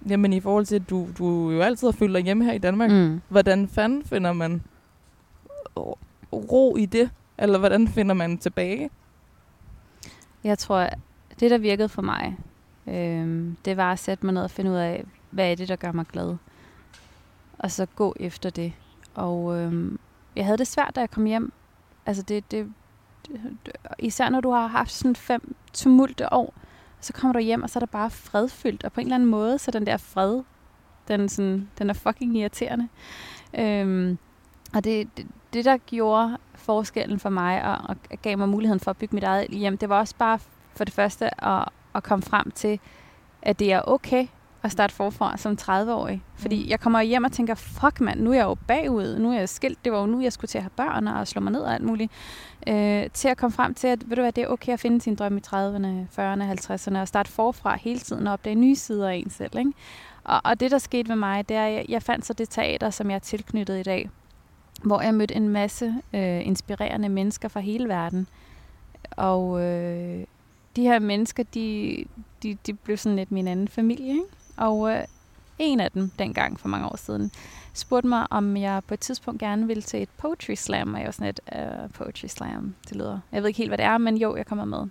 Jamen, 0.08 0.32
i 0.32 0.40
forhold 0.40 0.66
til, 0.66 0.76
at 0.76 0.90
du, 0.90 1.08
du 1.18 1.50
jo 1.50 1.60
altid 1.60 1.88
har 1.88 1.92
følt 1.92 2.14
dig 2.14 2.22
hjemme 2.22 2.44
her 2.44 2.52
i 2.52 2.58
Danmark. 2.58 2.90
Mm. 2.90 3.20
Hvordan 3.28 3.68
fanden 3.68 4.04
finder 4.04 4.32
man 4.32 4.62
ro 6.32 6.76
i 6.76 6.86
det? 6.86 7.10
Eller 7.38 7.58
hvordan 7.58 7.88
finder 7.88 8.14
man 8.14 8.38
tilbage? 8.38 8.90
Jeg 10.44 10.58
tror, 10.58 10.88
det 11.40 11.50
der 11.50 11.58
virkede 11.58 11.88
for 11.88 12.02
mig, 12.02 12.36
øhm, 12.86 13.56
det 13.64 13.76
var 13.76 13.92
at 13.92 13.98
sætte 13.98 14.26
mig 14.26 14.34
ned 14.34 14.42
og 14.42 14.50
finde 14.50 14.70
ud 14.70 14.76
af, 14.76 15.04
hvad 15.30 15.50
er 15.50 15.54
det, 15.54 15.68
der 15.68 15.76
gør 15.76 15.92
mig 15.92 16.06
glad. 16.06 16.36
Og 17.58 17.70
så 17.70 17.86
gå 17.96 18.14
efter 18.20 18.50
det. 18.50 18.72
Og 19.14 19.58
øhm, 19.58 19.98
jeg 20.36 20.44
havde 20.44 20.58
det 20.58 20.66
svært, 20.66 20.92
da 20.96 21.00
jeg 21.00 21.10
kom 21.10 21.24
hjem. 21.24 21.52
Altså 22.06 22.22
det, 22.22 22.50
det, 22.50 22.72
især 23.98 24.28
når 24.28 24.40
du 24.40 24.50
har 24.50 24.66
haft 24.66 24.90
sådan 24.90 25.16
fem 25.16 25.54
tumulte 25.72 26.32
år, 26.32 26.54
så 27.00 27.12
kommer 27.12 27.32
du 27.32 27.38
hjem, 27.38 27.62
og 27.62 27.70
så 27.70 27.78
er 27.78 27.80
der 27.80 27.86
bare 27.86 28.10
fredfyldt. 28.10 28.84
Og 28.84 28.92
på 28.92 29.00
en 29.00 29.06
eller 29.06 29.14
anden 29.14 29.28
måde, 29.28 29.58
så 29.58 29.70
den 29.70 29.86
der 29.86 29.96
fred, 29.96 30.42
den, 31.08 31.28
sådan, 31.28 31.68
den 31.78 31.90
er 31.90 31.94
fucking 31.94 32.36
irriterende. 32.36 32.88
Øhm, 33.58 34.18
og 34.74 34.84
det, 34.84 35.16
det, 35.16 35.26
det, 35.52 35.64
der 35.64 35.76
gjorde 35.76 36.38
forskellen 36.54 37.18
for 37.18 37.28
mig, 37.28 37.64
og, 37.64 37.78
og 37.88 37.96
gav 38.22 38.38
mig 38.38 38.48
muligheden 38.48 38.80
for 38.80 38.90
at 38.90 38.96
bygge 38.96 39.14
mit 39.14 39.24
eget 39.24 39.48
hjem, 39.50 39.78
det 39.78 39.88
var 39.88 39.98
også 39.98 40.14
bare 40.18 40.38
for 40.76 40.84
det 40.84 40.94
første 40.94 41.44
at, 41.44 41.68
at 41.94 42.02
komme 42.02 42.22
frem 42.22 42.50
til, 42.50 42.80
at 43.42 43.58
det 43.58 43.72
er 43.72 43.82
okay 43.86 44.26
at 44.62 44.72
starte 44.72 44.94
forfra 44.94 45.36
som 45.36 45.56
30-årig. 45.60 46.22
Fordi 46.36 46.62
Mm. 46.64 46.70
jeg 46.70 46.80
kommer 46.80 47.00
hjem 47.02 47.24
og 47.24 47.32
tænker, 47.32 47.54
fuck 47.54 48.00
mand, 48.00 48.20
nu 48.20 48.30
er 48.30 48.34
jeg 48.34 48.44
jo 48.44 48.54
bagud, 48.66 49.18
nu 49.18 49.32
er 49.32 49.38
jeg 49.38 49.48
skilt, 49.48 49.84
det 49.84 49.92
var 49.92 50.00
jo 50.00 50.06
nu, 50.06 50.20
jeg 50.20 50.32
skulle 50.32 50.48
til 50.48 50.58
at 50.58 50.62
have 50.62 50.70
børn 50.76 51.08
og 51.08 51.28
slå 51.28 51.40
mig 51.40 51.52
ned 51.52 51.60
og 51.60 51.74
alt 51.74 51.84
muligt. 51.84 52.12
Øh, 52.66 53.06
til 53.14 53.28
at 53.28 53.36
komme 53.36 53.52
frem 53.54 53.74
til, 53.74 53.86
at 53.86 54.08
ved 54.10 54.16
du 54.16 54.22
hvad, 54.22 54.32
det 54.32 54.44
er 54.44 54.48
okay 54.48 54.72
at 54.72 54.80
finde 54.80 55.00
sin 55.00 55.14
drøm 55.14 55.36
i 55.36 55.40
30'erne, 55.46 55.86
40'erne, 56.18 56.42
50'erne 56.42 56.98
og 56.98 57.08
starte 57.08 57.30
forfra 57.30 57.76
hele 57.76 57.98
tiden 58.00 58.26
og 58.26 58.32
opdage 58.32 58.54
nye 58.54 58.76
sider 58.76 59.08
af 59.08 59.14
en 59.14 59.30
selv. 59.30 59.58
Ikke? 59.58 59.72
Og, 60.24 60.40
og 60.44 60.60
det, 60.60 60.70
der 60.70 60.78
skete 60.78 61.08
med 61.08 61.16
mig, 61.16 61.48
det 61.48 61.56
er, 61.56 61.66
at 61.66 61.72
jeg, 61.72 61.84
jeg 61.88 62.02
fandt 62.02 62.26
så 62.26 62.32
det 62.32 62.48
teater, 62.50 62.90
som 62.90 63.10
jeg 63.10 63.14
er 63.14 63.20
tilknyttet 63.20 63.80
i 63.80 63.82
dag, 63.82 64.10
hvor 64.84 65.00
jeg 65.00 65.14
mødte 65.14 65.34
en 65.34 65.48
masse 65.48 65.94
øh, 66.12 66.46
inspirerende 66.46 67.08
mennesker 67.08 67.48
fra 67.48 67.60
hele 67.60 67.88
verden. 67.88 68.26
Og 69.10 69.62
øh, 69.62 70.24
de 70.76 70.82
her 70.82 70.98
mennesker, 70.98 71.42
de, 71.54 72.04
de, 72.42 72.56
de 72.66 72.72
blev 72.74 72.96
sådan 72.96 73.16
lidt 73.16 73.32
min 73.32 73.48
anden 73.48 73.68
familie. 73.68 74.08
Ikke? 74.12 74.22
Og 74.56 74.90
øh, 74.90 75.04
en 75.58 75.80
af 75.80 75.90
dem, 75.90 76.10
dengang 76.18 76.60
for 76.60 76.68
mange 76.68 76.86
år 76.86 76.96
siden, 76.96 77.30
spurgte 77.74 78.08
mig, 78.08 78.26
om 78.30 78.56
jeg 78.56 78.82
på 78.86 78.94
et 78.94 79.00
tidspunkt 79.00 79.40
gerne 79.40 79.66
ville 79.66 79.82
til 79.82 80.02
et 80.02 80.08
poetry 80.18 80.54
slam. 80.54 80.94
Og 80.94 81.00
jeg 81.00 81.06
var 81.06 81.12
sådan 81.12 81.28
et, 81.28 81.40
uh, 81.52 81.90
poetry 81.90 82.26
slam, 82.26 82.74
det 82.88 82.96
lyder... 82.96 83.20
Jeg 83.32 83.42
ved 83.42 83.48
ikke 83.48 83.58
helt, 83.58 83.70
hvad 83.70 83.78
det 83.78 83.86
er, 83.86 83.98
men 83.98 84.16
jo, 84.16 84.36
jeg 84.36 84.46
kommer 84.46 84.64
med. 84.64 84.86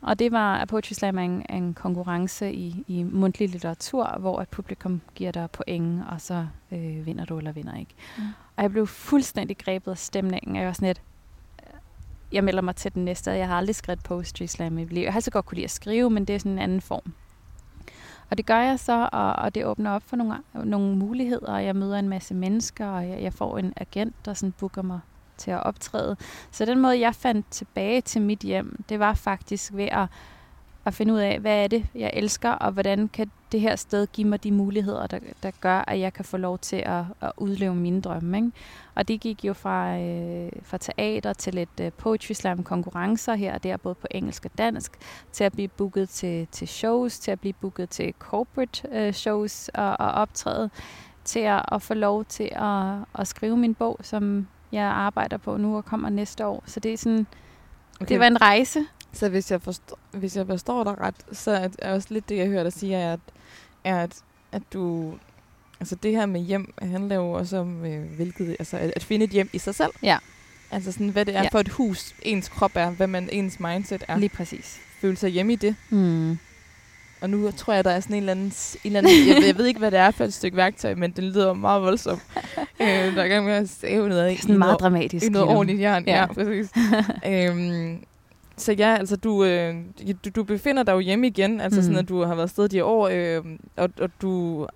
Og 0.00 0.18
det 0.18 0.32
var, 0.32 0.56
at 0.56 0.68
Poetry 0.68 0.92
Slam 0.92 1.18
er 1.18 1.22
en, 1.22 1.46
en 1.50 1.74
konkurrence 1.74 2.52
i, 2.52 2.84
i 2.86 3.02
mundtlig 3.02 3.48
litteratur, 3.48 4.16
hvor 4.18 4.40
et 4.40 4.48
publikum 4.48 5.00
giver 5.14 5.32
dig 5.32 5.50
point, 5.50 6.02
og 6.08 6.20
så 6.20 6.46
øh, 6.72 7.06
vinder 7.06 7.24
du 7.24 7.38
eller 7.38 7.52
vinder 7.52 7.76
ikke. 7.76 7.94
Mm. 8.18 8.24
Og 8.56 8.62
jeg 8.62 8.70
blev 8.70 8.86
fuldstændig 8.86 9.58
grebet 9.58 9.90
af 9.90 9.98
stemningen, 9.98 10.56
og 10.56 10.60
jeg 10.60 10.66
var 10.66 10.72
sådan 10.72 10.88
lidt, 10.88 11.02
jeg 12.32 12.44
melder 12.44 12.62
mig 12.62 12.76
til 12.76 12.94
den 12.94 13.04
næste, 13.04 13.30
og 13.30 13.38
jeg 13.38 13.48
har 13.48 13.56
aldrig 13.56 13.74
skrevet 13.74 14.02
poetry 14.02 14.46
slam 14.46 14.78
i 14.78 14.84
mit 14.84 14.92
liv. 14.92 15.02
Jeg 15.02 15.12
har 15.12 15.18
altid 15.18 15.32
godt 15.32 15.46
kunne 15.46 15.56
lide 15.56 15.64
at 15.64 15.70
skrive, 15.70 16.10
men 16.10 16.24
det 16.24 16.34
er 16.34 16.38
sådan 16.38 16.52
en 16.52 16.58
anden 16.58 16.80
form. 16.80 17.12
Og 18.30 18.38
det 18.38 18.46
gør 18.46 18.58
jeg 18.58 18.80
så, 18.80 19.08
og, 19.12 19.32
og 19.32 19.54
det 19.54 19.66
åbner 19.66 19.90
op 19.90 20.02
for 20.06 20.16
nogle, 20.16 20.34
nogle 20.54 20.96
muligheder, 20.96 21.52
og 21.52 21.64
jeg 21.64 21.76
møder 21.76 21.98
en 21.98 22.08
masse 22.08 22.34
mennesker, 22.34 22.86
og 22.86 23.08
jeg, 23.08 23.22
jeg 23.22 23.32
får 23.32 23.58
en 23.58 23.72
agent, 23.76 24.14
der 24.24 24.34
sådan 24.34 24.52
booker 24.52 24.82
mig 24.82 25.00
til 25.36 25.50
at 25.50 25.62
optræde. 25.62 26.16
Så 26.50 26.64
den 26.64 26.78
måde, 26.78 27.00
jeg 27.00 27.14
fandt 27.14 27.46
tilbage 27.50 28.00
til 28.00 28.22
mit 28.22 28.40
hjem, 28.40 28.84
det 28.88 28.98
var 28.98 29.14
faktisk 29.14 29.72
ved 29.74 29.88
at, 29.92 30.06
at 30.84 30.94
finde 30.94 31.14
ud 31.14 31.18
af, 31.18 31.40
hvad 31.40 31.64
er 31.64 31.68
det, 31.68 31.86
jeg 31.94 32.10
elsker, 32.14 32.50
og 32.50 32.72
hvordan 32.72 33.08
kan 33.08 33.30
det 33.52 33.60
her 33.60 33.76
sted 33.76 34.06
give 34.06 34.28
mig 34.28 34.44
de 34.44 34.52
muligheder, 34.52 35.06
der, 35.06 35.18
der 35.42 35.50
gør, 35.60 35.84
at 35.86 36.00
jeg 36.00 36.12
kan 36.12 36.24
få 36.24 36.36
lov 36.36 36.58
til 36.58 36.76
at, 36.76 37.04
at 37.20 37.32
udleve 37.36 37.74
mine 37.74 38.00
drømme. 38.00 38.36
Ikke? 38.36 38.50
Og 38.94 39.08
det 39.08 39.20
gik 39.20 39.44
jo 39.44 39.52
fra, 39.52 39.98
øh, 39.98 40.52
fra 40.62 40.78
teater 40.78 41.32
til 41.32 41.54
lidt 41.54 41.80
øh, 41.80 41.92
poetry 41.92 42.32
slam 42.32 42.64
konkurrencer 42.64 43.34
her 43.34 43.54
og 43.54 43.62
der, 43.62 43.76
både 43.76 43.94
på 43.94 44.06
engelsk 44.10 44.44
og 44.44 44.50
dansk, 44.58 44.92
til 45.32 45.44
at 45.44 45.52
blive 45.52 45.68
booket 45.68 46.08
til, 46.08 46.48
til 46.52 46.68
shows, 46.68 47.18
til 47.18 47.30
at 47.30 47.40
blive 47.40 47.52
booket 47.52 47.90
til 47.90 48.14
corporate 48.18 48.88
øh, 48.92 49.12
shows 49.12 49.70
og, 49.74 50.00
og 50.00 50.12
optræde, 50.12 50.70
til 51.24 51.40
at, 51.40 51.62
at 51.72 51.82
få 51.82 51.94
lov 51.94 52.24
til 52.24 52.50
at, 52.52 52.94
at 53.18 53.28
skrive 53.28 53.56
min 53.56 53.74
bog, 53.74 53.98
som 54.02 54.46
jeg 54.72 54.84
arbejder 54.84 55.36
på 55.36 55.56
nu 55.56 55.76
og 55.76 55.84
kommer 55.84 56.08
næste 56.08 56.46
år. 56.46 56.62
Så 56.66 56.80
det 56.80 56.92
er 56.92 56.96
sådan, 56.96 57.26
okay. 58.00 58.08
det 58.08 58.20
var 58.20 58.26
en 58.26 58.40
rejse. 58.40 58.80
Så 59.12 59.28
hvis 59.28 59.50
jeg 59.50 59.62
forstår, 59.62 59.98
hvis 60.12 60.36
jeg 60.36 60.46
forstår 60.46 60.84
dig 60.84 61.00
ret, 61.00 61.14
så 61.32 61.68
er 61.78 61.92
også 61.94 62.08
lidt 62.10 62.28
det, 62.28 62.36
jeg 62.36 62.46
hører 62.46 62.62
dig 62.62 62.72
sige, 62.72 62.94
er, 62.94 63.12
at, 63.12 63.20
er 63.84 63.96
at, 64.02 64.16
at 64.52 64.62
du... 64.72 65.14
Altså 65.80 65.94
det 65.94 66.12
her 66.12 66.26
med 66.26 66.40
hjem 66.40 66.74
handler 66.82 67.16
jo 67.16 67.32
også 67.32 67.56
om, 67.58 67.84
øh, 67.84 68.04
hvilket, 68.16 68.56
altså 68.58 68.76
at, 68.76 68.92
at 68.96 69.02
finde 69.04 69.24
et 69.24 69.30
hjem 69.30 69.50
i 69.52 69.58
sig 69.58 69.74
selv. 69.74 69.90
Ja. 70.02 70.18
Altså 70.70 70.92
sådan, 70.92 71.08
hvad 71.08 71.24
det 71.24 71.36
er 71.36 71.42
Ja. 71.42 71.48
for 71.52 71.58
et 71.58 71.68
hus, 71.68 72.14
ens 72.22 72.48
krop 72.48 72.70
er, 72.74 72.90
hvad 72.90 73.06
man, 73.06 73.28
ens 73.32 73.60
mindset 73.60 74.04
er. 74.08 74.18
Lige 74.18 74.28
præcis. 74.28 74.80
Føle 75.00 75.16
sig 75.16 75.30
hjemme 75.30 75.52
i 75.52 75.56
det. 75.56 75.76
Mm. 75.90 76.38
Og 77.20 77.30
nu 77.30 77.50
tror 77.50 77.72
jeg, 77.72 77.84
der 77.84 77.90
er 77.90 78.00
sådan 78.00 78.16
en 78.16 78.22
eller 78.22 78.30
anden... 78.32 78.46
En 78.46 78.52
eller 78.84 78.98
anden 78.98 79.28
jeg, 79.28 79.36
ved, 79.36 79.46
jeg 79.46 79.58
ved 79.58 79.66
ikke, 79.66 79.78
hvad 79.78 79.90
det 79.90 79.98
er 79.98 80.10
for 80.10 80.24
et 80.24 80.34
stykke 80.34 80.56
værktøj, 80.56 80.94
men 80.94 81.10
det 81.10 81.24
lyder 81.24 81.52
meget 81.52 81.82
voldsomt. 81.82 82.22
øh, 82.80 82.86
der 82.88 83.22
er 83.22 83.28
gang 83.28 83.44
med 83.44 83.52
at 83.52 83.68
stave 83.68 84.08
noget 84.08 84.22
af. 84.22 84.38
Sådan 84.40 84.58
meget 84.58 84.80
dramatisk. 84.80 85.26
I 85.26 85.28
noget 85.28 85.48
ordentligt 85.48 85.80
jern, 85.80 86.04
ja, 86.06 86.12
Ja. 86.14 86.20
ja 86.20 86.26
præcis. 86.26 86.70
øhm, 87.50 88.02
så 88.58 88.72
ja, 88.72 88.96
altså 88.98 89.16
du, 89.16 89.44
øh, 89.44 89.74
du, 90.24 90.30
du 90.36 90.44
befinder 90.44 90.82
dig 90.82 90.92
jo 90.92 90.98
hjemme 90.98 91.26
igen, 91.26 91.60
altså 91.60 91.80
mm. 91.80 91.82
sådan, 91.82 91.94
Mhm. 91.94 91.98
at 92.02 92.08
du 92.08 92.20
har 92.24 92.34
været 92.34 92.42
afsted 92.42 92.68
de 92.68 92.84
år, 92.84 93.08
øh, 93.12 93.44
og, 93.76 93.90
og 94.00 94.10
du 94.22 94.66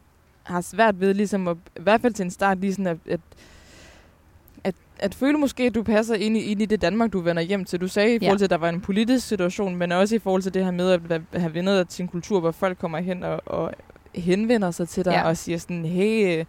har 0.43 0.61
svært 0.61 1.01
ved 1.01 1.14
ligesom, 1.14 1.49
at, 1.49 1.57
i 1.76 1.83
hvert 1.83 2.01
fald 2.01 2.12
til 2.12 2.24
en 2.24 2.30
start, 2.30 2.59
lige 2.59 2.72
sådan 2.72 2.87
at, 2.87 2.97
at, 3.11 3.20
at, 4.64 4.74
at 4.99 5.14
føle 5.14 5.39
måske, 5.39 5.62
at 5.62 5.74
du 5.74 5.83
passer 5.83 6.14
ind 6.14 6.37
i, 6.37 6.41
ind 6.41 6.62
i 6.62 6.66
det 6.66 6.83
Danmark, 6.83 7.12
du 7.12 7.20
vender 7.20 7.43
hjem 7.43 7.64
til. 7.64 7.80
Du 7.80 7.89
sagde 7.89 8.14
i 8.14 8.18
forhold 8.18 8.39
til, 8.39 8.45
at 8.45 8.51
der 8.51 8.57
var 8.57 8.68
en 8.68 8.80
politisk 8.80 9.26
situation, 9.28 9.76
men 9.76 9.93
også 9.93 10.14
i 10.16 10.18
forhold 10.18 10.43
til 10.43 10.55
det 10.55 10.64
her 10.64 10.70
med 10.70 10.91
at 11.11 11.41
have 11.41 11.55
vendet 11.55 11.78
dig 11.78 11.89
til 11.89 12.03
en 12.03 12.09
kultur, 12.09 12.41
hvor 12.41 12.51
folk 12.51 12.78
kommer 12.78 12.99
hen 12.99 13.22
og, 13.22 13.41
og 13.47 13.72
henvender 14.14 14.70
sig 14.70 14.89
til 14.89 15.05
dig 15.05 15.11
Ja. 15.11 15.18
ja. 15.20 15.28
og 15.28 15.37
siger 15.37 15.59
sådan, 15.59 15.85
hey, 15.85 16.39
øh, 16.39 16.45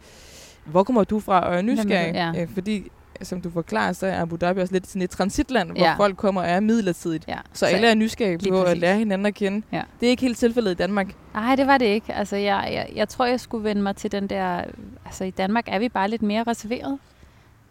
hvor 0.66 0.84
kommer 0.84 1.04
du 1.04 1.20
fra? 1.20 1.40
Og 1.48 1.54
er 1.54 1.58
er 1.58 1.62
nysgerrig, 1.62 2.14
Ja. 2.14 2.42
øh, 2.42 2.48
fordi 2.54 2.92
som 3.24 3.42
du 3.42 3.50
forklarer, 3.50 3.94
så 3.94 4.06
er 4.08 4.22
Abu 4.22 4.36
Dhabi 4.36 4.60
også 4.62 4.74
lidt 4.74 4.88
sådan 4.88 5.02
et 5.02 5.10
transitland, 5.10 5.70
hvor 5.72 5.80
Ja. 5.80 5.94
folk 5.96 6.18
kommer 6.18 6.42
og 6.42 6.48
er 6.50 6.60
midlertidigt. 6.60 7.28
Ja. 7.28 7.38
Så 7.54 7.66
alle 7.66 7.88
er 7.88 7.94
nysgerrige 7.96 8.50
på 8.52 8.64
at 8.64 8.78
lære 8.78 8.98
hinanden 8.98 9.26
at 9.26 9.34
kende. 9.34 9.66
Ja. 9.72 9.82
Det 10.00 10.06
er 10.06 10.10
ikke 10.10 10.22
helt 10.22 10.38
tilfældet 10.38 10.72
i 10.72 10.76
Danmark. 10.76 11.08
Nej, 11.34 11.56
det 11.56 11.68
var 11.68 11.78
det 11.78 11.86
ikke. 11.86 12.14
Altså, 12.14 12.36
jeg, 12.36 12.70
jeg, 12.74 12.90
jeg 12.96 13.10
tror, 13.10 13.26
jeg 13.26 13.40
skulle 13.40 13.64
vende 13.64 13.82
mig 13.82 13.96
til 13.96 14.12
den 14.12 14.28
der... 14.28 14.64
Altså, 15.06 15.24
i 15.24 15.32
Danmark 15.32 15.64
er 15.68 15.80
vi 15.80 15.90
bare 15.90 16.10
lidt 16.10 16.22
mere 16.22 16.44
reserveret. 16.44 16.98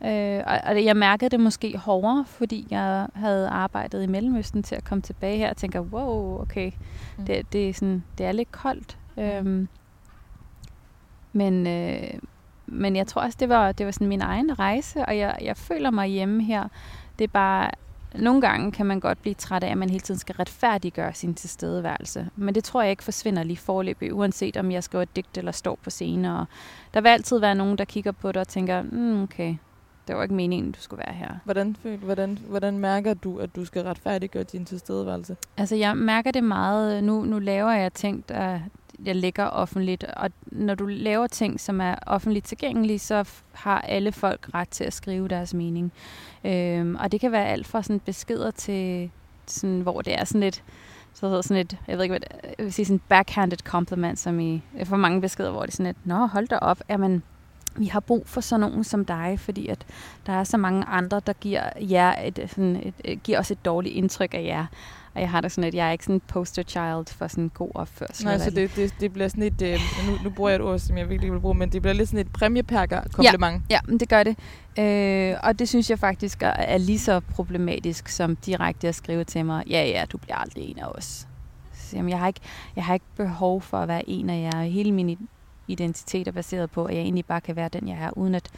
Øh, 0.05 0.43
og, 0.47 0.61
og 0.65 0.85
jeg 0.85 0.97
mærkede 0.97 1.31
det 1.31 1.41
måske 1.41 1.77
hårdere, 1.79 2.25
fordi 2.29 2.67
jeg 2.71 3.07
havde 3.15 3.49
arbejdet 3.49 4.03
i 4.03 4.07
Mellemøsten 4.07 4.63
til 4.63 4.75
at 4.75 4.85
komme 4.85 5.03
tilbage 5.03 5.37
her 5.39 5.51
og 5.51 5.57
tænker, 5.57 5.81
wow, 5.81 6.41
okay, 6.43 6.67
Mm. 6.67 6.73
mm. 7.19 7.25
det, 7.27 7.53
det, 7.53 7.69
er 7.69 7.73
sådan, 7.75 8.05
det 8.19 8.27
er 8.27 8.33
lidt 8.33 8.53
koldt. 8.53 8.99
Øhm, 9.19 9.69
men, 11.33 11.67
øh, 11.67 12.11
men 12.73 12.97
jeg 12.97 13.07
tror 13.07 13.23
også, 13.23 13.37
det 13.41 13.49
var, 13.49 13.73
det 13.73 13.87
var 13.87 13.93
sådan 13.93 14.09
min 14.09 14.23
egen 14.23 14.59
rejse, 14.59 15.05
og 15.07 15.19
jeg, 15.19 15.39
jeg 15.41 15.57
føler 15.57 15.91
mig 15.91 16.09
hjemme 16.09 16.43
her. 16.43 16.69
Det 17.19 17.25
er 17.25 17.29
bare, 17.29 17.71
nogle 18.15 18.41
gange 18.41 18.73
kan 18.73 18.87
man 18.87 19.01
godt 19.01 19.23
blive 19.23 19.35
træt 19.35 19.65
af, 19.65 19.71
at 19.71 19.79
man 19.79 19.91
hele 19.91 20.01
tiden 20.01 20.19
skal 20.19 20.35
retfærdiggøre 20.35 21.15
sin 21.15 21.35
tilstedeværelse. 21.35 22.31
Men 22.37 22.55
det 22.55 22.65
tror 22.65 22.83
jeg 22.83 22.91
ikke 22.91 23.05
forsvinder 23.05 23.43
lige 23.43 23.57
forløbig, 23.57 24.15
uanset 24.15 24.57
om 24.57 24.71
jeg 24.71 24.85
skriver 24.85 25.03
et 25.03 25.17
digt 25.17 25.39
eller 25.39 25.53
står 25.53 25.79
på 25.83 25.91
scene. 25.91 26.39
Og 26.39 26.47
der 26.95 27.01
vil 27.01 27.09
altid 27.09 27.39
være 27.39 27.55
nogen, 27.55 27.79
der 27.79 27.85
kigger 27.85 28.13
på 28.13 28.29
det 28.29 28.37
og 28.37 28.49
tænker, 28.49 28.83
mm, 28.83 29.23
okay, 29.23 29.57
det 30.09 30.17
var 30.17 30.23
ikke 30.23 30.35
meningen, 30.35 30.73
du 30.73 30.81
skulle 30.81 31.03
være 31.07 31.15
her. 31.15 31.29
Hvordan, 31.45 31.77
hvordan, 32.03 32.39
hvordan 32.49 32.79
mærker 32.79 33.15
du, 33.15 33.39
at 33.39 33.57
du 33.57 33.65
skal 33.65 33.83
retfærdiggøre 33.83 34.43
din 34.43 34.65
tilstedeværelse? 34.65 35.37
Altså, 35.57 35.77
jeg 35.77 35.97
mærker 35.97 36.31
det 36.31 36.45
meget. 36.45 37.05
Nu, 37.05 37.25
nu 37.25 37.39
laver 37.39 37.71
jeg 37.71 37.93
ting, 37.93 38.29
der 38.29 38.61
jeg 39.05 39.17
lægger 39.17 39.45
offentligt. 39.45 40.05
Og 40.05 40.31
når 40.47 40.75
du 40.75 40.87
laver 40.87 41.27
ting, 41.27 41.61
som 41.61 41.81
er 41.81 41.95
offentligt 42.07 42.47
tilgængelige, 42.47 42.99
så 42.99 43.29
har 43.53 43.81
alle 43.81 44.13
folk 44.13 44.49
ret 44.55 44.69
til 44.69 44.85
at 44.85 44.93
skrive 44.93 45.29
deres 45.29 45.55
mening. 45.55 45.93
Øhm, 46.45 46.97
og 46.97 47.13
det 47.13 47.21
kan 47.21 47.33
være 47.33 47.47
alt 47.47 47.67
fra 47.67 47.83
sådan 47.83 48.01
beskeder 48.01 48.51
til, 48.51 49.11
sådan, 49.47 49.81
hvor 49.81 50.03
det 50.03 50.15
er 50.21 50.25
sådan 50.25 50.41
lidt, 50.41 50.63
så 51.15 51.27
hedder 51.27 51.43
sådan 51.43 51.61
et, 51.61 51.79
jeg 51.89 51.97
ved 51.97 52.05
ikke 52.05 52.13
hvad 52.13 52.21
det, 52.21 52.57
jeg 52.59 52.65
vil 52.65 52.73
sige 52.73 52.87
sådan 52.87 53.01
backhanded 53.09 53.59
compliment, 53.59 54.19
som 54.19 54.41
i, 54.41 54.63
for 54.85 54.97
mange 54.97 55.21
beskeder, 55.21 55.51
hvor 55.51 55.61
det 55.61 55.69
er 55.69 55.77
sådan 55.77 55.91
et, 55.91 55.97
nå, 56.05 56.27
hold 56.27 56.49
da 56.49 56.57
op, 56.57 56.83
jamen, 56.89 57.23
vi 57.77 57.87
har 57.87 58.01
brug 58.01 58.29
for 58.29 58.41
sådan 58.41 58.61
nogen 58.61 58.85
som 58.85 59.05
dig, 59.05 59.41
fordi 59.41 59.69
at 59.69 59.87
der 60.27 60.33
er 60.33 60.45
så 60.45 60.57
mange 60.57 60.85
andre, 60.85 61.21
der 61.27 61.33
giver, 61.33 61.63
jer 61.81 62.15
et, 62.27 62.51
sådan 62.51 62.77
et, 62.77 62.95
et, 63.05 63.23
giver 63.23 63.39
os 63.39 63.51
et 63.51 63.65
dårligt 63.65 63.95
indtryk 63.95 64.35
af 64.35 64.45
jer. 64.45 64.67
Og 65.15 65.21
jeg 65.21 65.31
har 65.31 65.41
det 65.41 65.53
sådan, 65.53 65.69
at 65.69 65.75
jeg 65.75 65.89
er 65.89 65.93
ikke 65.93 66.05
sådan 66.05 66.17
en 66.17 66.23
poster 66.29 66.63
child 66.63 67.17
for 67.17 67.29
sådan 67.29 67.45
en 67.45 67.51
god 67.51 67.71
opførsel. 67.75 68.25
Nej, 68.25 68.39
så 68.39 68.51
det, 68.51 68.77
det, 68.77 68.95
det 69.01 69.13
bliver 69.13 69.29
sådan 69.29 69.43
et, 69.43 69.63
øh, 69.63 69.79
nu, 70.09 70.19
nu 70.25 70.31
bruger 70.31 70.51
jeg 70.51 70.57
et 70.57 70.63
ord, 70.63 70.79
som 70.79 70.99
jeg 70.99 71.09
virkelig 71.09 71.33
vil 71.33 71.41
bruge, 71.41 71.55
men 71.55 71.73
det 71.73 71.83
bliver 71.83 71.95
lidt 71.95 72.09
sådan 72.09 72.27
et 72.27 72.33
præmieperker-kompliment. 72.33 73.63
Ja, 73.71 73.81
men 73.89 74.01
det 74.01 74.09
gør 74.09 74.23
det. 74.23 74.39
Øh, 74.79 75.37
og 75.43 75.59
det 75.59 75.69
synes 75.69 75.91
jeg 75.91 75.99
faktisk 75.99 76.43
er, 76.43 76.47
er 76.49 76.79
lige 76.79 76.99
så 76.99 77.21
problematisk 77.21 78.09
som 78.09 78.37
direkte 78.37 78.89
at 78.89 78.95
skrive 78.95 79.25
til 79.25 79.47
mig, 79.47 79.65
ja, 79.71 79.85
ja, 79.85 80.05
du 80.13 80.19
bliver 80.19 80.37
aldrig 80.37 80.71
en 80.71 80.79
af 80.79 80.87
os. 80.87 81.29
Så, 81.73 81.97
jamen, 81.97 82.11
jeg, 82.11 82.19
har 82.19 82.27
ikke, 82.27 82.41
jeg 82.77 82.85
har 82.85 82.95
ikke 82.95 83.07
behov 83.17 83.61
for 83.61 83.79
at 83.79 83.89
være 83.89 84.09
en 84.09 84.31
af 84.31 84.51
jer. 84.53 84.63
Hele 84.63 84.93
min 84.93 85.29
identitet 85.69 86.29
er 86.29 86.33
baseret 86.33 86.71
på, 86.71 86.85
at 86.85 86.95
jeg 86.95 87.03
egentlig 87.03 87.25
bare 87.25 87.41
kan 87.41 87.57
være 87.57 87.69
den, 87.69 87.89
jeg 87.89 87.97
er, 88.01 88.11
uden 88.19 88.35
at 88.35 88.49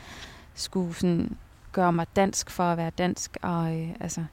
skulle 0.54 0.94
sådan 0.94 1.36
gøre 1.72 1.92
mig 1.92 2.06
dansk 2.16 2.50
for 2.50 2.64
at 2.64 2.76
være 2.76 2.90
dansk. 2.98 3.36
Og 3.42 3.80
øh, 3.80 3.88
altså, 4.00 4.24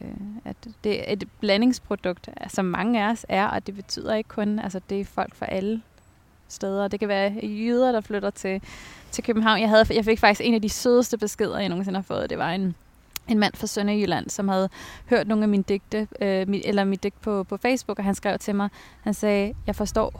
øh, 0.00 0.10
at 0.44 0.56
det 0.84 1.00
er 1.00 1.12
et 1.12 1.24
blandingsprodukt, 1.40 2.28
som 2.48 2.64
mange 2.64 3.04
af 3.04 3.10
os 3.10 3.26
er, 3.28 3.46
og 3.46 3.66
det 3.66 3.74
betyder 3.74 4.14
ikke 4.14 4.28
kun, 4.28 4.58
altså 4.58 4.80
det 4.90 5.00
er 5.00 5.04
folk 5.04 5.34
fra 5.34 5.46
alle 5.46 5.82
steder. 6.48 6.88
Det 6.88 7.00
kan 7.00 7.08
være 7.08 7.32
jyder, 7.42 7.92
der 7.92 8.00
flytter 8.00 8.30
til, 8.30 8.62
til 9.10 9.24
København. 9.24 9.60
Jeg, 9.60 9.68
havde, 9.68 9.86
jeg 9.94 10.04
fik 10.04 10.18
faktisk 10.18 10.48
en 10.48 10.54
af 10.54 10.62
de 10.62 10.68
sødeste 10.68 11.18
beskeder, 11.18 11.58
jeg 11.58 11.68
nogensinde 11.68 11.98
har 11.98 12.02
fået. 12.02 12.30
Det 12.30 12.38
var 12.38 12.50
en, 12.50 12.74
en 13.28 13.38
mand 13.38 13.54
fra 13.56 13.66
Sønderjylland, 13.66 14.30
som 14.30 14.48
havde 14.48 14.68
hørt 15.10 15.28
nogle 15.28 15.42
af 15.42 15.48
mine 15.48 15.64
digte, 15.68 16.08
øh, 16.20 16.48
mit, 16.48 16.62
eller 16.64 16.84
mit 16.84 17.02
digt 17.02 17.22
på, 17.22 17.44
på 17.44 17.56
Facebook, 17.56 17.98
og 17.98 18.04
han 18.04 18.14
skrev 18.14 18.38
til 18.38 18.54
mig, 18.54 18.68
han 19.02 19.14
sagde, 19.14 19.54
jeg 19.66 19.76
forstår 19.76 20.10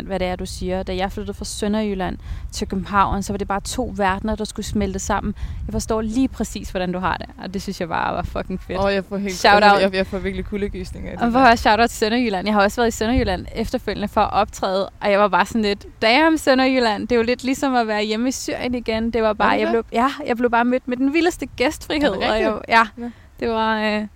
100% 0.00 0.06
hvad 0.06 0.18
det 0.18 0.26
er, 0.26 0.36
du 0.36 0.46
siger. 0.46 0.82
Da 0.82 0.96
jeg 0.96 1.12
flyttede 1.12 1.34
fra 1.34 1.44
Sønderjylland 1.44 2.18
til 2.52 2.68
København, 2.68 3.22
så 3.22 3.32
var 3.32 3.38
det 3.38 3.48
bare 3.48 3.60
to 3.60 3.92
verdener, 3.96 4.36
der 4.36 4.44
skulle 4.44 4.66
smelte 4.66 4.98
sammen. 4.98 5.34
Jeg 5.66 5.72
forstår 5.72 6.00
lige 6.00 6.28
præcis, 6.28 6.70
hvordan 6.70 6.92
du 6.92 6.98
har 6.98 7.16
det, 7.16 7.26
og 7.42 7.54
det 7.54 7.62
synes 7.62 7.80
jeg 7.80 7.88
bare 7.88 8.14
var 8.14 8.22
fucking 8.22 8.60
fedt. 8.62 8.78
Og 8.78 8.94
jeg 8.94 9.04
får 9.04 9.16
helt 9.16 9.34
Shout 9.34 9.62
out. 9.62 9.80
jeg, 9.80 9.94
jeg 9.94 10.06
får 10.06 10.18
virkelig 10.18 10.44
kuldegysninger. 10.44 11.10
af 11.10 11.16
det 11.16 11.24
Og 11.24 11.30
hvor 11.30 11.54
shout 11.54 11.80
out 11.80 11.88
til 11.88 11.98
Sønderjylland. 11.98 12.46
Jeg 12.46 12.54
har 12.54 12.62
også 12.62 12.80
været 12.80 12.88
i 12.88 12.90
Sønderjylland 12.90 13.46
efterfølgende 13.54 14.08
for 14.08 14.20
at 14.20 14.32
optræde, 14.32 14.90
og 15.00 15.10
jeg 15.10 15.18
var 15.18 15.28
bare 15.28 15.46
sådan 15.46 15.62
lidt, 15.62 15.86
damn 16.02 16.38
Sønderjylland, 16.38 17.08
det 17.08 17.12
er 17.12 17.16
jo 17.16 17.22
lidt 17.22 17.44
ligesom 17.44 17.74
at 17.74 17.86
være 17.86 18.02
hjemme 18.02 18.28
i 18.28 18.32
Syrien 18.32 18.74
igen. 18.74 19.10
Det 19.10 19.22
var 19.22 19.32
bare, 19.32 19.54
det 19.54 19.60
jeg 19.60 19.70
blev, 19.70 19.84
ja, 19.92 20.08
jeg 20.26 20.36
blev 20.36 20.50
bare 20.50 20.64
mødt 20.64 20.88
med 20.88 20.96
den 20.96 21.14
vildeste 21.14 21.46
gæstfrihed. 21.46 22.19
Er 22.22 22.38
det 22.38 22.52
og 22.52 22.64
jeg, 22.68 22.86
ja, 22.98 23.10
det 23.40 23.48
var, 23.48 23.80
øh, 23.80 24.06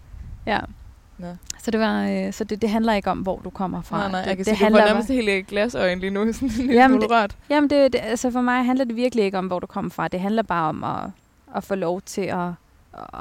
ja. 0.47 0.59
Nå. 1.19 1.27
Så, 1.63 1.71
det, 1.71 1.81
var, 1.81 2.09
øh, 2.09 2.33
så 2.33 2.45
det, 2.45 2.63
det 2.63 2.71
handler 2.71 2.93
ikke 2.95 3.11
om, 3.11 3.19
hvor 3.19 3.41
du 3.45 3.51
kommer 3.51 3.83
fra. 3.83 3.99
Nej, 3.99 4.11
nej, 4.11 4.21
det, 4.21 4.27
jeg 4.29 4.37
kan 4.37 4.45
det 4.45 4.59
se, 4.59 4.65
du 4.65 4.71
får 4.71 4.79
nærmest 4.79 5.09
helt 5.09 5.29
øh, 5.29 5.45
glasøjne 5.49 6.01
lige 6.01 6.11
nu. 6.11 6.27
Sådan 6.33 6.49
lille 6.49 6.73
Jamen, 6.75 7.03
rørt. 7.11 7.37
Jamen, 7.51 7.71
det, 7.71 7.93
det, 7.93 8.01
altså 8.03 8.31
for 8.31 8.41
mig 8.41 8.65
handler 8.65 8.85
det 8.85 8.97
virkelig 8.97 9.25
ikke 9.25 9.39
om, 9.39 9.47
hvor 9.47 9.59
du 9.59 9.67
kommer 9.67 9.91
fra. 9.91 10.09
Det 10.09 10.21
handler 10.21 10.43
bare 10.43 10.69
om 10.69 10.85
at, 10.85 11.11
at 11.57 11.65
få 11.65 11.75
lov 11.75 12.01
til 12.03 12.21
at, 12.21 12.49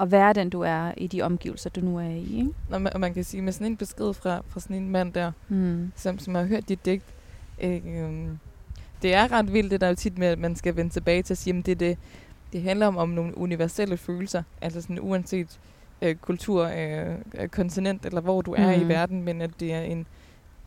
at 0.02 0.12
være 0.12 0.34
den, 0.34 0.50
du 0.50 0.62
er 0.62 0.92
i 0.98 1.08
de 1.08 1.22
omgivelser, 1.22 1.70
du 1.70 1.82
nu 1.82 1.98
er 1.98 2.04
i. 2.10 2.38
Ikke? 2.38 2.50
Og 2.72 2.82
man, 2.82 2.94
og 2.94 3.00
man 3.00 3.14
kan 3.14 3.24
sige, 3.24 3.42
med 3.42 3.54
sådan 3.54 3.68
en 3.68 3.78
besked 3.78 4.14
fra, 4.14 4.42
fra 4.50 4.60
sådan 4.60 4.76
en 4.76 4.90
mand 4.90 5.14
der, 5.14 5.32
Mm. 5.48 5.92
som, 5.96 6.20
som 6.20 6.36
har 6.36 6.44
hørt 6.44 6.70
dit 6.70 6.86
digt, 6.86 7.04
øh, 7.64 7.82
det 9.02 9.14
er 9.14 9.32
ret 9.32 9.54
vildt, 9.54 9.72
det 9.72 9.82
der 9.82 9.88
er 9.88 9.92
jo 9.92 9.96
tit 9.96 10.18
med, 10.18 10.28
at 10.28 10.40
man 10.40 10.56
skal 10.56 10.76
vende 10.76 10.94
tilbage 10.94 11.22
til 11.24 11.34
at 11.34 11.38
sige, 11.38 11.58
at 11.58 11.66
det, 11.66 11.80
det, 11.80 11.98
det 12.54 12.62
handler 12.62 12.88
om, 12.88 12.97
om 12.97 13.10
nogle 13.10 13.38
universelle 13.38 13.97
følelser, 13.97 14.43
altså 14.62 14.82
sådan 14.82 14.99
uanset 15.01 15.60
øh, 16.01 16.16
kultur, 16.16 16.66
øh, 16.78 17.16
øh, 17.39 17.47
kontinent 17.49 18.06
eller 18.06 18.22
hvor 18.22 18.41
du 18.41 18.54
er 18.54 18.76
Mm. 18.78 18.82
i 18.82 18.88
verden, 18.88 19.24
men 19.24 19.41
at 19.41 19.49
det 19.60 19.74
er 19.74 19.82
en 19.82 20.06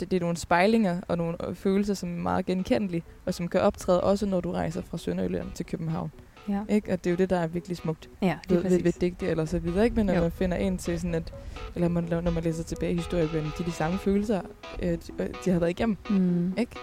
det, 0.01 0.11
det 0.11 0.16
er 0.16 0.20
nogle 0.20 0.37
spejlinger 0.37 1.01
og 1.09 1.18
nogle 1.18 1.49
øh, 1.49 1.55
følelser, 1.55 1.95
som 1.95 2.18
er 2.18 2.22
meget 2.22 2.47
genkendelige, 2.47 3.03
og 3.26 3.34
som 3.34 3.49
kan 3.49 3.61
optræde 3.61 4.01
også, 4.01 4.26
når 4.26 4.41
du 4.41 4.53
rejser 4.53 4.82
fra 4.82 4.99
Sønderjylland 4.99 5.47
til 5.55 5.66
København. 5.66 6.12
Ja, 6.49 6.61
Ikke? 6.68 6.93
Og 6.93 7.05
det 7.05 7.11
er 7.11 7.12
jo 7.12 7.16
det, 7.16 7.30
der 7.30 7.37
er 7.39 7.47
virkelig 7.47 7.76
smukt 7.76 8.09
ja 8.22 8.39
det 8.49 8.51
ved, 8.51 8.57
er 8.59 8.62
ved, 8.62 8.70
ved 8.70 8.78
præcis. 8.82 8.95
digte 9.01 9.26
eller 9.26 9.45
så 9.45 9.59
videre. 9.59 9.84
Ikke? 9.84 9.97
Men 9.97 10.07
når 10.07 10.14
Jo. 10.14 10.20
man 10.20 10.30
finder 10.32 10.57
ind 10.57 10.78
til 10.78 11.01
sådan 11.01 11.14
at, 11.14 11.34
eller 11.74 11.89
man, 11.89 12.05
når 12.11 12.30
man 12.30 12.43
læser 12.45 12.64
tilbage 12.64 12.93
i 12.93 12.97
historiebøgerne, 12.97 13.51
de 13.59 13.62
er 13.62 13.66
de 13.66 13.72
samme 13.72 13.99
følelser, 13.99 14.41
øh, 14.82 14.89
de, 14.89 14.99
øh, 15.18 15.28
de 15.45 15.51
har 15.51 15.59
været 15.59 15.70
igennem. 15.70 15.97
Mm. 16.11 16.55
Ikke? 16.59 16.76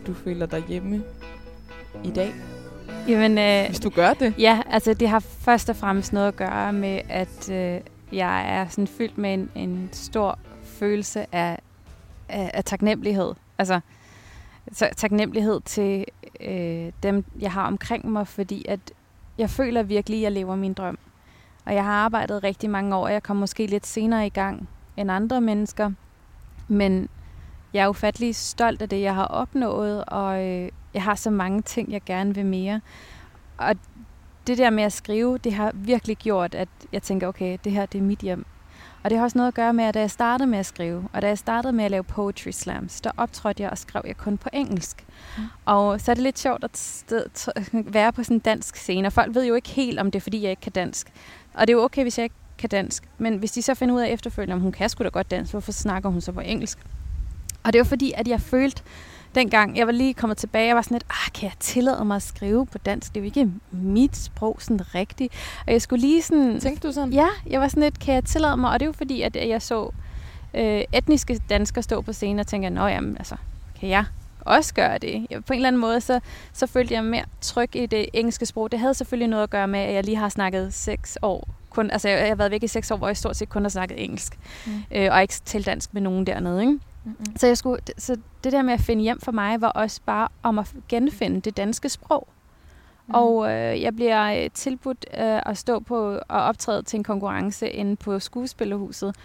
At 0.00 0.06
du 0.06 0.14
føler 0.14 0.46
dig 0.46 0.64
hjemme 0.68 1.02
i 2.04 2.10
dag, 2.10 2.34
Jamen, 3.08 3.38
øh, 3.38 3.66
hvis 3.66 3.80
du 3.80 3.90
gør 3.90 4.14
det? 4.14 4.34
Ja, 4.38 4.62
altså 4.70 4.94
det 4.94 5.08
har 5.08 5.18
først 5.18 5.70
og 5.70 5.76
fremmest 5.76 6.12
noget 6.12 6.28
at 6.28 6.36
gøre 6.36 6.72
med, 6.72 7.00
at 7.08 7.50
øh, 7.50 7.80
jeg 8.12 8.48
er 8.48 8.68
sådan 8.68 8.86
fyldt 8.86 9.18
med 9.18 9.34
en, 9.34 9.50
en 9.54 9.88
stor 9.92 10.38
følelse 10.62 11.34
af, 11.34 11.58
af, 12.28 12.50
af 12.54 12.64
taknemmelighed. 12.64 13.34
Altså 13.58 13.80
så, 14.72 14.88
taknemmelighed 14.96 15.60
til 15.60 16.04
øh, 16.40 16.92
dem, 17.02 17.24
jeg 17.40 17.52
har 17.52 17.66
omkring 17.66 18.10
mig, 18.10 18.28
fordi 18.28 18.64
at 18.68 18.80
jeg 19.38 19.50
føler 19.50 19.82
virkelig, 19.82 20.18
at 20.18 20.22
jeg 20.22 20.32
lever 20.32 20.56
min 20.56 20.72
drøm. 20.72 20.98
Og 21.64 21.74
jeg 21.74 21.84
har 21.84 21.92
arbejdet 21.92 22.44
rigtig 22.44 22.70
mange 22.70 22.96
år, 22.96 23.04
og 23.04 23.12
jeg 23.12 23.22
kom 23.22 23.36
måske 23.36 23.66
lidt 23.66 23.86
senere 23.86 24.26
i 24.26 24.30
gang 24.30 24.68
end 24.96 25.10
andre 25.10 25.40
mennesker. 25.40 25.90
Men 26.68 27.08
jeg 27.74 27.84
er 27.84 27.88
ufattelig 27.88 28.36
stolt 28.36 28.82
af 28.82 28.88
det, 28.88 29.00
jeg 29.00 29.14
har 29.14 29.24
opnået, 29.24 30.04
og 30.04 30.44
øh, 30.44 30.68
jeg 30.94 31.02
har 31.02 31.14
så 31.14 31.30
mange 31.30 31.62
ting, 31.62 31.92
jeg 31.92 32.02
gerne 32.06 32.34
vil 32.34 32.46
mere. 32.46 32.80
Og 33.58 33.74
det 34.46 34.58
der 34.58 34.70
med 34.70 34.84
at 34.84 34.92
skrive, 34.92 35.38
det 35.38 35.54
har 35.54 35.72
virkelig 35.74 36.16
gjort, 36.16 36.54
at 36.54 36.68
jeg 36.92 37.02
tænker, 37.02 37.28
okay, 37.28 37.58
det 37.64 37.72
her 37.72 37.86
det 37.86 37.98
er 37.98 38.02
mit 38.02 38.18
hjem. 38.18 38.46
Og 39.02 39.10
det 39.10 39.18
har 39.18 39.24
også 39.24 39.38
noget 39.38 39.48
at 39.48 39.54
gøre 39.54 39.72
med, 39.72 39.84
at 39.84 39.94
da 39.94 40.00
jeg 40.00 40.10
startede 40.10 40.46
med 40.46 40.58
at 40.58 40.66
skrive, 40.66 41.08
og 41.12 41.22
da 41.22 41.28
jeg 41.28 41.38
startede 41.38 41.72
med 41.72 41.84
at 41.84 41.90
lave 41.90 42.04
poetry 42.04 42.50
slams, 42.50 43.00
der 43.00 43.10
optrådte 43.16 43.62
jeg 43.62 43.70
og 43.70 43.78
skrev 43.78 44.02
jeg 44.06 44.16
kun 44.16 44.38
på 44.38 44.48
engelsk. 44.52 45.04
Mm. 45.38 45.42
Og 45.64 46.00
så 46.00 46.10
er 46.10 46.14
det 46.14 46.22
lidt 46.22 46.38
sjovt 46.38 46.64
at 46.64 46.76
sted, 46.76 47.52
være 47.92 48.12
på 48.12 48.22
sådan 48.22 48.36
en 48.36 48.40
dansk 48.40 48.76
scene, 48.76 49.08
og 49.08 49.12
folk 49.12 49.34
ved 49.34 49.46
jo 49.46 49.54
ikke 49.54 49.68
helt, 49.68 49.98
om 49.98 50.10
det 50.10 50.18
er, 50.18 50.22
fordi 50.22 50.42
jeg 50.42 50.50
ikke 50.50 50.62
kan 50.62 50.72
dansk. 50.72 51.12
Og 51.54 51.66
det 51.66 51.72
er 51.74 51.76
jo 51.76 51.84
okay, 51.84 52.02
hvis 52.02 52.18
jeg 52.18 52.24
ikke 52.24 52.36
kan 52.58 52.68
dansk. 52.68 53.08
Men 53.18 53.36
hvis 53.36 53.52
de 53.52 53.62
så 53.62 53.74
finder 53.74 53.94
ud 53.94 54.00
af 54.00 54.08
efterfølgende, 54.08 54.54
om 54.54 54.60
hun 54.60 54.72
kan 54.72 54.88
sgu 54.88 55.04
da 55.04 55.08
godt 55.08 55.30
dansk, 55.30 55.52
hvorfor 55.52 55.72
snakker 55.72 56.10
hun 56.10 56.20
så 56.20 56.32
på 56.32 56.40
engelsk? 56.40 56.78
Og 57.64 57.72
det 57.72 57.78
var 57.78 57.84
fordi, 57.84 58.12
at 58.16 58.28
jeg 58.28 58.40
følte, 58.40 58.82
dengang 59.34 59.76
jeg 59.76 59.86
var 59.86 59.92
lige 59.92 60.14
kommet 60.14 60.38
tilbage, 60.38 60.66
jeg 60.66 60.76
var 60.76 60.82
sådan 60.82 60.94
lidt, 60.94 61.06
ah, 61.10 61.32
kan 61.34 61.44
jeg 61.44 61.58
tillade 61.60 62.04
mig 62.04 62.16
at 62.16 62.22
skrive 62.22 62.66
på 62.66 62.78
dansk? 62.78 63.14
Det 63.14 63.20
er 63.20 63.24
jo 63.24 63.26
ikke 63.26 63.50
mit 63.70 64.16
sprog 64.16 64.56
sådan 64.60 64.94
rigtigt. 64.94 65.34
Og 65.66 65.72
jeg 65.72 65.82
skulle 65.82 66.00
lige 66.00 66.22
sådan... 66.22 66.60
Tænkte 66.60 66.88
du 66.88 66.92
sådan? 66.92 67.12
Ja, 67.12 67.26
jeg 67.46 67.60
var 67.60 67.68
sådan 67.68 67.82
lidt, 67.82 67.98
kan 67.98 68.14
jeg 68.14 68.24
tillade 68.24 68.56
mig? 68.56 68.70
Og 68.70 68.80
det 68.80 68.86
er 68.86 68.88
jo 68.88 68.92
fordi, 68.92 69.22
at 69.22 69.36
jeg 69.48 69.62
så 69.62 69.90
øh, 70.54 70.82
etniske 70.92 71.40
danskere 71.50 71.82
stå 71.82 72.00
på 72.00 72.12
scenen 72.12 72.38
og 72.38 72.46
tænker, 72.46 72.68
nå 72.68 72.86
jamen, 72.86 73.16
altså, 73.18 73.36
kan 73.80 73.88
jeg 73.88 74.04
også 74.40 74.74
gøre 74.74 74.98
det? 74.98 75.26
Jeg, 75.30 75.44
på 75.44 75.52
en 75.52 75.56
eller 75.56 75.68
anden 75.68 75.80
måde, 75.80 76.00
så, 76.00 76.20
så 76.52 76.66
følte 76.66 76.94
jeg 76.94 77.04
mere 77.04 77.24
tryg 77.40 77.76
i 77.76 77.86
det 77.86 78.06
engelske 78.12 78.46
sprog. 78.46 78.72
Det 78.72 78.78
havde 78.80 78.94
selvfølgelig 78.94 79.28
noget 79.28 79.42
at 79.42 79.50
gøre 79.50 79.68
med, 79.68 79.80
at 79.80 79.94
jeg 79.94 80.04
lige 80.04 80.16
har 80.16 80.28
snakket 80.28 80.74
seks 80.74 81.18
år. 81.22 81.48
Kun, 81.70 81.90
altså, 81.90 82.08
jeg, 82.08 82.18
jeg 82.18 82.28
har 82.28 82.34
været 82.34 82.50
væk 82.50 82.62
i 82.62 82.66
seks 82.66 82.90
år, 82.90 82.96
hvor 82.96 83.06
jeg 83.06 83.16
stort 83.16 83.36
set 83.36 83.48
kun 83.48 83.62
har 83.62 83.68
snakket 83.68 84.04
engelsk. 84.04 84.38
Mm. 84.66 84.82
Øh, 84.90 85.08
og 85.12 85.22
ikke 85.22 85.34
talt 85.44 85.66
dansk 85.66 85.94
med 85.94 86.02
nogen 86.02 86.26
dernede, 86.26 86.60
ikke? 86.60 86.78
Mm-hmm. 87.04 87.36
Så, 87.36 87.46
jeg 87.46 87.58
skulle, 87.58 87.82
så 87.98 88.16
det 88.44 88.52
der 88.52 88.62
med 88.62 88.72
at 88.72 88.80
finde 88.80 89.02
hjem 89.02 89.20
for 89.20 89.32
mig, 89.32 89.60
var 89.60 89.68
også 89.68 90.00
bare 90.06 90.28
om 90.42 90.58
at 90.58 90.74
genfinde 90.88 91.40
det 91.40 91.56
danske 91.56 91.88
sprog. 91.88 92.28
Mm. 93.06 93.14
Og 93.14 93.50
øh, 93.50 93.82
jeg 93.82 93.94
bliver 93.96 94.44
øh, 94.44 94.50
tilbudt 94.54 95.06
øh, 95.18 95.40
at 95.46 95.58
stå 95.58 95.80
på 95.80 96.20
og 96.28 96.42
optræde 96.42 96.82
til 96.82 96.96
en 96.96 97.04
konkurrence 97.04 97.68
inde 97.68 97.96
på 97.96 98.18
Skuespillerhuset, 98.18 99.16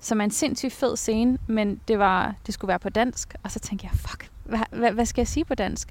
som 0.00 0.20
er 0.20 0.24
en 0.24 0.30
sindssygt 0.30 0.72
fed 0.72 0.96
scene, 0.96 1.38
men 1.46 1.80
det, 1.88 1.98
var, 1.98 2.34
det 2.46 2.54
skulle 2.54 2.68
være 2.68 2.78
på 2.78 2.88
dansk. 2.88 3.34
Og 3.42 3.50
så 3.50 3.58
tænkte 3.58 3.88
jeg, 3.92 3.98
fuck, 3.98 4.30
hvad, 4.44 4.58
hvad, 4.70 4.92
hvad 4.92 5.06
skal 5.06 5.20
jeg 5.20 5.28
sige 5.28 5.44
på 5.44 5.54
dansk? 5.54 5.88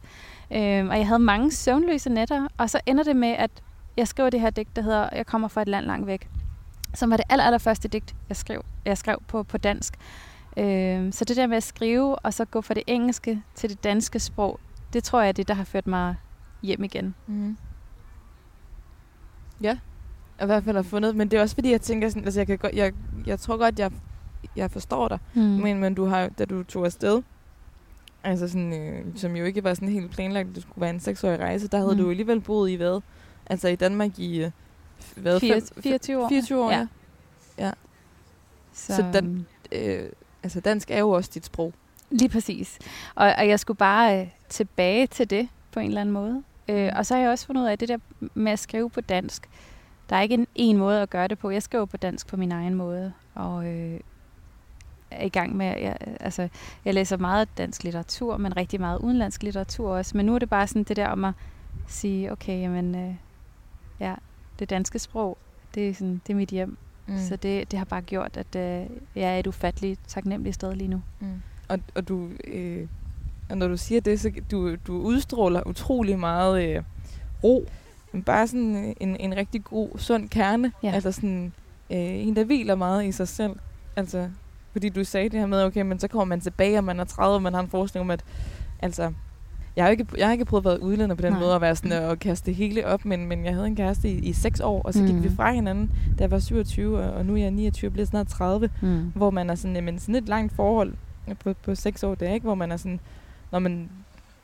Øh, 0.52 0.88
og 0.88 0.98
jeg 0.98 1.08
havde 1.08 1.20
mange 1.20 1.52
søvnløse 1.52 2.10
nætter, 2.10 2.48
og 2.58 2.70
så 2.70 2.80
ender 2.86 3.04
det 3.04 3.16
med, 3.16 3.30
at 3.30 3.52
jeg 3.98 4.08
skriver 4.08 4.30
det 4.30 4.42
her 4.42 4.50
digt, 4.50 4.76
der 4.76 4.82
hedder 4.82 5.10
Jeg 5.16 5.26
kommer 5.26 5.48
fra 5.48 5.62
et 5.62 5.68
land 5.68 5.86
langt 5.86 6.08
væk, 6.08 6.30
som 6.94 7.10
var 7.10 7.18
det 7.18 7.26
aller, 7.30 7.46
aller 7.46 7.58
første 7.58 7.88
digt, 7.88 8.16
jeg 8.30 8.38
skrev, 8.38 8.64
jeg 8.86 8.98
skrev 8.98 9.18
på, 9.28 9.44
på 9.44 9.58
dansk. 9.58 9.94
Øh, 10.58 11.14
så 11.14 11.26
det 11.26 11.38
der 11.38 11.48
med 11.48 11.58
at 11.58 11.64
skrive, 11.64 12.16
og 12.16 12.34
så 12.34 12.46
gå 12.46 12.62
fra 12.62 12.74
det 12.74 12.84
engelske 12.88 13.42
til 13.56 13.70
det 13.70 13.84
danske 13.84 14.20
sprog, 14.20 14.60
det 14.94 15.04
tror 15.04 15.22
jeg 15.22 15.28
er 15.28 15.32
det, 15.32 15.48
der 15.48 15.54
har 15.54 15.64
ført 15.64 15.88
mig 15.88 16.16
hjem 16.64 16.84
igen. 16.84 17.16
Mm. 17.28 17.58
Ja, 19.62 19.78
og 20.38 20.44
i 20.44 20.46
hvert 20.46 20.64
fald 20.64 20.76
har 20.76 20.84
fundet, 20.84 21.16
men 21.16 21.32
det 21.32 21.38
er 21.38 21.42
også 21.42 21.56
fordi, 21.56 21.72
jeg 21.72 21.82
tænker 21.82 22.10
sådan, 22.10 22.24
altså 22.24 22.40
jeg, 22.40 22.48
kan 22.48 22.58
godt, 22.58 22.74
jeg, 22.76 22.94
jeg 23.26 23.40
tror 23.40 23.58
godt, 23.58 23.80
jeg, 23.80 23.92
jeg 24.56 24.72
forstår 24.72 25.08
dig, 25.08 25.20
Mm. 25.34 25.42
men, 25.42 25.80
men 25.80 25.94
du 25.96 26.06
har, 26.06 26.28
da 26.28 26.46
du 26.46 26.64
tog 26.64 26.86
afsted, 26.86 27.22
altså 28.24 28.48
sådan, 28.48 28.74
øh, 28.74 29.06
som 29.16 29.36
jo 29.36 29.46
ikke 29.46 29.64
var 29.64 29.74
sådan 29.74 29.90
helt 29.90 30.12
planlagt, 30.12 30.50
at 30.50 30.56
det 30.56 30.64
skulle 30.64 30.82
være 30.82 30.90
en 30.90 31.00
seksårig 31.00 31.40
rejse, 31.40 31.68
der 31.68 31.78
havde 31.78 31.96
Mm. 31.96 32.04
du 32.04 32.10
alligevel 32.10 32.40
boet 32.42 32.70
i 32.70 32.76
hvad? 32.76 33.02
Altså 33.46 33.68
i 33.68 33.76
Danmark 33.76 34.20
i, 34.20 34.44
øh, 34.44 34.52
hvad? 35.16 35.40
Fire- 35.40 35.62
Fem- 35.62 35.84
24 35.84 36.24
år. 36.24 36.30
24 36.30 36.64
år, 36.64 36.72
ja. 36.72 36.88
Ja. 37.58 37.72
Så, 38.74 38.96
så 38.96 39.06
den, 39.14 39.48
øh, 39.72 40.10
altså 40.44 40.60
dansk 40.60 40.92
er 40.92 41.00
jo 41.00 41.10
også 41.10 41.32
dit 41.34 41.46
sprog. 41.46 41.74
Lige 42.10 42.30
præcis. 42.30 42.80
Og, 43.16 43.34
og 43.38 43.48
jeg 43.48 43.60
skulle 43.60 43.78
bare 43.78 44.22
øh, 44.22 44.28
tilbage 44.50 45.08
til 45.08 45.30
det 45.30 45.50
på 45.72 45.80
en 45.80 45.88
eller 45.88 46.02
anden 46.02 46.14
måde. 46.14 46.44
Øh, 46.70 46.92
og 46.96 47.06
så 47.06 47.14
har 47.14 47.22
jeg 47.22 47.30
også 47.30 47.46
fundet 47.46 47.62
ud 47.62 47.68
af, 47.68 47.72
at 47.72 47.80
det 47.80 47.90
der 47.90 47.98
med 48.34 48.52
at 48.52 48.60
skrive 48.60 48.90
på 48.90 49.02
dansk, 49.02 49.50
der 50.10 50.16
er 50.16 50.22
ikke 50.22 50.34
en, 50.34 50.48
en 50.56 50.78
måde 50.78 51.02
at 51.02 51.10
gøre 51.10 51.28
det 51.28 51.40
på. 51.40 51.50
Jeg 51.50 51.64
skriver 51.64 51.86
på 51.86 51.98
dansk 51.98 52.28
på 52.28 52.38
min 52.38 52.52
egen 52.52 52.76
måde, 52.76 53.14
og 53.36 53.68
øh, 53.68 54.00
er 55.12 55.26
i 55.26 55.30
gang 55.30 55.56
med, 55.56 55.66
jeg, 55.66 55.98
altså, 56.20 56.50
jeg 56.86 56.94
læser 56.94 57.18
meget 57.18 57.58
dansk 57.58 57.84
litteratur, 57.84 58.38
men 58.38 58.58
rigtig 58.58 58.80
meget 58.80 59.00
udenlandsk 59.00 59.44
litteratur 59.44 59.98
også. 59.98 60.18
Men 60.18 60.26
nu 60.26 60.36
er 60.36 60.40
det 60.40 60.50
bare 60.50 60.68
sådan 60.68 60.84
det 60.84 60.98
der 60.98 61.08
om 61.08 61.26
at 61.26 61.34
sige, 61.88 62.32
okay, 62.32 62.62
jamen, 62.62 62.96
øh, 62.96 63.16
ja, 64.00 64.16
det 64.60 64.70
danske 64.70 65.00
sprog, 65.00 65.38
det 65.76 65.90
er, 65.90 65.94
sådan, 65.94 66.22
det 66.28 66.34
er 66.34 66.38
mit 66.38 66.50
hjem. 66.50 66.78
Mm. 67.08 67.20
Så 67.20 67.36
det, 67.36 67.72
det 67.72 67.80
har 67.80 67.86
bare 67.86 68.02
gjort, 68.02 68.38
at 68.38 68.56
øh, 68.56 68.88
jeg 69.16 69.36
er 69.36 69.40
et 69.40 69.48
ufatteligt 69.48 70.00
taknemmeligt 70.08 70.56
sted 70.56 70.76
lige 70.76 70.88
nu. 70.88 71.02
Mm. 71.20 71.42
Og, 71.68 71.80
og 71.96 72.08
du, 72.08 72.30
øh, 72.48 72.88
og 73.50 73.58
når 73.58 73.68
du 73.68 73.78
siger 73.78 74.02
det, 74.02 74.20
så 74.20 74.32
du, 74.52 74.76
du 74.76 75.02
udstråler 75.02 75.68
utrolig 75.68 76.20
meget 76.20 76.64
øh, 76.64 76.84
ro. 77.44 77.68
Men 78.12 78.24
bare 78.24 78.48
sådan 78.48 78.88
øh, 78.88 78.96
en, 79.00 79.18
en 79.20 79.38
rigtig 79.38 79.64
god, 79.64 79.90
sund 79.98 80.30
kerne. 80.30 80.72
Ja. 80.84 80.92
Altså 80.92 81.12
sådan 81.12 81.54
øh, 81.90 81.98
en, 82.00 82.36
der 82.36 82.44
hviler 82.44 82.76
meget 82.76 83.06
i 83.06 83.12
sig 83.12 83.28
selv. 83.28 83.56
Altså, 83.96 84.30
fordi 84.72 84.90
du 84.90 85.04
sagde 85.04 85.30
det 85.30 85.40
her 85.40 85.48
med, 85.48 85.64
okay, 85.64 85.82
men 85.82 86.00
så 86.00 86.08
kommer 86.08 86.26
man 86.26 86.42
tilbage, 86.42 86.78
og 86.78 86.84
man 86.84 87.00
er 87.00 87.04
30, 87.04 87.36
og 87.36 87.42
man 87.42 87.54
har 87.54 87.62
en 87.62 87.70
forestilling 87.70 88.06
om, 88.06 88.12
at 88.12 88.24
altså, 88.80 89.14
jeg 89.78 89.86
har 89.86 89.92
ikke, 89.92 90.06
jeg 90.18 90.26
har 90.28 90.32
ikke 90.34 90.46
prøvet 90.46 90.62
at 90.62 90.66
være 90.66 90.82
udlænder 90.82 91.16
på 91.16 91.22
den 91.22 91.32
Nej. 91.32 91.40
måde, 91.42 91.56
at 91.56 91.62
være 91.62 91.76
sådan 91.76 92.04
øh, 92.04 92.10
og 92.10 92.20
kaste 92.20 92.46
det 92.46 92.56
hele 92.56 92.86
op, 92.88 93.06
men, 93.06 93.26
men 93.28 93.46
jeg 93.46 93.54
havde 93.54 93.68
en 93.68 93.76
kæreste 93.76 94.10
i, 94.10 94.18
i 94.18 94.34
6 94.34 94.60
år, 94.60 94.82
og 94.82 94.94
så 94.94 95.04
gik 95.04 95.16
Mm. 95.16 95.24
vi 95.24 95.30
fra 95.36 95.52
hinanden, 95.54 95.92
da 96.20 96.24
jeg 96.24 96.32
var 96.32 96.40
27, 96.40 97.00
og, 97.00 97.12
og 97.14 97.26
nu 97.26 97.34
er 97.34 97.38
jeg 97.38 97.52
29, 97.52 97.90
og 97.90 97.94
bliver 97.94 98.06
snart 98.06 98.28
30 98.28 98.70
Mm. 98.82 99.12
hvor 99.16 99.30
man 99.30 99.50
er 99.50 99.56
sådan, 99.56 99.76
jamen 99.76 100.00
sådan 100.00 100.16
et 100.16 100.28
langt 100.30 100.54
forhold 100.56 100.94
på, 101.44 101.54
på 101.64 101.76
seks 101.76 102.04
år, 102.04 102.16
det 102.16 102.28
er 102.30 102.34
ikke, 102.34 102.44
hvor 102.44 102.56
man 102.56 102.72
er 102.72 102.78
sådan, 102.78 103.00
når 103.52 103.60
man, 103.60 103.90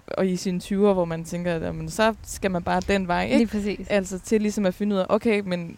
og 0.08 0.28
i 0.28 0.36
sine 0.36 0.60
20'er, 0.64 0.94
hvor 0.94 1.06
man 1.06 1.24
tænker, 1.24 1.56
at 1.56 1.62
jamen, 1.62 1.90
så 1.90 2.14
skal 2.24 2.52
man 2.52 2.64
bare 2.64 2.82
den 2.88 3.08
vej, 3.08 3.28
Lige 3.28 3.40
ikke? 3.40 3.52
præcis. 3.52 3.88
Altså 3.90 4.20
til 4.20 4.42
ligesom 4.42 4.66
at 4.66 4.74
finde 4.74 4.96
ud 4.96 5.00
af, 5.00 5.06
okay, 5.10 5.40
men 5.46 5.76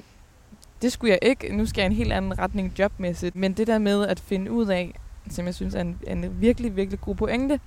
det 0.82 0.92
skulle 0.92 1.12
jeg 1.12 1.20
ikke, 1.30 1.58
nu 1.58 1.66
skal 1.66 1.82
jeg 1.82 1.86
en 1.86 1.92
helt 1.98 2.14
anden 2.14 2.40
retning 2.40 2.74
jobmæssigt. 2.80 3.36
Men 3.36 3.54
det 3.54 3.68
der 3.68 3.78
med 3.78 4.08
at 4.08 4.20
finde 4.20 4.52
ud 4.52 4.68
af, 4.68 4.94
som 5.30 5.46
jeg 5.46 5.56
synes 5.56 5.76
er 5.76 5.82
en, 5.82 5.98
en 6.08 6.26
virkelig, 6.42 6.76
virkelig 6.76 7.02
god 7.02 7.16
pointe, 7.16 7.60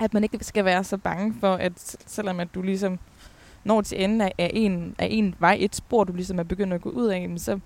at 0.00 0.14
man 0.14 0.22
ikke 0.22 0.38
skal 0.44 0.64
være 0.64 0.84
så 0.84 0.96
bange 0.96 1.34
for, 1.40 1.54
at 1.54 1.96
selvom 2.06 2.40
at 2.40 2.48
du 2.54 2.62
ligesom 2.62 2.98
når 3.64 3.80
til 3.80 4.04
enden 4.04 4.20
af, 4.20 4.32
af, 4.38 4.50
en, 4.54 4.94
af 4.98 5.08
en 5.10 5.34
vej, 5.38 5.56
et 5.60 5.76
spor, 5.76 6.04
du 6.04 6.12
ligesom 6.12 6.38
er 6.38 6.42
begyndt 6.42 6.72
at 6.74 6.80
gå 6.80 6.90
ud 6.90 7.06
af, 7.06 7.30
så 7.36 7.58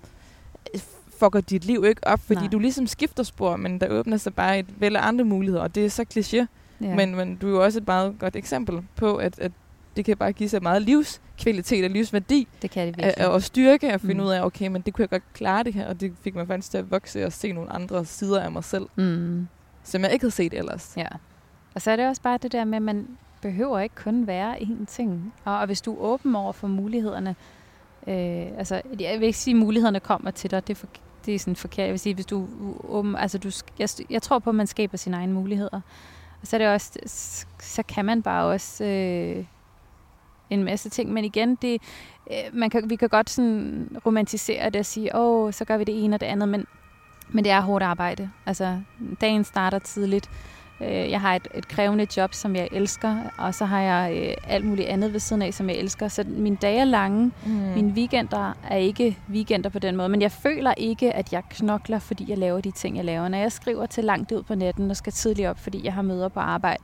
fucker 1.19 1.41
dit 1.41 1.65
liv 1.65 1.85
ikke 1.87 2.07
op, 2.07 2.19
fordi 2.19 2.41
Nej. 2.41 2.49
Du 2.49 2.59
ligesom 2.59 2.87
skifter 2.87 3.23
spor, 3.23 3.55
men 3.55 3.81
der 3.81 3.87
åbner 3.89 4.17
sig 4.17 4.35
bare 4.35 4.59
et 4.59 4.65
væld 4.79 4.95
af 4.95 5.07
andre 5.07 5.25
muligheder, 5.25 5.61
og 5.63 5.75
det 5.75 5.85
er 5.85 5.89
så 5.89 6.05
kliché, 6.13 6.45
Ja. 6.81 6.95
men, 6.95 7.15
men 7.15 7.35
du 7.35 7.47
er 7.47 7.51
jo 7.51 7.63
også 7.63 7.79
et 7.79 7.87
meget 7.87 8.15
godt 8.19 8.35
eksempel 8.35 8.81
på, 8.95 9.15
at, 9.15 9.39
at 9.39 9.51
det 9.95 10.05
kan 10.05 10.17
bare 10.17 10.31
give 10.33 10.49
sig 10.49 10.63
meget 10.63 10.81
livskvalitet 10.81 11.85
og 11.85 11.89
livsværdi, 11.91 12.47
det 12.61 12.71
kan 12.71 12.87
det 12.87 12.95
og, 12.95 13.03
virkelig. 13.05 13.27
og 13.27 13.43
styrke 13.43 13.91
at 13.91 14.01
finde 14.01 14.13
mm. 14.13 14.19
ud 14.21 14.31
af, 14.31 14.45
okay, 14.45 14.67
men 14.67 14.81
det 14.81 14.93
kunne 14.93 15.01
jeg 15.03 15.09
godt 15.09 15.33
klare 15.33 15.63
det 15.63 15.73
her, 15.73 15.87
og 15.87 15.99
det 16.01 16.13
fik 16.21 16.35
mig 16.35 16.47
faktisk 16.47 16.71
til 16.71 16.77
at 16.77 16.91
vokse 16.91 17.25
og 17.25 17.33
se 17.33 17.51
nogle 17.51 17.71
andre 17.71 18.05
sider 18.05 18.41
af 18.41 18.51
mig 18.51 18.63
selv, 18.63 18.85
Mm. 18.95 19.47
som 19.83 20.01
jeg 20.01 20.13
ikke 20.13 20.23
havde 20.23 20.33
set 20.35 20.53
ellers. 20.53 20.93
Ja. 20.97 21.07
Og 21.75 21.81
så 21.81 21.91
er 21.91 21.95
det 21.95 22.07
også 22.07 22.21
bare 22.21 22.37
det 22.37 22.51
der 22.51 22.65
med, 22.65 22.75
at 22.75 22.81
man 22.81 23.07
behøver 23.41 23.79
ikke 23.79 23.95
kun 23.95 24.27
være 24.27 24.57
én 24.57 24.85
ting. 24.85 25.33
Og, 25.45 25.57
og 25.59 25.65
hvis 25.65 25.81
du 25.81 25.93
er 25.93 25.99
åben 25.99 26.35
over 26.35 26.51
for 26.51 26.67
mulighederne, 26.67 27.35
øh, 28.07 28.57
altså 28.57 28.81
jeg 28.99 29.19
vil 29.19 29.25
ikke 29.25 29.39
sige, 29.39 29.53
at 29.53 29.59
mulighederne 29.59 29.99
kommer 29.99 30.31
til 30.31 30.51
dig, 30.51 30.67
det 30.67 30.73
er, 30.73 30.77
for, 30.77 30.87
det 31.25 31.35
er 31.35 31.39
sådan 31.39 31.55
forkert. 31.55 31.85
Jeg 31.85 31.91
vil 31.91 31.99
sige, 31.99 32.15
hvis 32.15 32.25
du 32.25 32.47
åben, 32.83 33.15
altså 33.15 33.37
du, 33.37 33.51
jeg, 33.79 33.89
jeg 34.09 34.21
tror 34.21 34.39
på, 34.39 34.49
at 34.49 34.55
man 34.55 34.67
skaber 34.67 34.97
sine 34.97 35.17
egne 35.17 35.33
muligheder. 35.33 35.81
Og 36.41 36.47
så 36.47 36.55
er 36.55 36.57
det 36.57 36.67
også, 36.67 36.99
så 37.59 37.83
kan 37.83 38.05
man 38.05 38.21
bare 38.21 38.45
også 38.45 38.83
øh, 38.85 39.45
en 40.49 40.63
masse 40.63 40.89
ting. 40.89 41.13
Men 41.13 41.25
igen, 41.25 41.55
det, 41.55 41.81
øh, 42.31 42.35
man 42.53 42.69
kan, 42.69 42.89
vi 42.89 42.95
kan 42.95 43.09
godt 43.09 43.29
sådan 43.29 43.97
romantisere 44.05 44.69
det 44.69 44.79
og 44.79 44.85
sige, 44.85 45.15
åh, 45.15 45.53
så 45.53 45.65
gør 45.65 45.77
vi 45.77 45.83
det 45.83 46.03
ene 46.03 46.15
og 46.15 46.19
det 46.19 46.25
andet, 46.25 46.49
men, 46.49 46.65
men 47.29 47.43
det 47.43 47.51
er 47.51 47.61
hårdt 47.61 47.83
arbejde. 47.83 48.29
Altså, 48.45 48.81
dagen 49.21 49.43
starter 49.43 49.79
tidligt. 49.79 50.29
Øh, 50.83 51.11
Jeg 51.11 51.21
har 51.21 51.35
et, 51.35 51.47
et 51.55 51.67
krævende 51.67 52.07
job, 52.17 52.33
som 52.33 52.55
jeg 52.55 52.67
elsker, 52.71 53.17
og 53.37 53.55
så 53.55 53.65
har 53.65 53.79
jeg 53.81 54.17
øh, 54.17 54.33
alt 54.53 54.65
muligt 54.65 54.87
andet 54.87 55.13
ved 55.13 55.19
siden 55.19 55.41
af, 55.41 55.53
som 55.53 55.69
jeg 55.69 55.77
elsker. 55.77 56.07
Så 56.07 56.23
mine 56.27 56.55
dage 56.61 56.79
er 56.79 56.85
lange. 56.85 57.31
Mm. 57.45 57.51
Mine 57.51 57.93
weekender 57.93 58.53
er 58.69 58.75
ikke 58.77 59.17
weekender 59.29 59.69
på 59.69 59.79
den 59.79 59.95
måde, 59.95 60.09
men 60.09 60.21
jeg 60.21 60.31
føler 60.31 60.73
ikke, 60.77 61.13
at 61.13 61.33
jeg 61.33 61.43
knokler, 61.49 61.99
fordi 61.99 62.25
jeg 62.29 62.37
laver 62.37 62.61
de 62.61 62.71
ting, 62.71 62.95
jeg 62.97 63.05
laver. 63.05 63.27
Når 63.27 63.37
jeg 63.37 63.51
skriver 63.51 63.85
til 63.85 64.03
langt 64.03 64.31
ud 64.31 64.43
på 64.43 64.55
netten 64.55 64.89
og 64.91 64.97
skal 64.97 65.13
tidligt 65.13 65.47
op, 65.47 65.59
fordi 65.59 65.81
jeg 65.85 65.93
har 65.93 66.01
møder 66.01 66.27
på 66.27 66.39
arbejde, 66.39 66.83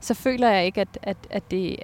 så 0.00 0.14
føler 0.14 0.50
jeg 0.50 0.64
ikke, 0.66 0.80
at, 0.80 0.98
at, 1.02 1.16
at, 1.30 1.50
det, 1.50 1.76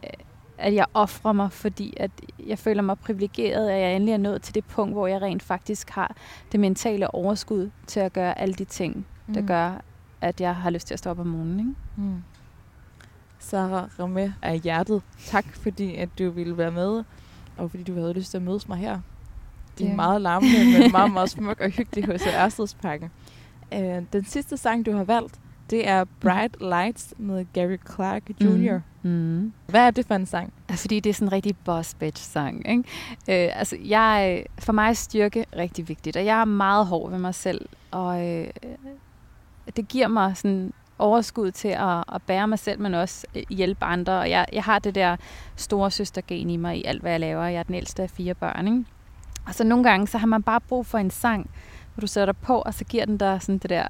at 0.58 0.74
jeg 0.74 0.86
offrer 0.94 1.32
mig, 1.32 1.52
fordi 1.52 1.94
at 1.96 2.10
jeg 2.46 2.58
føler 2.58 2.82
mig 2.82 2.98
privilegeret, 2.98 3.70
at 3.70 3.80
jeg 3.80 3.94
endelig 3.94 4.12
er 4.12 4.16
nået 4.18 4.42
til 4.42 4.54
det 4.54 4.64
punkt, 4.64 4.94
hvor 4.94 5.06
jeg 5.06 5.22
rent 5.22 5.42
faktisk 5.42 5.90
har 5.90 6.16
det 6.52 6.60
mentale 6.60 7.14
overskud 7.14 7.70
til 7.86 8.00
at 8.00 8.12
gøre 8.12 8.38
alle 8.40 8.54
de 8.54 8.64
ting, 8.64 9.06
der 9.34 9.40
Mm. 9.40 9.46
gør, 9.46 9.72
at 10.20 10.40
jeg 10.40 10.56
har 10.56 10.70
lyst 10.70 10.86
til 10.86 10.94
at 10.94 10.98
stå 10.98 11.10
op 11.10 11.18
om 11.18 11.26
morgenen. 11.26 11.58
Ikke? 11.58 11.72
Mm. 11.96 12.22
Sarah 13.38 13.84
Ramé 13.84 14.32
af 14.42 14.60
hjertet, 14.60 15.02
tak 15.18 15.44
fordi 15.54 15.94
at 15.94 16.08
du 16.18 16.30
ville 16.30 16.58
være 16.58 16.70
med, 16.70 17.04
og 17.56 17.70
fordi 17.70 17.82
du 17.82 17.94
havde 17.94 18.12
lyst 18.12 18.30
til 18.30 18.38
at 18.38 18.42
mødes 18.42 18.68
mig 18.68 18.78
her. 18.78 19.00
Det 19.78 19.90
er 19.90 19.94
meget 19.94 20.20
larmende, 20.20 20.78
men 20.78 20.92
meget, 20.92 21.12
meget 21.12 21.30
smuk 21.30 21.60
og 21.60 21.70
hyggelig 21.70 22.06
hos 22.06 22.26
Ørstedsparken. 22.26 23.10
Uh, 23.72 24.02
den 24.12 24.24
sidste 24.24 24.56
sang, 24.56 24.86
du 24.86 24.92
har 24.92 25.04
valgt, 25.04 25.40
det 25.70 25.88
er 25.88 26.04
Bright 26.20 26.56
Lights 26.60 27.14
med 27.18 27.46
Gary 27.52 27.76
Clark 27.94 28.22
Jr. 28.40 28.78
Mm. 29.02 29.10
Mm. 29.10 29.52
Hvad 29.66 29.80
er 29.80 29.90
det 29.90 30.06
for 30.06 30.14
en 30.14 30.26
sang? 30.26 30.52
Fordi 30.70 31.00
det 31.00 31.10
er 31.10 31.14
sådan 31.14 31.28
en 31.28 31.32
rigtig 31.32 31.56
boss 31.56 31.94
bitch 31.94 32.24
sang. 32.24 32.68
Ikke? 32.70 32.82
Øh, 33.28 33.58
altså, 33.58 33.76
jeg, 33.84 34.44
for 34.58 34.72
mig 34.72 34.88
er 34.88 34.92
styrke 34.92 35.44
rigtig 35.56 35.88
vigtigt, 35.88 36.16
og 36.16 36.24
jeg 36.24 36.40
er 36.40 36.44
meget 36.44 36.86
hård 36.86 37.10
ved 37.10 37.18
mig 37.18 37.34
selv. 37.34 37.68
Og 37.90 38.26
øh, 38.26 38.46
det 39.76 39.88
giver 39.88 40.08
mig 40.08 40.36
sådan 40.36 40.72
overskud 40.98 41.50
til 41.50 41.68
at, 41.68 42.04
at 42.14 42.22
bære 42.26 42.48
mig 42.48 42.58
selv, 42.58 42.80
men 42.80 42.94
også 42.94 43.26
øh, 43.34 43.42
hjælpe 43.50 43.84
andre. 43.84 44.18
Og 44.18 44.30
jeg, 44.30 44.46
jeg 44.52 44.64
har 44.64 44.78
det 44.78 44.94
der 44.94 45.16
store 45.56 45.90
søstergen 45.90 46.50
i 46.50 46.56
mig 46.56 46.76
i 46.76 46.84
alt, 46.84 47.00
hvad 47.00 47.10
jeg 47.10 47.20
laver. 47.20 47.44
Jeg 47.44 47.58
er 47.58 47.62
den 47.62 47.74
ældste 47.74 48.02
af 48.02 48.10
fire 48.10 48.34
børn. 48.34 48.66
Ikke? 48.66 48.84
Og 49.46 49.54
så 49.54 49.64
nogle 49.64 49.84
gange, 49.84 50.06
så 50.06 50.18
har 50.18 50.26
man 50.26 50.42
bare 50.42 50.60
brug 50.60 50.86
for 50.86 50.98
en 50.98 51.10
sang, 51.10 51.50
hvor 51.94 52.00
du 52.00 52.06
sætter 52.06 52.34
på, 52.34 52.58
og 52.58 52.74
så 52.74 52.84
giver 52.84 53.04
den 53.04 53.16
dig 53.16 53.42
sådan 53.42 53.58
det 53.58 53.70
der 53.70 53.86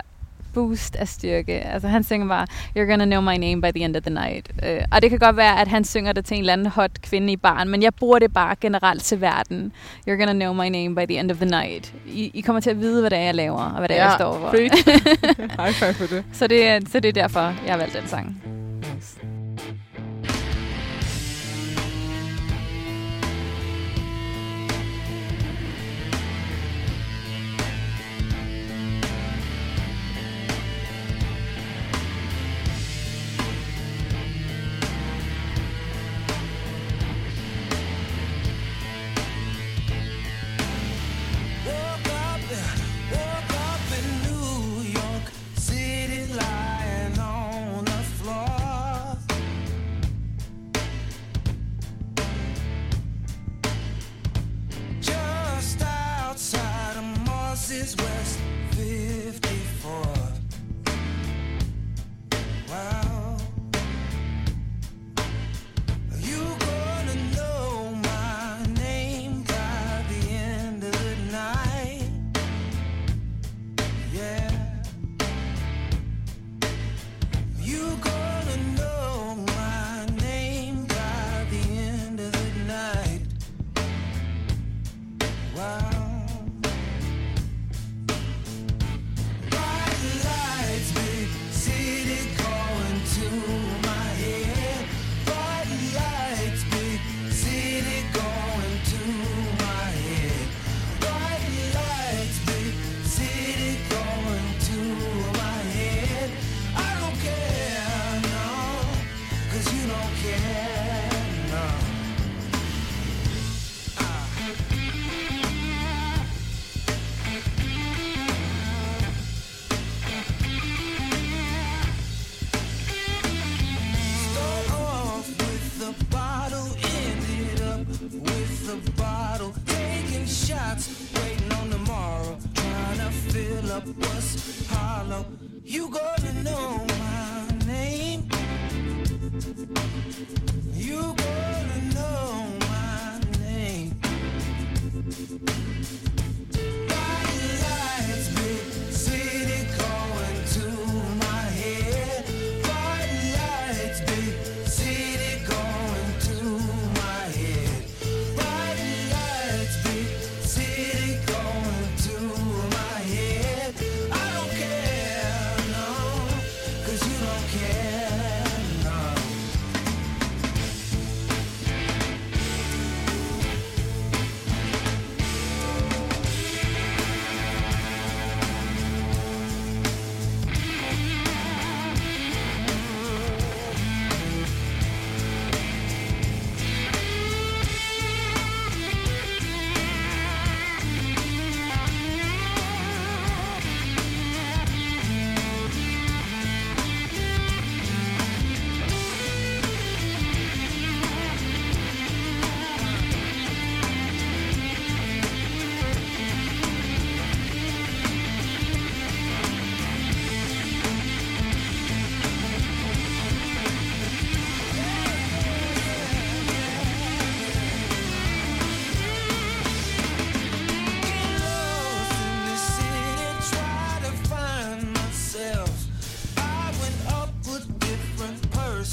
boost 0.55 0.97
af 0.97 1.09
styrke. 1.09 1.53
Altså 1.61 1.89
han 1.89 2.05
synger 2.05 2.29
bare, 2.29 2.47
you're 2.79 2.91
gonna 2.91 3.05
know 3.05 3.21
my 3.21 3.37
name 3.37 3.63
by 3.63 3.71
the 3.77 3.85
end 3.85 3.97
of 3.97 4.03
the 4.03 4.15
night. 4.15 4.51
Uh, 4.63 4.69
og 4.93 5.03
det 5.03 5.11
kan 5.11 5.19
godt 5.19 5.37
være, 5.37 5.61
at 5.61 5.69
han 5.69 5.85
synger 5.85 6.13
det 6.13 6.25
til 6.25 6.35
en 6.35 6.41
eller 6.41 6.53
anden 6.53 6.67
hot 6.67 6.91
kvinde 7.03 7.33
i 7.33 7.37
barn, 7.37 7.69
men 7.69 7.83
jeg 7.83 7.95
bruger 7.95 8.19
det 8.19 8.33
bare 8.33 8.55
generelt 8.61 9.03
til 9.03 9.21
verden. 9.21 9.73
You're 10.09 10.13
gonna 10.13 10.33
know 10.33 10.53
my 10.53 10.69
name 10.69 10.95
by 10.95 11.07
the 11.13 11.19
end 11.21 11.31
of 11.31 11.37
the 11.37 11.47
night. 11.51 11.93
I, 12.07 12.31
I 12.35 12.41
kommer 12.41 12.61
til 12.61 12.71
at 12.71 12.81
vide, 12.81 13.01
hvad 13.01 13.11
det 13.11 13.19
er, 13.19 13.23
jeg 13.23 13.35
laver, 13.35 13.63
og 13.63 13.79
hvad 13.79 13.89
det 13.89 13.99
er, 13.99 14.05
jeg 14.05 14.15
står 14.19 14.39
for. 14.39 14.51
High 15.63 15.75
five 15.75 15.95
for 15.95 16.07
det. 16.15 16.25
så, 16.33 16.47
det, 16.47 16.69
er- 16.69 16.81
så 16.93 17.01
det 17.01 17.09
er 17.09 17.13
derfor, 17.23 17.41
jeg 17.41 17.73
har 17.73 17.77
valgt 17.77 17.97
den 18.01 18.09
sang. 18.09 18.43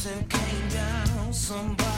came 0.05 0.69
down 0.69 1.33
somebody 1.33 1.94